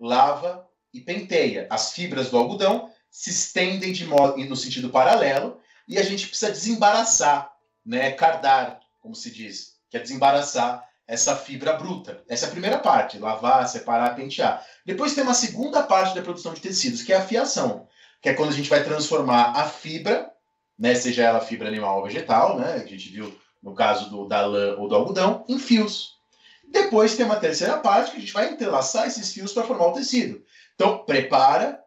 [0.00, 1.66] lava e penteia.
[1.68, 6.52] As fibras do algodão se estendem de modo no sentido paralelo e a gente precisa
[6.52, 7.52] desembaraçar,
[7.84, 12.22] né, cardar, como se diz, que é desembaraçar essa fibra bruta.
[12.28, 14.64] Essa é a primeira parte, lavar, separar, pentear.
[14.86, 17.88] Depois tem uma segunda parte da produção de tecidos, que é a fiação,
[18.20, 20.30] que é quando a gente vai transformar a fibra,
[20.78, 24.26] né, seja ela fibra animal ou vegetal, né, que a gente viu no caso do,
[24.26, 26.18] da lã ou do algodão, em fios.
[26.66, 29.92] Depois tem uma terceira parte que a gente vai entrelaçar esses fios para formar o
[29.92, 30.42] tecido.
[30.74, 31.82] Então, prepara,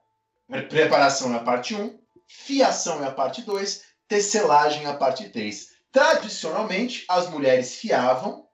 [0.69, 5.73] preparação é a parte 1, fiação é a parte 2, tecelagem a parte 3.
[5.91, 8.45] Tradicionalmente, as mulheres fiavam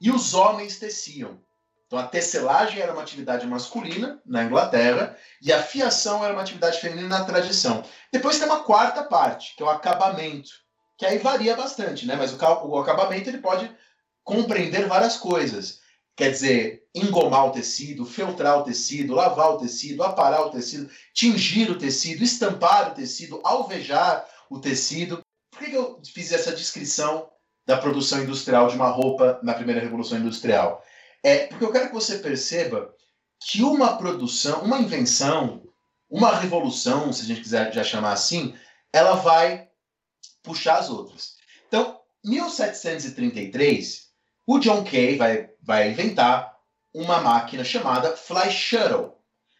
[0.00, 1.40] e os homens teciam.
[1.88, 6.78] Então, a tecelagem era uma atividade masculina na Inglaterra e a fiação era uma atividade
[6.78, 7.82] feminina na tradição.
[8.12, 10.50] Depois tem uma quarta parte, que é o acabamento,
[10.98, 12.14] que aí varia bastante, né?
[12.14, 13.74] Mas o, o acabamento ele pode
[14.22, 15.80] compreender várias coisas.
[16.14, 21.70] Quer dizer, engomar o tecido, feltrar o tecido, lavar o tecido, aparar o tecido, tingir
[21.70, 25.22] o tecido, estampar o tecido, alvejar o tecido.
[25.50, 27.30] Por que, eu fiz essa descrição
[27.66, 30.84] da produção industrial de uma roupa na primeira revolução industrial?
[31.22, 32.94] É porque eu quero que você perceba
[33.40, 35.62] que uma produção, uma invenção,
[36.08, 38.54] uma revolução, se a gente quiser já chamar assim,
[38.92, 39.68] ela vai
[40.42, 41.34] puxar as outras.
[41.66, 44.08] Então, 1733,
[44.46, 46.56] o John Kay vai, vai inventar
[46.94, 49.06] uma máquina chamada Fly Shuttle.
[49.06, 49.14] O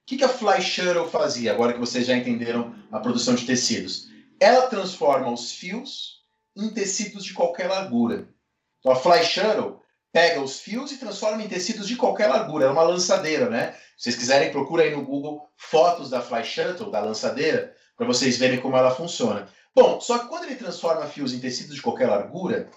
[0.06, 4.08] que, que a Fly Shuttle fazia, agora que vocês já entenderam a produção de tecidos?
[4.40, 6.22] ela transforma os fios
[6.56, 8.28] em tecidos de qualquer largura.
[8.78, 9.80] Então, a Fly Shuttle
[10.12, 12.66] pega os fios e transforma em tecidos de qualquer largura.
[12.66, 13.72] É uma lançadeira, né?
[13.96, 18.36] Se vocês quiserem, procura aí no Google fotos da Fly Shuttle, da lançadeira, para vocês
[18.38, 19.48] verem como ela funciona.
[19.74, 22.70] Bom, só que quando ele transforma fios em tecidos de qualquer largura,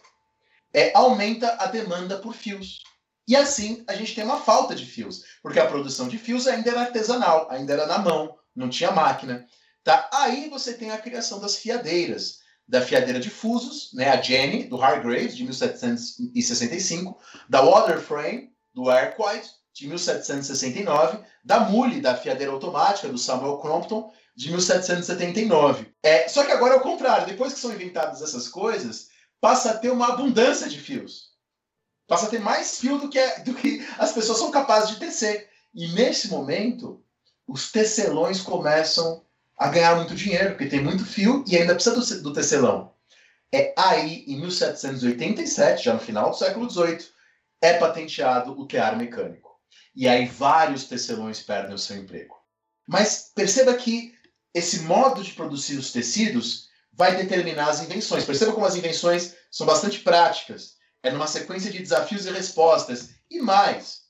[0.73, 2.79] é, aumenta a demanda por fios.
[3.27, 6.69] E assim a gente tem uma falta de fios, porque a produção de fios ainda
[6.69, 9.45] era artesanal, ainda era na mão, não tinha máquina.
[9.83, 10.09] Tá?
[10.13, 12.40] Aí você tem a criação das fiadeiras,
[12.71, 17.19] da fiadeira de fusos, né, a Jenny, do Hargraves, de 1765,
[17.49, 24.49] da Waterframe, do Arkwright, de 1769, da Mule, da fiadeira automática, do Samuel Crompton, de
[24.51, 25.93] 1779.
[26.01, 29.09] É, só que agora é o contrário, depois que são inventadas essas coisas,
[29.41, 31.31] passa a ter uma abundância de fios.
[32.07, 34.95] Passa a ter mais fio do que, é, do que as pessoas são capazes de
[34.95, 35.49] tecer.
[35.75, 37.03] E nesse momento,
[37.45, 39.25] os tecelões começam
[39.61, 42.95] a ganhar muito dinheiro, porque tem muito fio e ainda precisa do, do tecelão.
[43.53, 47.05] É aí, em 1787, já no final do século XVIII,
[47.61, 49.51] é patenteado o tear mecânico.
[49.95, 52.35] E aí vários tecelões perdem o seu emprego.
[52.87, 54.15] Mas perceba que
[54.51, 58.25] esse modo de produzir os tecidos vai determinar as invenções.
[58.25, 60.73] Perceba como as invenções são bastante práticas.
[61.03, 63.09] É numa sequência de desafios e respostas.
[63.29, 64.00] E mais,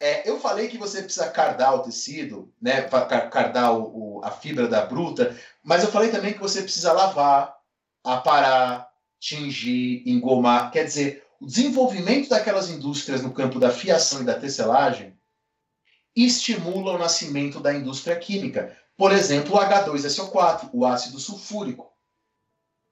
[0.00, 2.82] é, eu falei que você precisa cardar o tecido, né,
[3.30, 7.54] cardar o, o, a fibra da bruta, mas eu falei também que você precisa lavar,
[8.02, 8.88] aparar,
[9.18, 10.70] tingir, engomar.
[10.70, 15.14] Quer dizer, o desenvolvimento daquelas indústrias no campo da fiação e da tecelagem
[16.16, 18.74] estimula o nascimento da indústria química.
[18.96, 21.89] Por exemplo, o H2SO4, o ácido sulfúrico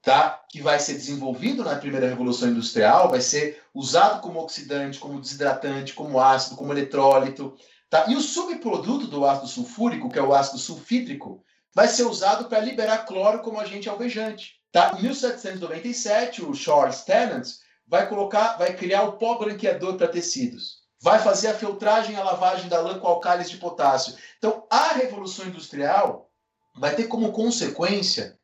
[0.03, 0.43] tá?
[0.49, 5.95] que vai ser desenvolvido na primeira revolução industrial, vai ser usado como oxidante, como desidratante,
[5.95, 7.57] como ácido, como eletrólito.
[7.91, 8.07] Tá?
[8.09, 11.43] E o subproduto do ácido sulfúrico, que é o ácido sulfítrico,
[11.75, 14.59] vai ser usado para liberar cloro como agente alvejante.
[14.73, 14.97] Tá?
[14.99, 17.47] Em 1797, o Charles Tennant
[17.87, 20.79] vai colocar, vai criar o pó branqueador para tecidos.
[21.01, 24.17] Vai fazer a filtragem e a lavagem da lã com álcalis de potássio.
[24.37, 26.29] Então, a revolução industrial
[26.75, 28.39] vai ter como consequência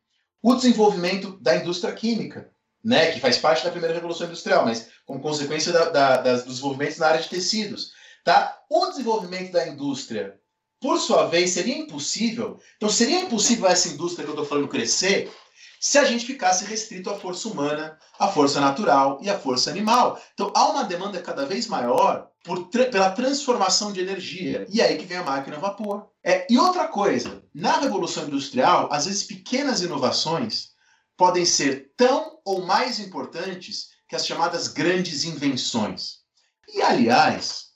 [0.45, 2.51] o desenvolvimento da indústria química,
[2.83, 6.53] né, que faz parte da primeira revolução industrial, mas como consequência da, da, das, dos
[6.57, 7.93] desenvolvimentos na área de tecidos.
[8.23, 8.55] Tá?
[8.69, 10.39] O desenvolvimento da indústria,
[10.79, 12.59] por sua vez, seria impossível.
[12.77, 15.33] Então, seria impossível essa indústria que eu estou falando crescer
[15.81, 20.21] se a gente ficasse restrito à força humana, à força natural e à força animal.
[20.35, 22.29] Então, há uma demanda cada vez maior
[22.71, 24.67] tra pela transformação de energia.
[24.69, 26.07] E é aí que vem a máquina a vapor.
[26.27, 30.71] É, e outra coisa, na Revolução Industrial, às vezes pequenas inovações
[31.15, 36.21] podem ser tão ou mais importantes que as chamadas grandes invenções.
[36.67, 37.67] E, aliás,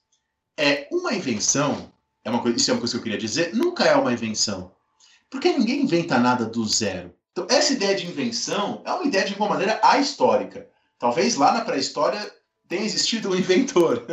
[0.58, 1.93] é uma invenção,
[2.24, 4.72] é uma coisa, isso é uma coisa que eu queria dizer, nunca é uma invenção.
[5.30, 7.14] Porque ninguém inventa nada do zero.
[7.32, 10.68] Então, essa ideia de invenção é uma ideia, de alguma maneira, ahistórica.
[10.97, 12.20] Talvez lá na pré-história
[12.68, 14.08] tenha existido um inventor.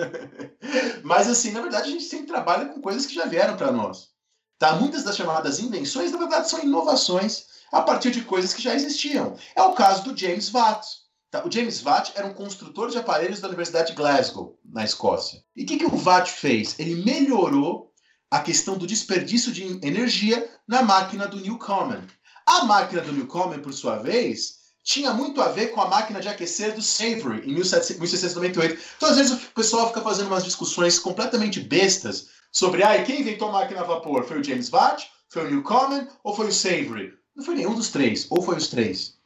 [1.03, 4.15] Mas, assim, na verdade, a gente sempre trabalha com coisas que já vieram para nós.
[4.59, 4.75] Tá?
[4.75, 9.37] Muitas das chamadas invenções, na verdade, são inovações a partir de coisas que já existiam.
[9.55, 10.87] É o caso do James Watt.
[11.31, 11.45] Tá?
[11.45, 15.43] O James Watt era um construtor de aparelhos da Universidade de Glasgow, na Escócia.
[15.55, 16.79] E o que, que o Watt fez?
[16.79, 17.93] Ele melhorou
[18.31, 22.03] a questão do desperdício de energia na máquina do Newcomen.
[22.47, 26.29] A máquina do Newcomen, por sua vez, tinha muito a ver com a máquina de
[26.29, 28.81] aquecer do Savory, em 1698.
[28.97, 33.51] Então, às vezes, o pessoal fica fazendo umas discussões completamente bestas sobre ah, quem inventou
[33.51, 34.25] a máquina a vapor?
[34.25, 35.11] Foi o James Watt?
[35.29, 36.09] Foi o Newcomen?
[36.25, 37.13] Ou foi o Savory?
[37.35, 39.19] Não foi nenhum dos três, ou foi os três.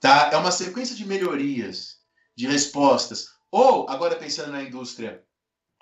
[0.00, 0.30] Tá?
[0.32, 1.98] É uma sequência de melhorias,
[2.34, 3.28] de respostas.
[3.52, 5.22] Ou, agora pensando na indústria,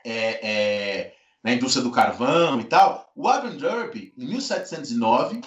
[0.05, 5.41] é, é, na indústria do carvão e tal, o Adam Derby, em 1709,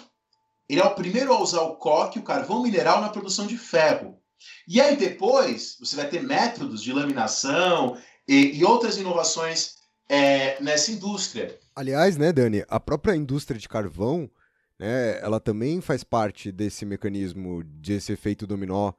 [0.68, 4.20] ele é o primeiro a usar o coque, o carvão mineral, na produção de ferro.
[4.68, 7.96] E aí depois você vai ter métodos de laminação
[8.28, 9.77] e, e outras inovações
[10.10, 11.58] é, nessa indústria.
[11.76, 14.30] Aliás, né, Dani, a própria indústria de carvão,
[14.80, 18.94] né, ela também faz parte desse mecanismo, desse efeito dominó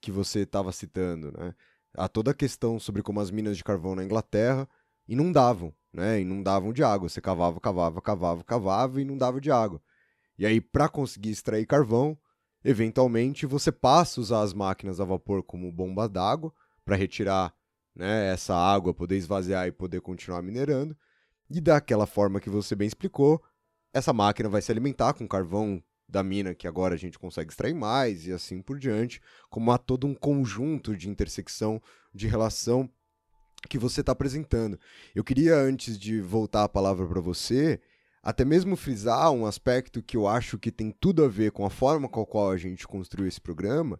[0.00, 1.54] que você estava citando, né?
[1.94, 4.68] Há toda a questão sobre como as minas de carvão na Inglaterra
[5.06, 6.20] inundavam, né?
[6.20, 7.08] Inundavam de água.
[7.08, 9.80] Você cavava, cavava, cavava, cavava e inundava de água.
[10.38, 12.18] E aí, para conseguir extrair carvão,
[12.64, 16.52] eventualmente você passa a usar as máquinas a vapor como bomba d'água
[16.84, 17.54] para retirar
[17.94, 20.96] né, essa água, poder esvaziar e poder continuar minerando.
[21.50, 23.42] E daquela forma que você bem explicou,
[23.92, 27.74] essa máquina vai se alimentar com carvão da mina que agora a gente consegue extrair
[27.74, 31.80] mais e assim por diante, como há todo um conjunto de intersecção,
[32.14, 32.88] de relação
[33.68, 34.78] que você está apresentando.
[35.14, 37.80] Eu queria, antes de voltar a palavra para você,
[38.22, 41.70] até mesmo frisar um aspecto que eu acho que tem tudo a ver com a
[41.70, 43.98] forma com a qual a gente construiu esse programa,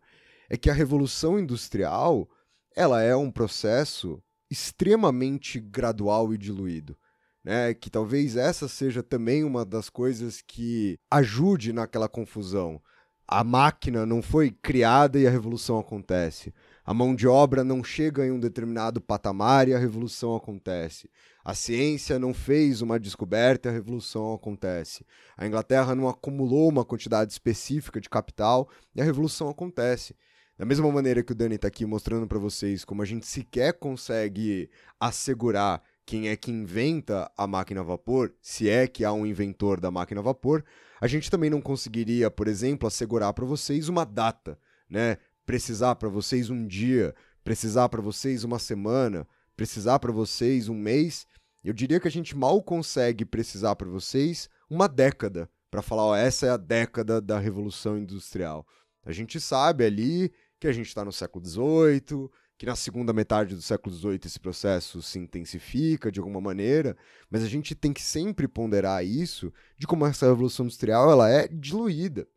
[0.51, 2.29] é que a revolução industrial,
[2.75, 6.97] ela é um processo extremamente gradual e diluído.
[7.45, 12.81] Né, que talvez essa seja também uma das coisas que ajude naquela confusão.
[13.27, 16.55] A máquina não foi criada e a revolução acontece.
[16.85, 21.11] A mão de obra não chega em um determinado patamar e a revolução acontece.
[21.45, 25.05] A ciência não fez uma descoberta e a revolução acontece.
[25.37, 30.15] A Inglaterra não acumulou uma quantidade específica de capital e a revolução acontece.
[30.59, 33.73] Da mesma maneira que o Dani está aqui mostrando para vocês como a gente sequer
[33.73, 34.69] consegue
[35.01, 39.81] assegurar quem é que inventa a máquina a vapor, se é que há um inventor
[39.81, 40.65] da máquina a vapor,
[41.01, 45.17] a gente também não conseguiria, por exemplo, assegurar para vocês uma data, né?
[45.47, 49.27] Precisar para vocês um dia, precisar para vocês uma semana,
[49.57, 51.27] precisar para vocês um mês,
[51.65, 56.17] eu diria que a gente mal consegue precisar para vocês uma década para falar, ó,
[56.17, 58.67] essa é a década da Revolução Industrial.
[59.05, 60.33] A gente sabe ali
[60.63, 64.39] que a gente está no século XVIII, que na segunda metade do século XVIII esse
[64.39, 66.97] processo se intensifica de alguma maneira,
[67.29, 71.49] mas a gente tem que sempre ponderar isso de como essa revolução industrial ela é
[71.49, 72.29] diluída,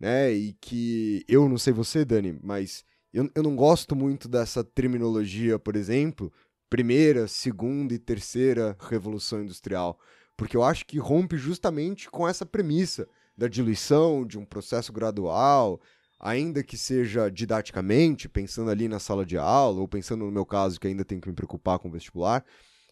[0.00, 0.32] né?
[0.32, 5.56] E que eu não sei você, Dani, mas eu, eu não gosto muito dessa terminologia,
[5.56, 6.32] por exemplo,
[6.68, 10.00] primeira, segunda e terceira revolução industrial,
[10.36, 15.80] porque eu acho que rompe justamente com essa premissa da diluição, de um processo gradual,
[16.18, 20.80] ainda que seja didaticamente, pensando ali na sala de aula, ou pensando no meu caso,
[20.80, 22.44] que ainda tenho que me preocupar com o vestibular,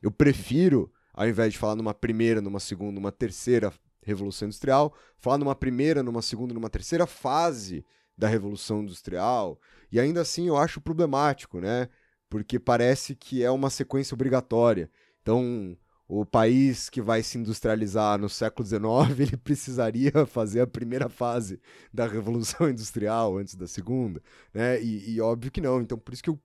[0.03, 3.73] eu prefiro, ao invés de falar numa primeira, numa segunda, numa terceira
[4.03, 7.85] revolução industrial, falar numa primeira, numa segunda, numa terceira fase
[8.17, 9.61] da revolução industrial,
[9.91, 11.89] e ainda assim eu acho problemático, né?
[12.29, 14.91] porque parece que é uma sequência obrigatória.
[15.23, 15.77] Então,
[16.09, 18.81] o país que vai se industrializar no século XIX,
[19.21, 21.61] ele precisaria fazer a primeira fase
[21.93, 24.23] da Revolução Industrial antes da segunda,
[24.55, 24.81] né?
[24.83, 25.81] E, e óbvio que não.
[25.81, 26.41] Então, por isso que eu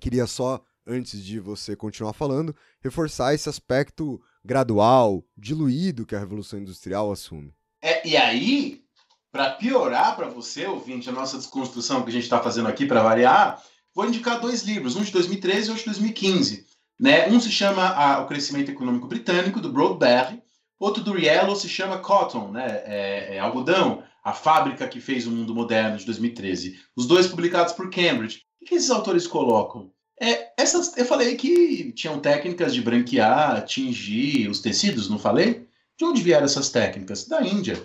[0.00, 6.58] queria só, antes de você continuar falando, reforçar esse aspecto gradual, diluído que a Revolução
[6.58, 7.54] Industrial assume.
[7.82, 8.82] É, e aí,
[9.30, 13.02] para piorar para você, ouvinte, a nossa desconstrução que a gente está fazendo aqui para
[13.02, 13.62] variar,
[13.94, 16.66] vou indicar dois livros, um de 2013 e outro de 2015.
[17.00, 17.26] Né?
[17.28, 20.42] Um se chama a, O Crescimento Econômico Britânico, do Broadberry,
[20.78, 22.82] outro do Riello se chama Cotton, né?
[22.84, 26.78] É, é, algodão, a fábrica que fez o mundo moderno, de 2013.
[26.94, 28.42] Os dois publicados por Cambridge.
[28.60, 29.90] O que esses autores colocam?
[30.20, 35.66] É, essas, eu falei que tinham técnicas de branquear, tingir os tecidos, não falei?
[35.96, 37.26] De onde vieram essas técnicas?
[37.26, 37.82] Da Índia,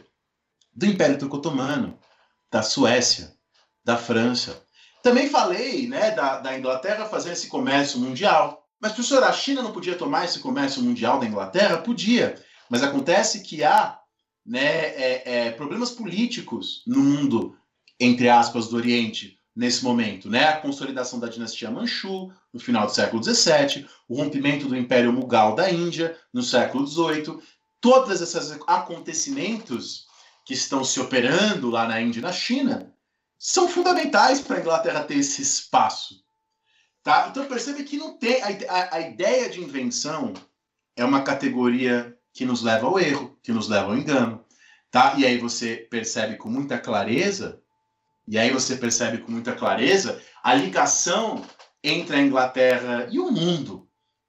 [0.74, 1.98] do Império Turco-Otomano,
[2.52, 3.32] da Suécia,
[3.86, 4.62] da França.
[5.02, 8.65] Também falei né, da, da Inglaterra fazer esse comércio mundial.
[8.86, 11.80] Mas, professor, a China não podia tomar esse comércio mundial da Inglaterra?
[11.80, 12.36] Podia.
[12.70, 14.00] Mas acontece que há
[14.46, 17.58] né, é, é, problemas políticos no mundo,
[18.00, 20.30] entre aspas, do Oriente, nesse momento.
[20.30, 20.48] Né?
[20.48, 25.56] A consolidação da dinastia Manchu, no final do século XVII, o rompimento do Império Mughal
[25.56, 27.40] da Índia, no século XVIII.
[27.82, 30.06] Todos esses acontecimentos
[30.46, 32.94] que estão se operando lá na Índia e na China
[33.36, 36.24] são fundamentais para a Inglaterra ter esse espaço.
[37.06, 37.28] Tá?
[37.30, 40.34] Então percebe que não tem a, a, ideia de invenção
[40.96, 44.44] é uma categoria que nos leva ao erro, que nos leva ao engano.
[44.90, 45.14] Tá?
[45.16, 47.62] E aí você percebe com muita clareza,
[48.28, 51.46] e aí você percebe com muita clareza a ligação
[51.84, 53.85] entre a Inglaterra e o mundo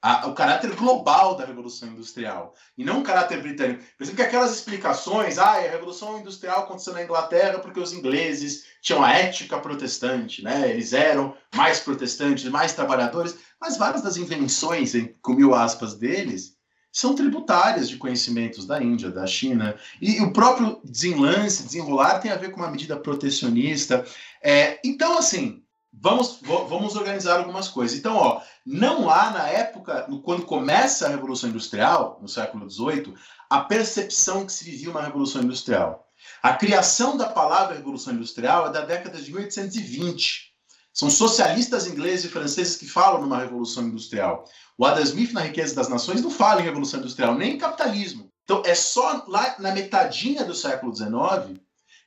[0.06, 3.82] a, o caráter global da Revolução Industrial e não o caráter britânico.
[3.98, 8.66] Por exemplo, que aquelas explicações, ah, a Revolução Industrial aconteceu na Inglaterra porque os ingleses
[8.80, 10.70] tinham a ética protestante, né?
[10.70, 16.54] Eles eram mais protestantes, mais trabalhadores, mas várias das invenções, com mil aspas, deles
[16.92, 19.74] são tributárias de conhecimentos da Índia, da China.
[20.00, 24.06] E, o próprio desenlance, desenrolar, tem a ver com uma medida protecionista.
[24.40, 25.62] É, então, assim,
[26.00, 27.96] vamos, vamos organizar algumas coisas.
[27.98, 33.14] Então, ó, não há na época, quando começa a Revolução Industrial, no século XVIII,
[33.48, 36.06] a percepção que se vivia uma Revolução Industrial.
[36.42, 40.54] A criação da palavra Revolução Industrial é da década de 1820.
[40.92, 44.44] São socialistas ingleses e franceses que falam numa Revolução Industrial.
[44.78, 48.30] O Adam Smith, na Riqueza das Nações, não fala em Revolução Industrial, nem em capitalismo.
[48.44, 51.60] Então, é só lá na metadinha do século XIX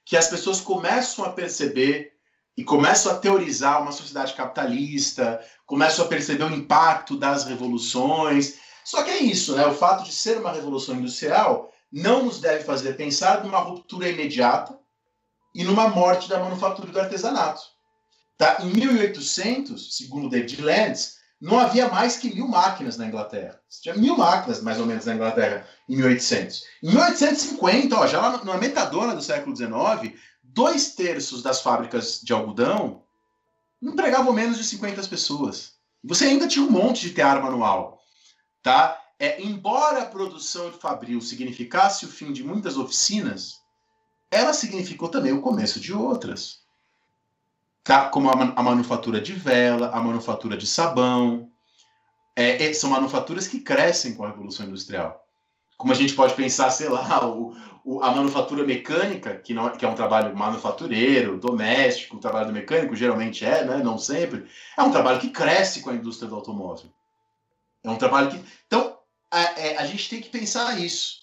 [0.06, 2.19] que as pessoas começam a perceber
[2.60, 8.56] e começam a teorizar uma sociedade capitalista, começam a perceber o impacto das revoluções.
[8.84, 9.66] Só que é isso, né?
[9.66, 14.78] O fato de ser uma revolução industrial não nos deve fazer pensar numa ruptura imediata
[15.56, 17.62] e numa morte da manufatura e do artesanato.
[18.38, 18.58] Tá?
[18.60, 23.58] Em 1800, segundo David Landes, não havia mais que mil máquinas na Inglaterra.
[23.82, 26.64] Tinha mil máquinas, mais ou menos, na Inglaterra em 1800.
[26.84, 30.20] Em 1850, ó, já lá na metadona do século XIX,
[30.54, 33.04] dois terços das fábricas de algodão
[33.82, 35.74] empregavam menos de 50 pessoas.
[36.04, 38.02] Você ainda tinha um monte de tear manual,
[38.62, 39.00] tá?
[39.20, 43.60] É, embora a produção de fabril significasse o fim de muitas oficinas,
[44.32, 46.62] ela significou também o começo de outras.
[47.84, 48.10] Tá?
[48.10, 51.52] Como a, a manufatura de vela, a manufatura de sabão.
[52.36, 55.22] É, são manufaturas que crescem com a Revolução Industrial.
[55.80, 59.86] Como a gente pode pensar, sei lá, o, o, a manufatura mecânica, que, não, que
[59.86, 64.46] é um trabalho manufatureiro, doméstico, o trabalho do mecânico geralmente é, né, não sempre,
[64.78, 66.92] é um trabalho que cresce com a indústria do automóvel.
[67.82, 68.44] É um trabalho que.
[68.68, 69.00] Então,
[69.32, 71.20] a, é, a gente tem que pensar isso.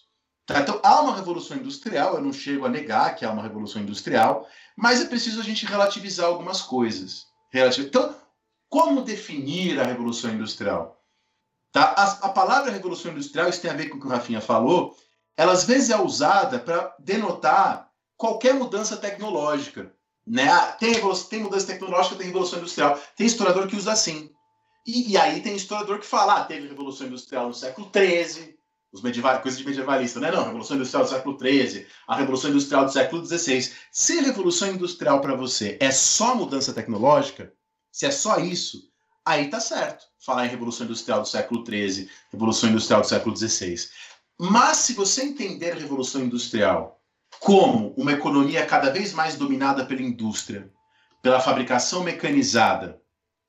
[0.47, 0.61] Tá?
[0.61, 4.49] Então, há uma revolução industrial, eu não chego a negar que há uma revolução industrial,
[4.75, 7.27] mas é preciso a gente relativizar algumas coisas.
[7.79, 8.15] Então,
[8.69, 10.97] como definir a revolução industrial?
[11.77, 11.93] Tá?
[11.95, 14.97] A, a palavra revolução industrial, isso tem a ver com o que o Rafinha falou,
[15.37, 19.93] ela às vezes é usada para denotar qualquer mudança tecnológica.
[20.27, 20.49] Né?
[20.49, 20.95] Ah, tem,
[21.29, 22.99] tem mudança tecnológica, tem revolução industrial.
[23.15, 24.31] Tem historiador que usa assim.
[24.87, 28.57] E, e aí tem historiador que fala, ah, teve revolução industrial no século XIII,
[28.91, 30.31] os medieval, coisas de medievalista, né?
[30.31, 33.71] Não, revolução industrial do século XIII, a revolução industrial do século XVI.
[33.93, 37.53] Se revolução industrial para você é só mudança tecnológica,
[37.93, 38.91] se é só isso,
[39.27, 40.07] aí tá certo.
[40.25, 43.77] Falar em revolução industrial do século XIII, revolução industrial do século XVI.
[44.39, 47.01] Mas se você entender a Revolução Industrial
[47.41, 50.71] como uma economia cada vez mais dominada pela indústria,
[51.23, 53.01] pela fabricação mecanizada,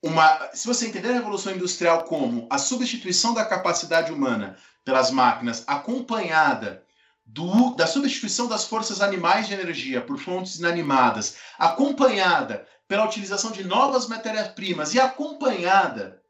[0.02, 5.64] uma, se você entender a Revolução Industrial como a substituição da capacidade humana pelas máquinas,
[5.68, 6.84] acompanhada
[7.26, 13.64] do, da substituição das forças animais de energia por fontes inanimadas, acompanhada pela utilização de
[13.64, 16.22] novas matérias-primas e acompanhada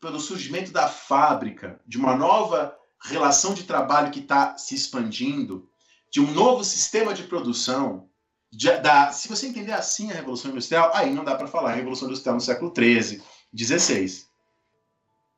[0.00, 5.68] pelo surgimento da fábrica, de uma nova relação de trabalho que está se expandindo,
[6.10, 8.08] de um novo sistema de produção.
[8.50, 12.08] De, da, se você entender assim a Revolução Industrial, aí não dá para falar Revolução
[12.08, 13.22] Industrial no século XIII,
[13.56, 14.26] XVI.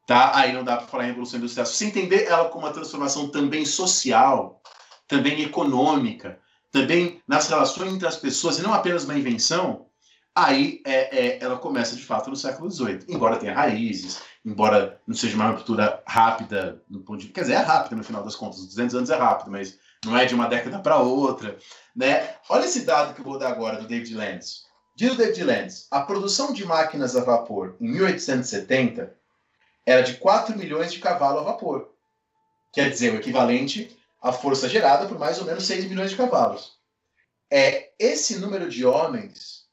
[0.07, 0.37] Tá?
[0.37, 1.67] Aí não dá para falar em Revolução Industrial.
[1.67, 4.61] Se você entender ela como uma transformação também social,
[5.09, 9.86] também econômica, também nas relações entre as pessoas, e não apenas uma invenção,
[10.37, 13.07] aí é, é, ela começa de fato no século XVIII.
[13.09, 17.59] Embora tenha raízes, embora não seja uma ruptura rápida, no ponto de, quer dizer, é
[17.59, 20.79] rápida no final das contas, 200 anos é rápido, mas não é de uma década
[20.79, 21.57] para outra.
[21.95, 22.35] Né?
[22.51, 24.67] Olha esse dado que eu vou dar agora do David Lenz.
[24.95, 29.15] Diz o David Lenz, a produção de máquinas a vapor em 1870
[29.87, 31.91] era de 4 milhões de cavalos a vapor.
[32.73, 36.77] Quer dizer, o equivalente à força gerada por mais ou menos 6 milhões de cavalos.
[37.51, 39.66] É, esse número de homens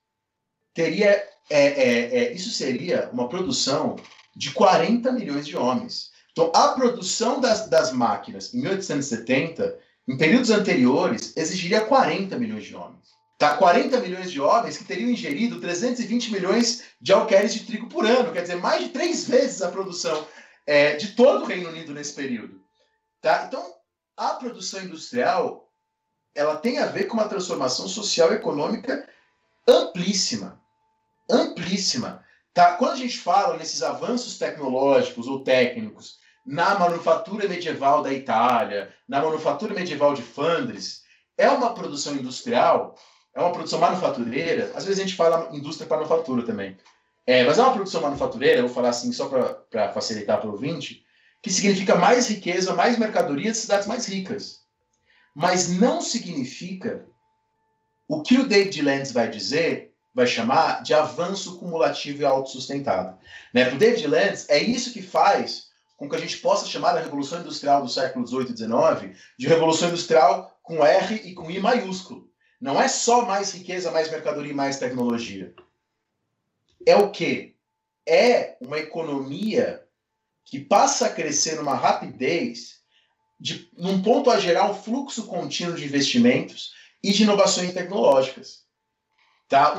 [0.73, 1.09] teria.
[1.49, 3.97] É, é, é, isso seria uma produção
[4.35, 6.11] de 40 milhões de homens.
[6.31, 9.77] Então, a produção das, das máquinas em 1870,
[10.07, 13.03] em períodos anteriores, exigiria 40 milhões de homens.
[13.37, 13.57] Tá?
[13.57, 18.31] 40 milhões de homens que teriam ingerido 320 milhões de alqueires de trigo por ano,
[18.31, 20.25] quer dizer, mais de três vezes a produção
[20.65, 22.61] é, de todo o Reino Unido nesse período.
[23.21, 23.45] Tá?
[23.47, 23.63] Então,
[24.17, 25.69] a produção industrial
[26.35, 29.07] ela tem a ver com uma transformação social e econômica
[29.67, 30.59] amplíssima.
[31.29, 32.23] Amplíssima.
[32.53, 32.75] Tá?
[32.75, 39.21] Quando a gente fala nesses avanços tecnológicos ou técnicos na manufatura medieval da Itália, na
[39.21, 41.03] manufatura medieval de Flandres,
[41.37, 42.95] é uma produção industrial
[43.33, 44.71] é uma produção manufatureira.
[44.75, 46.77] Às vezes a gente fala indústria para manufatura também.
[47.25, 51.05] É, mas é uma produção manufatureira, vou falar assim só para facilitar para o ouvinte,
[51.41, 54.61] que significa mais riqueza, mais mercadoria de cidades mais ricas.
[55.33, 57.07] Mas não significa
[58.07, 63.17] o que o David Lenz vai dizer, vai chamar de avanço cumulativo e autossustentado.
[63.53, 63.65] Né?
[63.65, 67.01] Para o David Lenz, é isso que faz com que a gente possa chamar a
[67.01, 71.59] Revolução Industrial do século XVIII e XIX de Revolução Industrial com R e com I
[71.59, 72.29] maiúsculo.
[72.59, 75.53] Não é só mais riqueza, mais mercadoria e mais tecnologia.
[76.85, 77.55] É o quê?
[78.05, 79.83] É uma economia
[80.45, 82.81] que passa a crescer numa rapidez,
[83.39, 88.63] de, num ponto a gerar um fluxo contínuo de investimentos e de inovações tecnológicas.
[89.53, 89.77] Tá?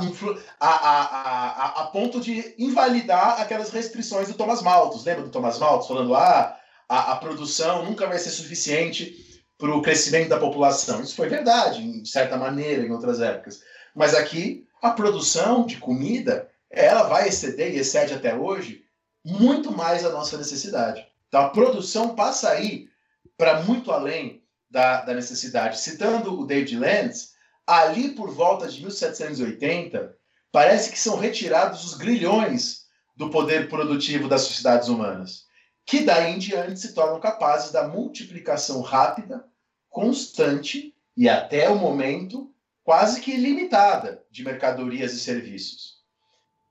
[0.60, 5.04] A, a, a, a, ponto de invalidar aquelas restrições do Thomas Malthus.
[5.04, 6.56] Lembra do Thomas Malthus falando ah,
[6.88, 11.02] a, a produção nunca vai ser suficiente para o crescimento da população.
[11.02, 13.64] Isso foi verdade, de certa maneira, em outras épocas.
[13.96, 18.84] Mas aqui, a produção de comida, ela vai exceder e excede até hoje
[19.24, 21.04] muito mais a nossa necessidade.
[21.26, 22.88] Então, a produção passa aí
[23.36, 24.40] para muito além
[24.70, 25.80] da, da necessidade.
[25.80, 27.33] Citando o David Lenz,
[27.66, 30.16] ali por volta de 1780,
[30.52, 32.84] parece que são retirados os grilhões
[33.16, 35.44] do poder produtivo das sociedades humanas
[35.86, 39.44] que daí em diante se tornam capazes da multiplicação rápida,
[39.90, 42.50] constante e até o momento
[42.82, 45.94] quase que ilimitada de mercadorias e serviços.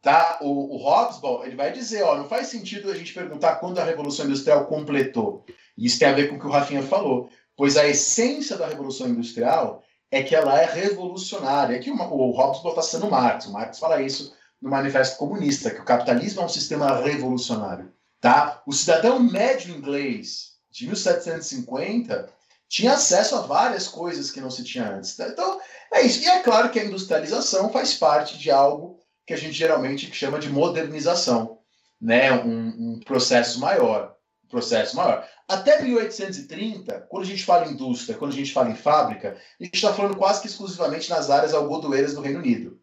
[0.01, 0.37] Tá?
[0.41, 3.83] O, o Hobsbawm ele vai dizer, ó, não faz sentido a gente perguntar quando a
[3.83, 5.45] Revolução Industrial completou.
[5.77, 9.07] Isso tem a ver com o que o Rafinha falou, pois a essência da Revolução
[9.07, 9.83] Industrial
[10.13, 11.75] é que ela é revolucionária.
[11.75, 13.47] Aqui uma, o Hobsbawm está sendo Marx.
[13.47, 14.31] O Marx fala isso
[14.61, 17.91] no Manifesto Comunista, que o capitalismo é um sistema revolucionário.
[18.21, 18.61] Tá?
[18.67, 22.29] O cidadão médio inglês de 1750
[22.69, 25.15] tinha acesso a várias coisas que não se tinha antes.
[25.15, 25.27] Tá?
[25.29, 25.59] Então,
[25.91, 26.21] é isso.
[26.21, 30.37] E é claro que a industrialização faz parte de algo que a gente geralmente chama
[30.37, 31.57] de modernização,
[31.99, 32.31] né?
[32.33, 34.12] um, um processo maior.
[34.53, 35.27] Processo maior.
[35.47, 39.63] Até 1830, quando a gente fala em indústria, quando a gente fala em fábrica, a
[39.63, 42.79] gente está falando quase que exclusivamente nas áreas algodoeiras do Reino Unido.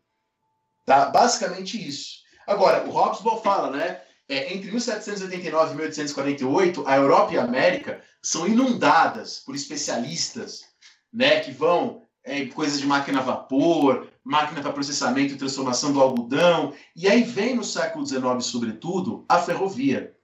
[0.84, 1.06] Tá?
[1.06, 2.20] Basicamente isso.
[2.47, 4.01] Agora, o Hobsbawm fala, né?
[4.30, 10.66] é, entre 1789 e 1848, a Europa e a América são inundadas por especialistas
[11.12, 16.01] né, que vão é, coisas de máquina a vapor, máquina para processamento e transformação do
[16.01, 16.72] algodão.
[16.94, 20.14] E aí vem no século XIX, sobretudo, a ferrovia.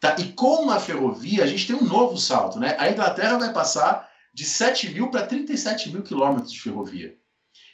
[0.00, 0.16] Tá?
[0.18, 2.58] E com a ferrovia, a gente tem um novo salto.
[2.58, 2.76] Né?
[2.78, 7.16] A Inglaterra vai passar de 7 mil para 37 mil quilômetros de ferrovia.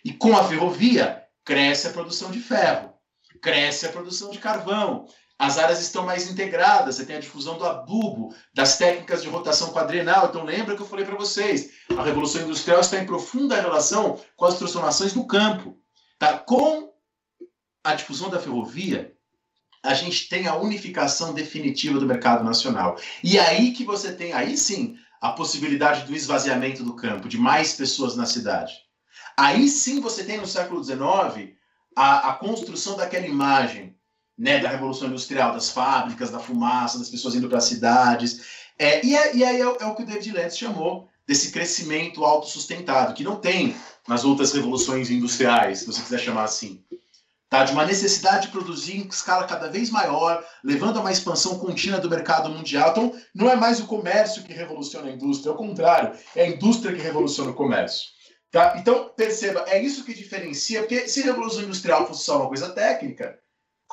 [0.04, 2.92] E com a ferrovia, cresce a produção de ferro,
[3.40, 5.06] cresce a produção de carvão,
[5.42, 9.72] as áreas estão mais integradas, você tem a difusão do adubo, das técnicas de rotação
[9.72, 10.28] quadrenal.
[10.28, 14.44] Então lembra que eu falei para vocês, a revolução industrial está em profunda relação com
[14.44, 15.76] as transformações do campo.
[16.16, 16.38] Tá?
[16.38, 16.92] Com
[17.82, 19.12] a difusão da ferrovia,
[19.82, 22.96] a gente tem a unificação definitiva do mercado nacional.
[23.22, 27.74] E aí que você tem, aí sim, a possibilidade do esvaziamento do campo, de mais
[27.74, 28.72] pessoas na cidade.
[29.36, 31.54] Aí sim você tem no século XIX
[31.96, 33.96] a, a construção daquela imagem
[34.38, 38.42] né, da Revolução Industrial, das fábricas, da fumaça, das pessoas indo para as cidades.
[38.78, 42.24] É, e, é, e aí é, é, o que o David Lentz chamou desse crescimento
[42.24, 43.76] autossustentado, que não tem
[44.08, 46.82] nas outras revoluções industriais, se você quiser chamar assim.
[47.52, 47.64] Tá?
[47.64, 52.00] De uma necessidade de produzir em escala cada vez maior, levando a uma expansão contínua
[52.00, 52.92] do mercado mundial.
[52.92, 56.48] Então, não é mais o comércio que revoluciona a indústria, é o contrário, é a
[56.48, 58.06] indústria que revoluciona o comércio.
[58.50, 58.76] Tá?
[58.78, 62.70] Então, perceba, é isso que diferencia, porque se a revolução industrial fosse só uma coisa
[62.70, 63.38] técnica,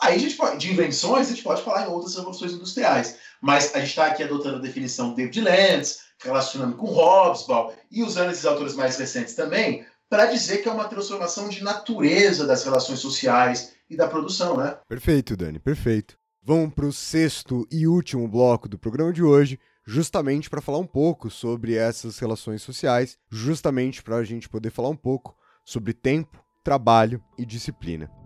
[0.02, 3.18] aí a gente pode, de invenções, a gente pode falar em outras revoluções industriais.
[3.41, 8.03] Mas a gente está aqui adotando a definição de David Lentz, relacionando com Hobsbawm e
[8.03, 12.64] usando esses autores mais recentes também, para dizer que é uma transformação de natureza das
[12.64, 14.77] relações sociais e da produção, né?
[14.88, 16.18] Perfeito, Dani, perfeito.
[16.41, 20.88] Vamos para o sexto e último bloco do programa de hoje, justamente para falar um
[20.88, 26.44] pouco sobre essas relações sociais, justamente para a gente poder falar um pouco sobre tempo,
[26.64, 28.19] trabalho e disciplina.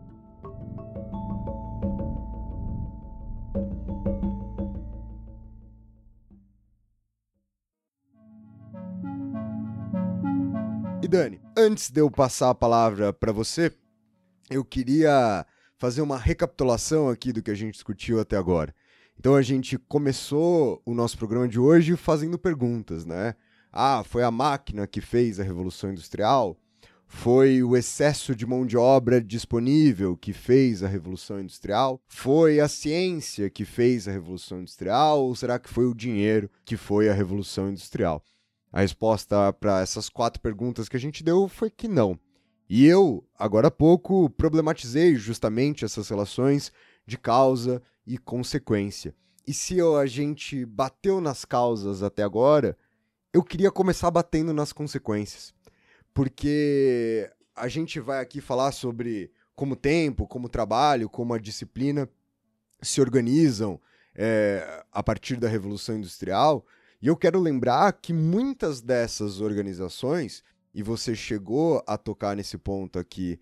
[11.13, 13.71] Dani, antes de eu passar a palavra para você,
[14.49, 15.45] eu queria
[15.77, 18.73] fazer uma recapitulação aqui do que a gente discutiu até agora.
[19.19, 23.35] Então a gente começou o nosso programa de hoje fazendo perguntas, né?
[23.71, 26.57] Ah, foi a máquina que fez a revolução industrial?
[27.05, 32.01] Foi o excesso de mão de obra disponível que fez a revolução industrial?
[32.07, 35.23] Foi a ciência que fez a revolução industrial?
[35.23, 38.23] Ou será que foi o dinheiro que foi a revolução industrial?
[38.73, 42.19] A resposta para essas quatro perguntas que a gente deu foi que não.
[42.67, 46.71] E eu, agora há pouco, problematizei justamente essas relações
[47.05, 49.13] de causa e consequência.
[49.45, 52.75] E se a gente bateu nas causas até agora,
[53.31, 55.53] eu queria começar batendo nas consequências.
[56.11, 61.39] Porque a gente vai aqui falar sobre como o tempo, como o trabalho, como a
[61.39, 62.09] disciplina
[62.81, 63.79] se organizam
[64.15, 66.65] é, a partir da Revolução Industrial,
[67.03, 70.41] e eu quero lembrar que muitas dessas organizações,
[70.73, 73.41] e você chegou a tocar nesse ponto aqui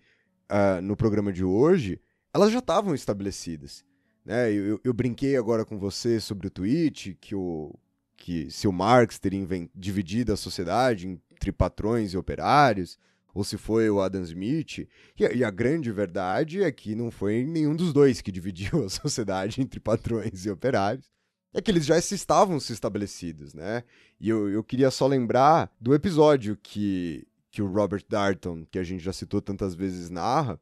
[0.50, 2.00] uh, no programa de hoje,
[2.34, 3.84] elas já estavam estabelecidas.
[4.24, 4.52] Né?
[4.52, 7.72] Eu, eu, brinquei agora com você sobre o tweet que, o,
[8.16, 12.98] que se o Marx teria dividido a sociedade entre patrões e operários,
[13.32, 14.78] ou se foi o Adam Smith.
[14.78, 14.88] E
[15.36, 19.62] e a, grande verdade é que não foi nenhum dos dois que dividiu a sociedade
[19.62, 21.12] entre patrões e operários
[21.54, 23.84] é que eles já estavam se estabelecidos, né?
[24.18, 28.84] E eu, eu queria só lembrar do episódio que, que o Robert Darton, que a
[28.84, 30.58] gente já citou tantas vezes, narra,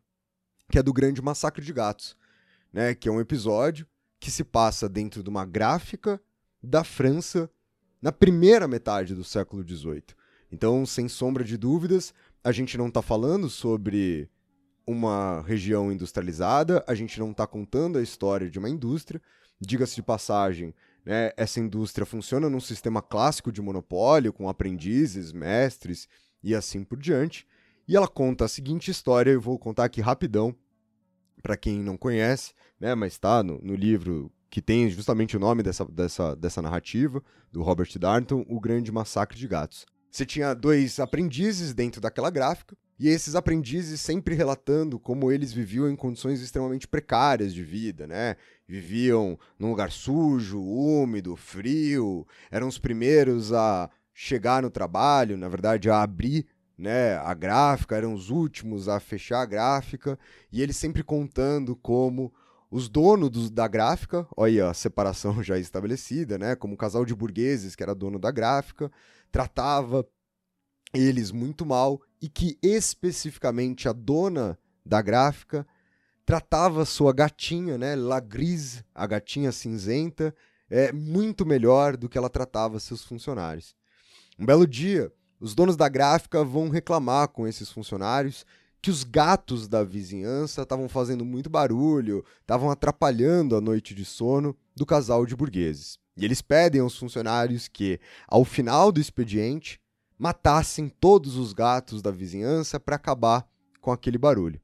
[0.71, 2.17] que é do Grande Massacre de Gatos,
[2.73, 2.95] né?
[2.95, 3.87] Que é um episódio
[4.19, 6.21] que se passa dentro de uma gráfica
[6.63, 7.51] da França
[8.03, 10.05] na primeira metade do século XVIII.
[10.51, 12.13] Então, sem sombra de dúvidas,
[12.43, 14.29] a gente não está falando sobre
[14.87, 19.23] uma região industrializada, a gente não está contando a história de uma indústria,
[19.61, 20.75] Diga-se de passagem,
[21.05, 26.09] né, essa indústria funciona num sistema clássico de monopólio, com aprendizes, mestres
[26.43, 27.47] e assim por diante.
[27.87, 30.55] E ela conta a seguinte história, eu vou contar aqui rapidão,
[31.43, 35.63] para quem não conhece, né, mas está no, no livro que tem justamente o nome
[35.63, 37.23] dessa, dessa, dessa narrativa,
[37.53, 39.87] do Robert Darnton, O Grande Massacre de Gatos.
[40.11, 45.89] Você tinha dois aprendizes dentro daquela gráfica, e esses aprendizes sempre relatando como eles viviam
[45.89, 48.37] em condições extremamente precárias de vida, né?
[48.69, 55.89] Viviam num lugar sujo, úmido, frio, eram os primeiros a chegar no trabalho, na verdade,
[55.89, 56.47] a abrir
[56.77, 60.19] né, a gráfica, eram os últimos a fechar a gráfica,
[60.51, 62.33] e eles sempre contando como
[62.71, 67.15] os donos do, da gráfica, olha a separação já estabelecida, né, como um casal de
[67.15, 68.91] burgueses que era dono da gráfica,
[69.31, 70.07] tratava
[70.93, 75.67] eles muito mal e que especificamente a dona da gráfica
[76.25, 80.35] tratava sua gatinha, né, La Grise, a gatinha cinzenta,
[80.69, 83.75] é muito melhor do que ela tratava seus funcionários.
[84.39, 88.47] Um belo dia, os donos da gráfica vão reclamar com esses funcionários
[88.83, 94.57] que os gatos da vizinhança estavam fazendo muito barulho, estavam atrapalhando a noite de sono
[94.75, 95.99] do casal de burgueses.
[96.17, 99.81] E eles pedem aos funcionários que, ao final do expediente,
[100.19, 103.49] matassem todos os gatos da vizinhança para acabar
[103.81, 104.61] com aquele barulho.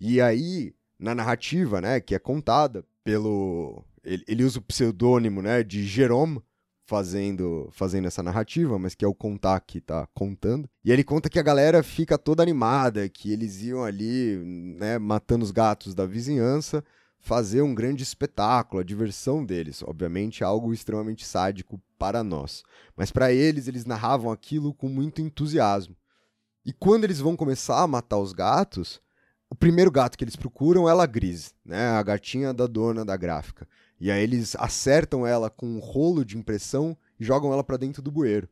[0.00, 5.62] E aí, na narrativa, né, que é contada pelo ele, ele usa o pseudônimo, né,
[5.62, 6.42] de Jerome
[6.84, 10.68] fazendo fazendo essa narrativa, mas que é o contar que tá contando.
[10.84, 14.36] E ele conta que a galera fica toda animada, que eles iam ali,
[14.78, 16.84] né, matando os gatos da vizinhança
[17.22, 19.82] fazer um grande espetáculo, a diversão deles.
[19.82, 22.64] Obviamente, algo extremamente sádico para nós.
[22.96, 25.96] Mas para eles, eles narravam aquilo com muito entusiasmo.
[26.66, 29.00] E quando eles vão começar a matar os gatos,
[29.48, 31.90] o primeiro gato que eles procuram é a Gris, né?
[31.90, 33.68] A gatinha da dona da gráfica.
[34.00, 38.02] E aí eles acertam ela com um rolo de impressão e jogam ela para dentro
[38.02, 38.48] do bueiro.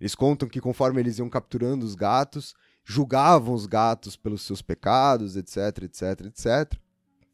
[0.00, 2.54] Eles contam que conforme eles iam capturando os gatos,
[2.84, 6.83] julgavam os gatos pelos seus pecados, etc, etc, etc.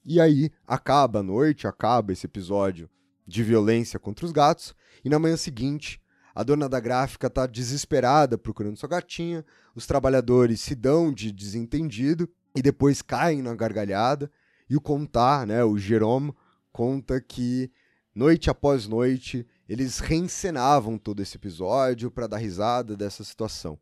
[0.05, 2.89] E aí acaba a noite, acaba esse episódio
[3.27, 4.74] de violência contra os gatos,
[5.05, 6.01] e na manhã seguinte,
[6.35, 9.44] a dona da gráfica está desesperada procurando sua gatinha,
[9.74, 14.31] os trabalhadores se dão de desentendido e depois caem na gargalhada,
[14.68, 16.32] e o contar, né, o Jerome,
[16.72, 17.70] conta que
[18.14, 23.78] noite após noite eles reencenavam todo esse episódio para dar risada dessa situação.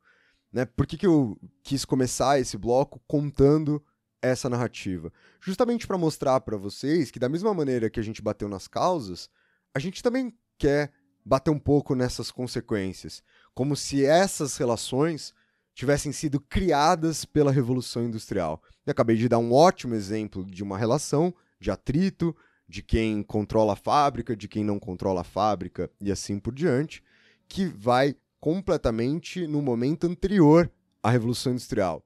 [0.52, 0.64] Né?
[0.64, 3.82] Por que, que eu quis começar esse bloco contando
[4.22, 5.12] essa narrativa?
[5.40, 9.30] Justamente para mostrar para vocês que, da mesma maneira que a gente bateu nas causas,
[9.74, 10.92] a gente também quer
[11.24, 13.22] bater um pouco nessas consequências,
[13.54, 15.34] como se essas relações
[15.74, 18.62] tivessem sido criadas pela Revolução Industrial.
[18.84, 22.34] Eu acabei de dar um ótimo exemplo de uma relação de atrito,
[22.68, 27.02] de quem controla a fábrica, de quem não controla a fábrica e assim por diante,
[27.48, 30.70] que vai completamente no momento anterior
[31.02, 32.04] à Revolução Industrial.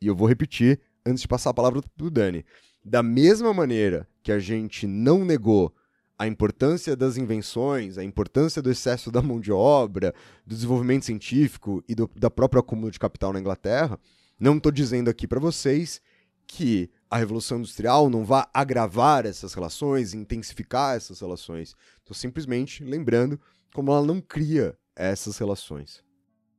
[0.00, 2.44] E eu vou repetir antes de passar a palavra para o Dani.
[2.84, 5.74] Da mesma maneira que a gente não negou
[6.18, 10.14] a importância das invenções, a importância do excesso da mão de obra,
[10.46, 13.98] do desenvolvimento científico e do, da própria acúmulo de capital na Inglaterra,
[14.38, 16.00] não estou dizendo aqui para vocês
[16.46, 21.74] que a Revolução Industrial não vá agravar essas relações, intensificar essas relações.
[21.98, 23.40] Estou simplesmente lembrando
[23.72, 26.02] como ela não cria essas relações.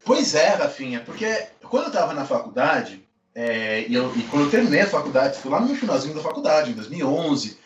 [0.04, 3.05] Pois é, Rafinha, porque quando eu estava na faculdade,
[3.36, 6.72] é, e, eu, e, quando eu terminei a faculdade, fui lá no finalzinho da faculdade,
[6.72, 7.58] em 2011,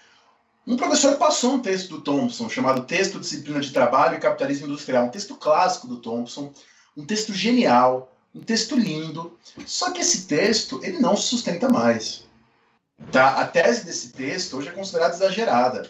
[0.65, 5.05] um professor passou um texto do Thompson, chamado Texto Disciplina de Trabalho e Capitalismo Industrial,
[5.05, 6.51] um texto clássico do Thompson,
[6.97, 12.23] um texto genial, um texto lindo, só que esse texto ele não se sustenta mais.
[13.11, 13.39] Tá?
[13.39, 15.89] A tese desse texto hoje é considerada exagerada,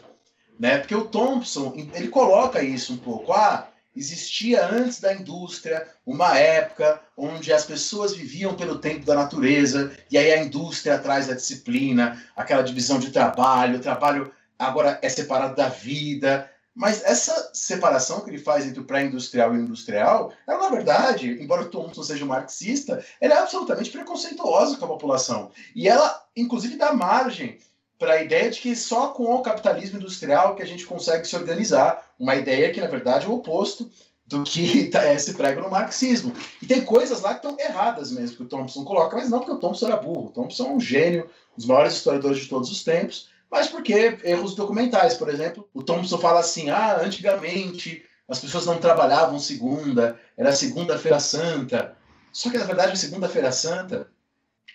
[0.59, 0.77] né?
[0.77, 3.67] porque o Thompson ele coloca isso um pouco, ah,
[3.99, 10.17] existia antes da indústria uma época onde as pessoas viviam pelo tempo da natureza, e
[10.17, 15.55] aí a indústria traz a disciplina, aquela divisão de trabalho, o trabalho agora é separado
[15.55, 16.49] da vida.
[16.73, 21.37] Mas essa separação que ele faz entre o pré-industrial e o industrial, ela, na verdade,
[21.41, 25.51] embora Thompson seja um marxista, ela é absolutamente preconceituosa com a população.
[25.75, 27.57] E ela, inclusive, dá margem
[27.99, 31.35] para a ideia de que só com o capitalismo industrial que a gente consegue se
[31.35, 32.07] organizar.
[32.17, 33.91] Uma ideia que, na verdade, é o oposto
[34.25, 36.33] do que tá, é, se prega no marxismo.
[36.61, 39.51] E tem coisas lá que estão erradas mesmo, que o Thompson coloca, mas não porque
[39.51, 40.27] o Thompson era burro.
[40.27, 44.17] O Thompson é um gênio, um dos maiores historiadores de todos os tempos, mas porque
[44.23, 45.67] erros documentais, por exemplo.
[45.73, 51.97] O Thompson fala assim: ah, antigamente as pessoas não trabalhavam segunda, era segunda-feira santa.
[52.31, 54.07] Só que, na verdade, a segunda-feira santa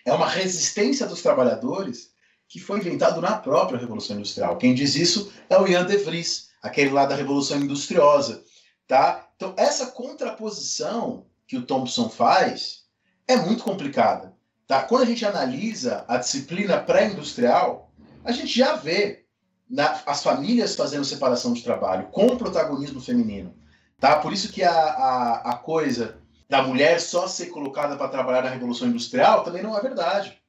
[0.05, 2.13] é uma resistência dos trabalhadores
[2.47, 4.57] que foi inventado na própria Revolução Industrial.
[4.57, 8.43] Quem diz isso é o Ian de Vries, aquele lá da Revolução Industriosa.
[8.87, 9.27] Tá?
[9.35, 12.83] Então, essa contraposição que o Thompson faz
[13.27, 14.33] é muito complicada.
[14.67, 14.83] Tá?
[14.83, 17.91] Quando a gente analisa a disciplina pré-industrial,
[18.23, 19.25] a gente já vê
[19.69, 23.55] na, as famílias fazendo separação de trabalho com protagonismo feminino.
[23.99, 24.17] Tá?
[24.17, 28.49] Por isso que a, a, a coisa da mulher só ser colocada para trabalhar na
[28.49, 30.39] Revolução Industrial também não é verdade.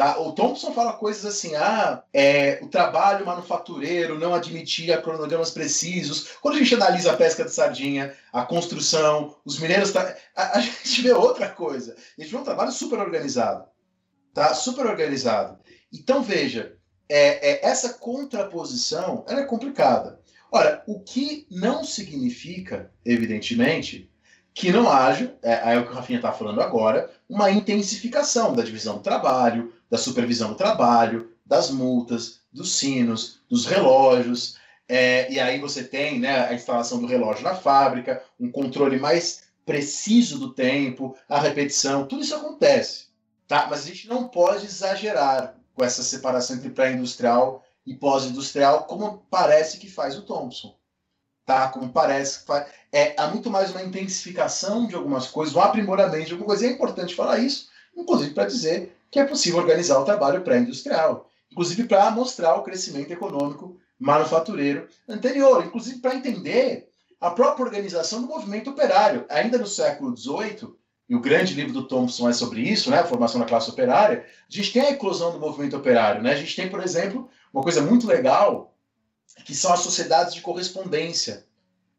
[0.00, 0.18] Tá?
[0.18, 6.38] O Thompson fala coisas assim: ah, é, o trabalho manufatureiro não admitia cronogramas precisos.
[6.40, 9.94] Quando a gente analisa a pesca de sardinha, a construção, os mineiros.
[9.94, 11.94] A, a gente vê outra coisa.
[12.18, 13.66] A gente vê um trabalho super organizado.
[14.32, 14.54] Tá?
[14.54, 15.58] Super organizado.
[15.92, 20.18] Então, veja, é, é, essa contraposição ela é complicada.
[20.50, 24.10] Ora, o que não significa, evidentemente,
[24.54, 28.62] que não haja, é, é o que o Rafinha está falando agora, uma intensificação da
[28.62, 34.56] divisão do trabalho, da supervisão do trabalho, das multas, dos sinos, dos relógios.
[34.88, 39.42] É, e aí você tem né, a instalação do relógio na fábrica, um controle mais
[39.66, 43.06] preciso do tempo, a repetição, tudo isso acontece.
[43.46, 43.66] Tá?
[43.68, 49.78] Mas a gente não pode exagerar com essa separação entre pré-industrial e pós-industrial, como parece
[49.78, 50.76] que faz o Thompson.
[51.44, 51.68] Tá?
[51.68, 52.68] Como parece que faz.
[52.92, 56.64] É, há muito mais uma intensificação de algumas coisas, um aprimoramento de alguma coisa.
[56.64, 61.28] E é importante falar isso, inclusive para dizer que é possível organizar o trabalho pré-industrial,
[61.50, 66.88] inclusive para mostrar o crescimento econômico manufatureiro anterior, inclusive para entender
[67.20, 69.26] a própria organização do movimento operário.
[69.28, 70.74] Ainda no século XVIII,
[71.10, 74.24] e o grande livro do Thompson é sobre isso, né, a formação da classe operária,
[74.48, 76.22] a gente tem a eclosão do movimento operário.
[76.22, 76.32] Né?
[76.32, 78.72] A gente tem, por exemplo, uma coisa muito legal,
[79.44, 81.44] que são as sociedades de correspondência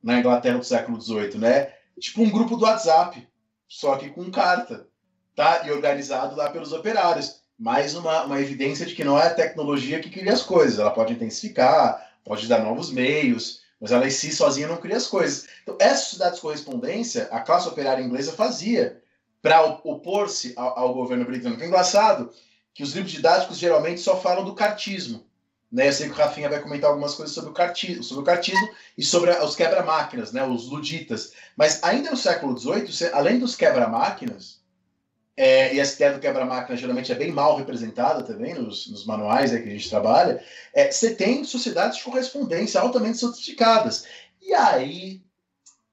[0.02, 1.38] na Inglaterra do século XVIII.
[1.38, 1.74] Né?
[2.00, 3.28] Tipo um grupo do WhatsApp,
[3.68, 4.88] só que com carta
[5.36, 5.64] tá?
[5.66, 7.42] E organizado lá pelos operários.
[7.58, 10.80] Mais uma, uma evidência de que não é a tecnologia que cria as coisas.
[10.80, 15.08] Ela pode intensificar, pode dar novos meios, mas ela em si sozinha não cria as
[15.08, 15.48] coisas.
[15.64, 19.02] Então, essa sociedade de correspondência, a classe operária inglesa fazia
[19.42, 21.64] para opor-se ao, ao, governo britânico.
[21.64, 22.32] É engraçado
[22.74, 25.26] que os livros didáticos geralmente só falam do cartismo.
[25.72, 25.88] Né?
[25.88, 28.70] Eu sei que o Rafinha vai comentar algumas coisas sobre o cartismo, sobre o cartismo
[28.98, 30.46] e sobre os quebra-máquinas, né?
[30.46, 31.34] os luditas.
[31.56, 34.61] Mas ainda no século XVIII, além dos quebra-máquinas,
[35.42, 39.50] é, e essa ideia do quebra-máquina geralmente é bem mal representada também nos, nos manuais
[39.50, 40.40] que a gente trabalha,
[40.72, 44.06] é, você tem sociedades de correspondência altamente sofisticadas.
[44.40, 45.20] E aí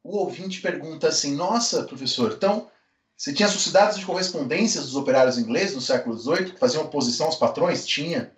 [0.05, 2.69] o ouvinte pergunta assim: nossa, professor, então
[3.17, 7.37] você tinha sociedades de correspondência dos operários ingleses no século XVIII que faziam oposição aos
[7.37, 7.87] patrões?
[7.87, 8.31] Tinha.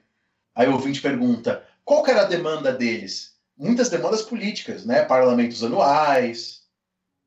[0.54, 3.34] Aí o ouvinte pergunta: qual era a demanda deles?
[3.58, 5.04] Muitas demandas políticas, né?
[5.04, 6.62] Parlamentos anuais,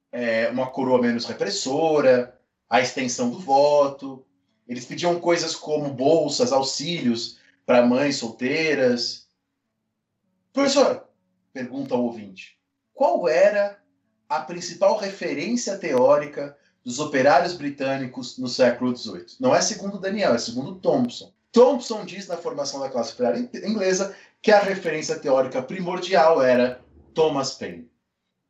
[0.10, 2.34] é, uma coroa menos repressora,
[2.73, 4.25] a extensão do voto.
[4.67, 7.37] Eles pediam coisas como bolsas, auxílios
[7.67, 9.27] para mães solteiras.
[10.51, 11.07] Professor,
[11.53, 12.57] pergunta o ouvinte,
[12.91, 13.79] qual era
[14.27, 19.37] a principal referência teórica dos operários britânicos no século XVIII?
[19.39, 21.31] Não é segundo Daniel, é segundo Thompson.
[21.51, 26.83] Thompson diz na formação da classe operária inglesa que a referência teórica primordial era
[27.13, 27.87] Thomas Paine.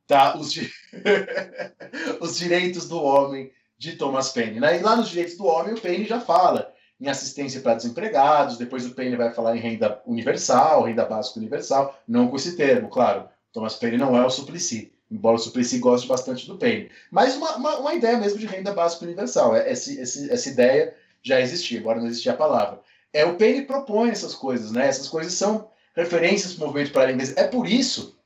[0.07, 0.37] Tá?
[0.37, 0.71] Os, di...
[2.21, 3.51] Os direitos do homem
[3.83, 4.59] de Thomas Paine.
[4.59, 4.79] Né?
[4.79, 8.85] E lá nos direitos do homem, o Paine já fala em assistência para desempregados, depois
[8.85, 13.27] o Paine vai falar em renda universal, renda básica universal, não com esse termo, claro.
[13.51, 16.89] Thomas Paine não é o Suplicy, embora o Suplicy goste bastante do Paine.
[17.11, 19.55] Mas uma, uma, uma ideia mesmo de renda básica universal.
[19.55, 22.79] É, essa, essa ideia já existia, agora não existia a palavra.
[23.11, 24.87] É, o Paine propõe essas coisas, né?
[24.87, 27.33] Essas coisas são referências para o movimento para a inglês.
[27.35, 28.17] É por isso,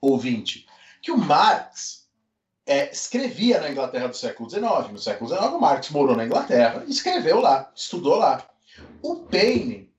[0.00, 0.66] ouvinte,
[1.00, 2.07] que o Marx
[2.68, 4.92] é, escrevia na Inglaterra do século XIX.
[4.92, 8.46] No século XIX, Marx morou na Inglaterra escreveu lá, estudou lá.
[9.02, 9.90] O Paine,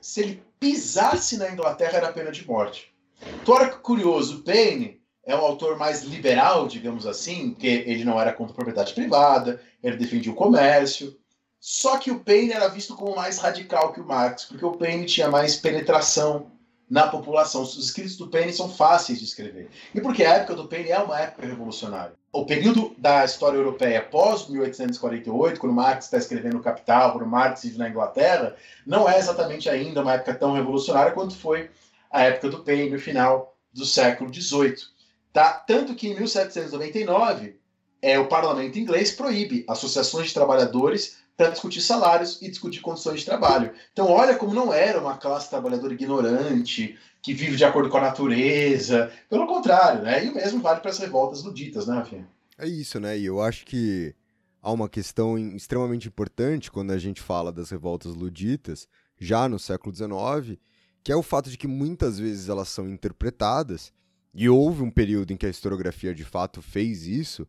[0.00, 2.94] se ele pisasse na Inglaterra, era pena de morte.
[3.42, 8.04] Então, olha que curioso, o Paine é um autor mais liberal, digamos assim, que ele
[8.04, 11.18] não era contra a propriedade privada, ele defendia o comércio.
[11.58, 15.06] Só que o Paine era visto como mais radical que o Marx, porque o Paine
[15.06, 16.52] tinha mais penetração
[16.90, 17.62] na população.
[17.62, 19.70] Os escritos do Paine são fáceis de escrever.
[19.94, 22.14] E porque a época do Paine é uma época revolucionária.
[22.32, 27.62] O período da história europeia pós 1848, quando Marx está escrevendo o Capital, quando Marx
[27.62, 31.70] vive na Inglaterra, não é exatamente ainda uma época tão revolucionária quanto foi
[32.10, 34.76] a época do Paine, no final do século XVIII.
[35.32, 35.52] Tá?
[35.52, 37.59] Tanto que em 1799,
[38.02, 43.26] é, o parlamento inglês proíbe associações de trabalhadores para discutir salários e discutir condições de
[43.26, 43.72] trabalho.
[43.92, 48.02] Então, olha como não era uma classe trabalhadora ignorante, que vive de acordo com a
[48.02, 49.10] natureza.
[49.28, 50.24] Pelo contrário, né?
[50.24, 52.28] E o mesmo vale para as revoltas luditas, né, Rafinha?
[52.58, 53.18] É isso, né?
[53.18, 54.14] E eu acho que
[54.62, 58.86] há uma questão extremamente importante quando a gente fala das revoltas luditas,
[59.18, 60.58] já no século XIX,
[61.02, 63.92] que é o fato de que muitas vezes elas são interpretadas,
[64.34, 67.48] e houve um período em que a historiografia de fato fez isso,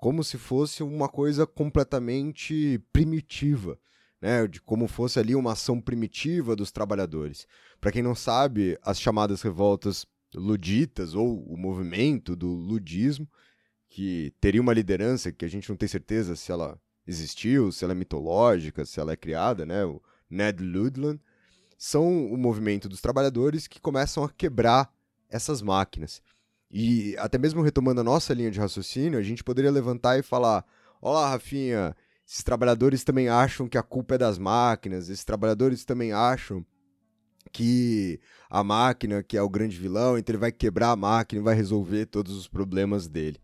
[0.00, 3.78] como se fosse uma coisa completamente primitiva,
[4.18, 4.46] né?
[4.46, 7.46] De como fosse ali uma ação primitiva dos trabalhadores.
[7.78, 13.28] Para quem não sabe, as chamadas revoltas luditas ou o movimento do ludismo,
[13.90, 17.92] que teria uma liderança que a gente não tem certeza se ela existiu, se ela
[17.92, 19.84] é mitológica, se ela é criada, né?
[19.84, 20.00] O
[20.30, 21.20] Ned Ludland,
[21.76, 24.90] são o movimento dos trabalhadores que começam a quebrar
[25.28, 26.22] essas máquinas.
[26.70, 30.64] E até mesmo retomando a nossa linha de raciocínio, a gente poderia levantar e falar:
[31.00, 36.12] Olá, Rafinha, esses trabalhadores também acham que a culpa é das máquinas, esses trabalhadores também
[36.12, 36.64] acham
[37.52, 41.44] que a máquina que é o grande vilão, então ele vai quebrar a máquina e
[41.44, 43.40] vai resolver todos os problemas dele.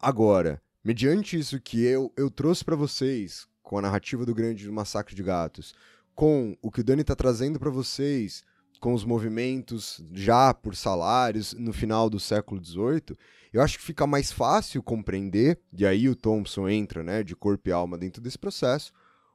[0.00, 5.14] Agora, mediante isso que eu, eu trouxe para vocês, com a narrativa do grande massacre
[5.14, 5.74] de gatos,
[6.14, 8.42] com o que o Dani está trazendo para vocês
[8.80, 13.16] com os movimentos já por salários no final do século XVIII,
[13.52, 17.68] eu acho que fica mais fácil compreender, e aí o Thompson entra né, de corpo
[17.68, 18.92] e alma dentro desse processo,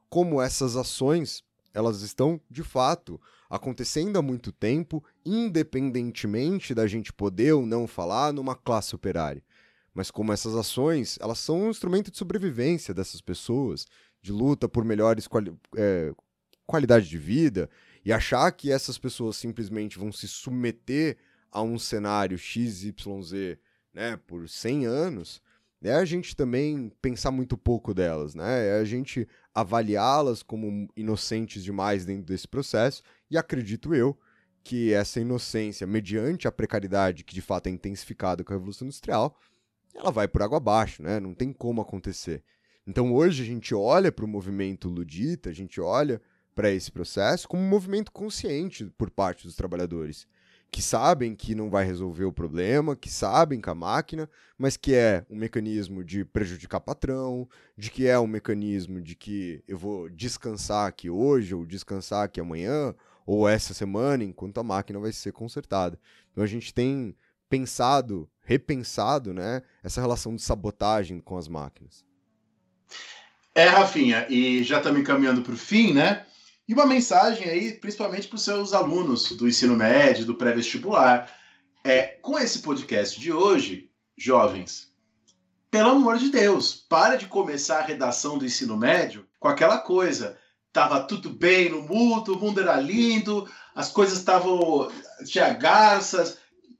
[0.08, 1.42] como essas ações
[1.74, 8.32] elas estão de fato acontecendo há muito tempo, independentemente da gente poder ou não falar
[8.32, 9.42] numa classe operária.
[9.94, 13.86] Mas como essas ações, elas são um instrumento de sobrevivência dessas pessoas,
[14.22, 16.12] de luta por melhores quali é,
[16.66, 17.68] qualidade de vida
[18.04, 21.16] e achar que essas pessoas simplesmente vão se submeter
[21.50, 22.92] a um cenário XYZ
[23.92, 25.42] né, por 100 anos,
[25.82, 28.68] é a gente também pensar muito pouco delas, né?
[28.68, 34.16] É a gente avaliá-las como inocentes demais dentro desse processo, e acredito eu
[34.62, 39.36] que essa inocência, mediante a precariedade que de fato é intensificada com a Revolução Industrial,
[39.92, 41.18] ela vai por água abaixo, né?
[41.18, 42.44] Não tem como acontecer.
[42.86, 46.22] Então hoje a gente olha para o movimento ludita, a gente olha
[46.54, 50.26] para esse processo como um movimento consciente por parte dos trabalhadores,
[50.70, 54.94] que sabem que não vai resolver o problema, que sabem que a máquina, mas que
[54.94, 57.46] é um mecanismo de prejudicar patrão,
[57.76, 62.40] de que é um mecanismo de que eu vou descansar aqui hoje, ou descansar aqui
[62.40, 62.94] amanhã,
[63.26, 66.00] ou essa semana, enquanto a máquina vai ser consertada.
[66.30, 67.14] Então a gente tem
[67.50, 72.02] pensado, repensado, né, essa relação de sabotagem com as máquinas.
[73.54, 76.24] É, Rafinha, e já estamos encaminhando para o fim, né?
[76.72, 81.30] E uma mensagem aí, principalmente para os seus alunos do ensino médio, do pré-vestibular.
[81.84, 84.90] É, com esse podcast de hoje, jovens,
[85.70, 90.38] pelo amor de Deus, para de começar a redação do ensino médio com aquela coisa.
[90.72, 94.90] Tava tudo bem no mundo, o mundo era lindo, as coisas estavam.
[95.26, 96.38] tinha garças.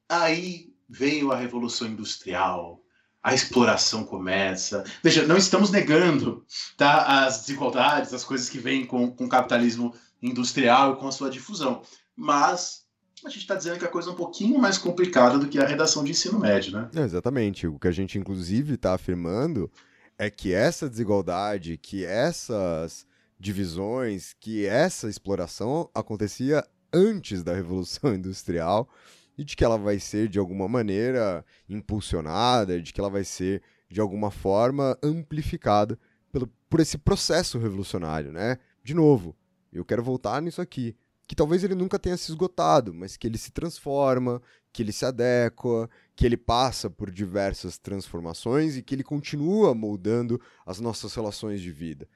[0.09, 2.82] Aí veio a Revolução Industrial,
[3.23, 4.85] a exploração começa.
[5.03, 6.45] Veja, não estamos negando
[6.77, 11.13] tá, as desigualdades, as coisas que vêm com, com o capitalismo industrial e com a
[11.13, 11.83] sua difusão.
[12.17, 12.83] Mas
[13.25, 15.67] a gente está dizendo que a coisa é um pouquinho mais complicada do que a
[15.67, 16.91] redação de ensino médio, né?
[16.95, 17.67] É, exatamente.
[17.67, 19.71] O que a gente, inclusive, está afirmando
[20.19, 23.07] é que essa desigualdade, que essas
[23.39, 28.89] divisões, que essa exploração acontecia antes da Revolução Industrial
[29.37, 33.63] e de que ela vai ser de alguma maneira impulsionada, de que ela vai ser
[33.89, 35.99] de alguma forma amplificada
[36.31, 38.59] pelo, por esse processo revolucionário, né?
[38.83, 39.37] De novo,
[39.73, 40.97] eu quero voltar nisso aqui,
[41.27, 44.41] que talvez ele nunca tenha se esgotado, mas que ele se transforma,
[44.73, 50.41] que ele se adequa, que ele passa por diversas transformações e que ele continua moldando
[50.65, 52.09] as nossas relações de vida.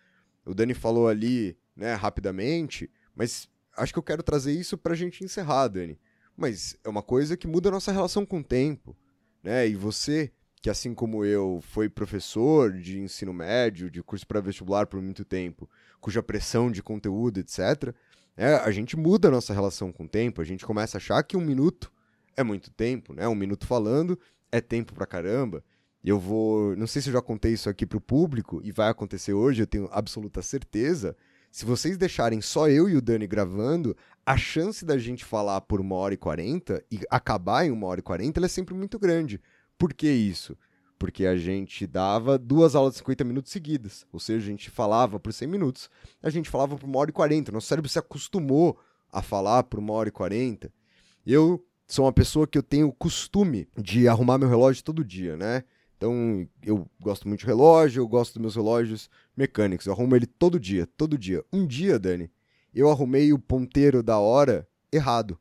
[0.45, 4.97] O Dani falou ali, né, rapidamente, mas acho que eu quero trazer isso para a
[4.97, 5.99] gente encerrar, Dani
[6.37, 8.97] mas é uma coisa que muda a nossa relação com o tempo,
[9.43, 9.67] né?
[9.67, 10.31] E você,
[10.61, 15.69] que assim como eu foi professor de ensino médio, de curso pré-vestibular por muito tempo,
[16.01, 17.95] cuja pressão de conteúdo, etc.,
[18.37, 21.23] é, a gente muda a nossa relação com o tempo, a gente começa a achar
[21.23, 21.91] que um minuto
[22.37, 23.27] é muito tempo, né?
[23.27, 24.19] Um minuto falando
[24.53, 25.65] é tempo pra caramba.
[26.05, 29.33] Eu vou, não sei se eu já contei isso aqui pro público e vai acontecer
[29.33, 31.17] hoje, eu tenho absoluta certeza
[31.57, 33.97] se vocês deixarem só eu e o Dani gravando,
[34.27, 38.01] a chance da gente falar por uma hora e quarenta e acabar em uma hora
[38.01, 39.41] e quarenta é sempre muito grande.
[39.79, 40.59] Por que isso?
[40.99, 44.05] Porque a gente dava duas aulas de 50 minutos seguidas.
[44.13, 45.89] Ou seja, a gente falava por 100 minutos,
[46.21, 47.53] a gente falava por uma hora e quarenta.
[47.53, 48.77] Nosso cérebro se acostumou
[49.13, 50.73] a falar por uma hora e quarenta.
[51.25, 55.37] Eu sou uma pessoa que eu tenho o costume de arrumar meu relógio todo dia,
[55.37, 55.63] né?
[55.97, 59.87] Então, eu gosto muito de relógio, eu gosto dos meus relógios mecânicos.
[59.87, 61.45] Eu arrumo ele todo dia, todo dia.
[61.53, 62.31] Um dia, Dani,
[62.81, 65.39] eu arrumei o ponteiro da hora errado.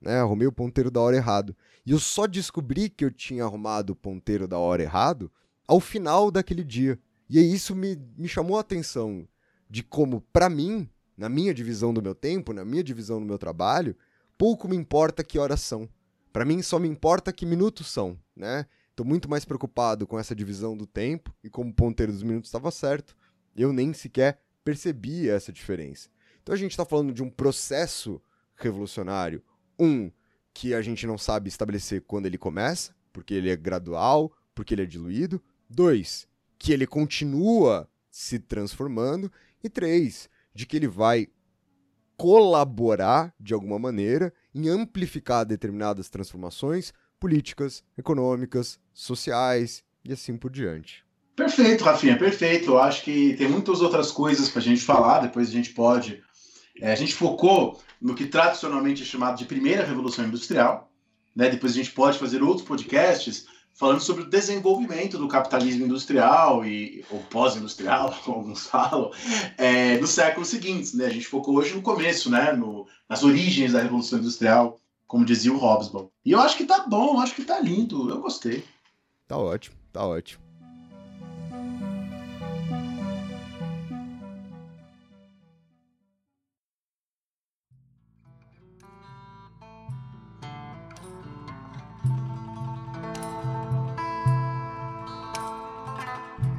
[0.00, 0.18] Né?
[0.18, 1.54] Arrumei o ponteiro da hora errado.
[1.84, 5.30] E eu só descobri que eu tinha arrumado o ponteiro da hora errado
[5.66, 6.98] ao final daquele dia.
[7.28, 9.28] E aí isso me, me chamou a atenção
[9.68, 13.38] de como, para mim, na minha divisão do meu tempo, na minha divisão do meu
[13.38, 13.94] trabalho,
[14.38, 15.86] pouco me importa que horas são.
[16.32, 18.64] Para mim só me importa que minutos são, né?
[18.90, 22.48] Estou muito mais preocupado com essa divisão do tempo e como o ponteiro dos minutos
[22.48, 23.14] estava certo,
[23.54, 26.08] eu nem sequer percebi essa diferença.
[26.48, 28.22] Então a gente está falando de um processo
[28.56, 29.42] revolucionário,
[29.78, 30.10] um
[30.54, 34.80] que a gente não sabe estabelecer quando ele começa, porque ele é gradual, porque ele
[34.80, 35.42] é diluído.
[35.68, 36.26] Dois,
[36.58, 39.30] que ele continua se transformando.
[39.62, 41.28] E três, de que ele vai
[42.16, 51.04] colaborar de alguma maneira em amplificar determinadas transformações políticas, econômicas, sociais e assim por diante.
[51.38, 52.70] Perfeito, Rafinha, perfeito.
[52.70, 56.20] Eu acho que tem muitas outras coisas para a gente falar, depois a gente pode.
[56.80, 60.90] É, a gente focou no que tradicionalmente é chamado de primeira revolução industrial,
[61.34, 61.48] né?
[61.48, 67.04] depois a gente pode fazer outros podcasts falando sobre o desenvolvimento do capitalismo industrial e
[67.10, 69.10] ou pós-industrial, como alguns falam,
[69.56, 70.94] é, nos séculos seguintes.
[70.94, 71.06] Né?
[71.06, 72.52] A gente focou hoje no começo, né?
[72.52, 76.08] no, nas origens da revolução industrial como dizia o Hobsbawm.
[76.24, 78.62] E eu acho que tá bom, acho que tá lindo, eu gostei.
[79.26, 80.47] Tá ótimo, tá ótimo.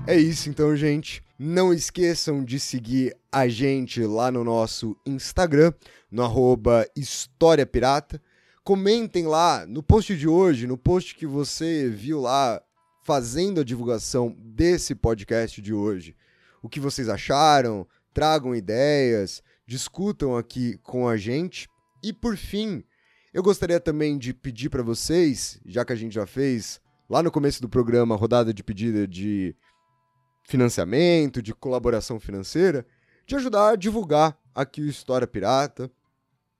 [0.10, 1.22] É isso então, gente.
[1.38, 5.72] Não esqueçam de seguir a gente lá no nosso Instagram,
[6.10, 8.20] no arroba História Pirata.
[8.64, 12.60] Comentem lá no post de hoje, no post que você viu lá
[13.06, 16.16] fazendo a divulgação desse podcast de hoje.
[16.60, 17.86] O que vocês acharam?
[18.12, 21.70] Tragam ideias, discutam aqui com a gente.
[22.02, 22.84] E por fim,
[23.32, 27.32] eu gostaria também de pedir para vocês, já que a gente já fez lá no
[27.32, 29.56] começo do programa rodada de pedida de
[30.50, 32.84] financiamento, de colaboração financeira,
[33.26, 35.92] de ajudar a divulgar aqui o História Pirata,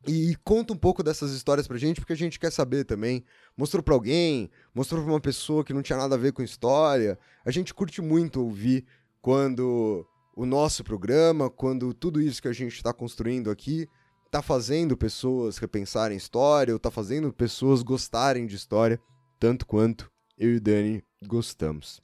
[0.08, 3.24] E conta um pouco dessas histórias pra gente, porque a gente quer saber também.
[3.58, 7.20] Mostrou pra alguém, mostrou pra uma pessoa que não tinha nada a ver com história.
[7.44, 8.86] A gente curte muito ouvir
[9.22, 13.88] quando o nosso programa, quando tudo isso que a gente está construindo aqui
[14.32, 19.02] tá fazendo pessoas repensarem história, ou tá fazendo pessoas gostarem de história,
[19.40, 22.00] tanto quanto eu e o Dani gostamos.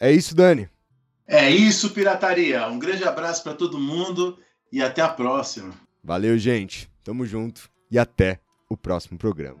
[0.00, 0.68] É isso, Dani.
[1.26, 2.66] É isso, pirataria.
[2.68, 4.38] Um grande abraço para todo mundo
[4.72, 5.74] e até a próxima.
[6.02, 6.88] Valeu, gente.
[7.02, 9.60] Tamo junto e até o próximo programa.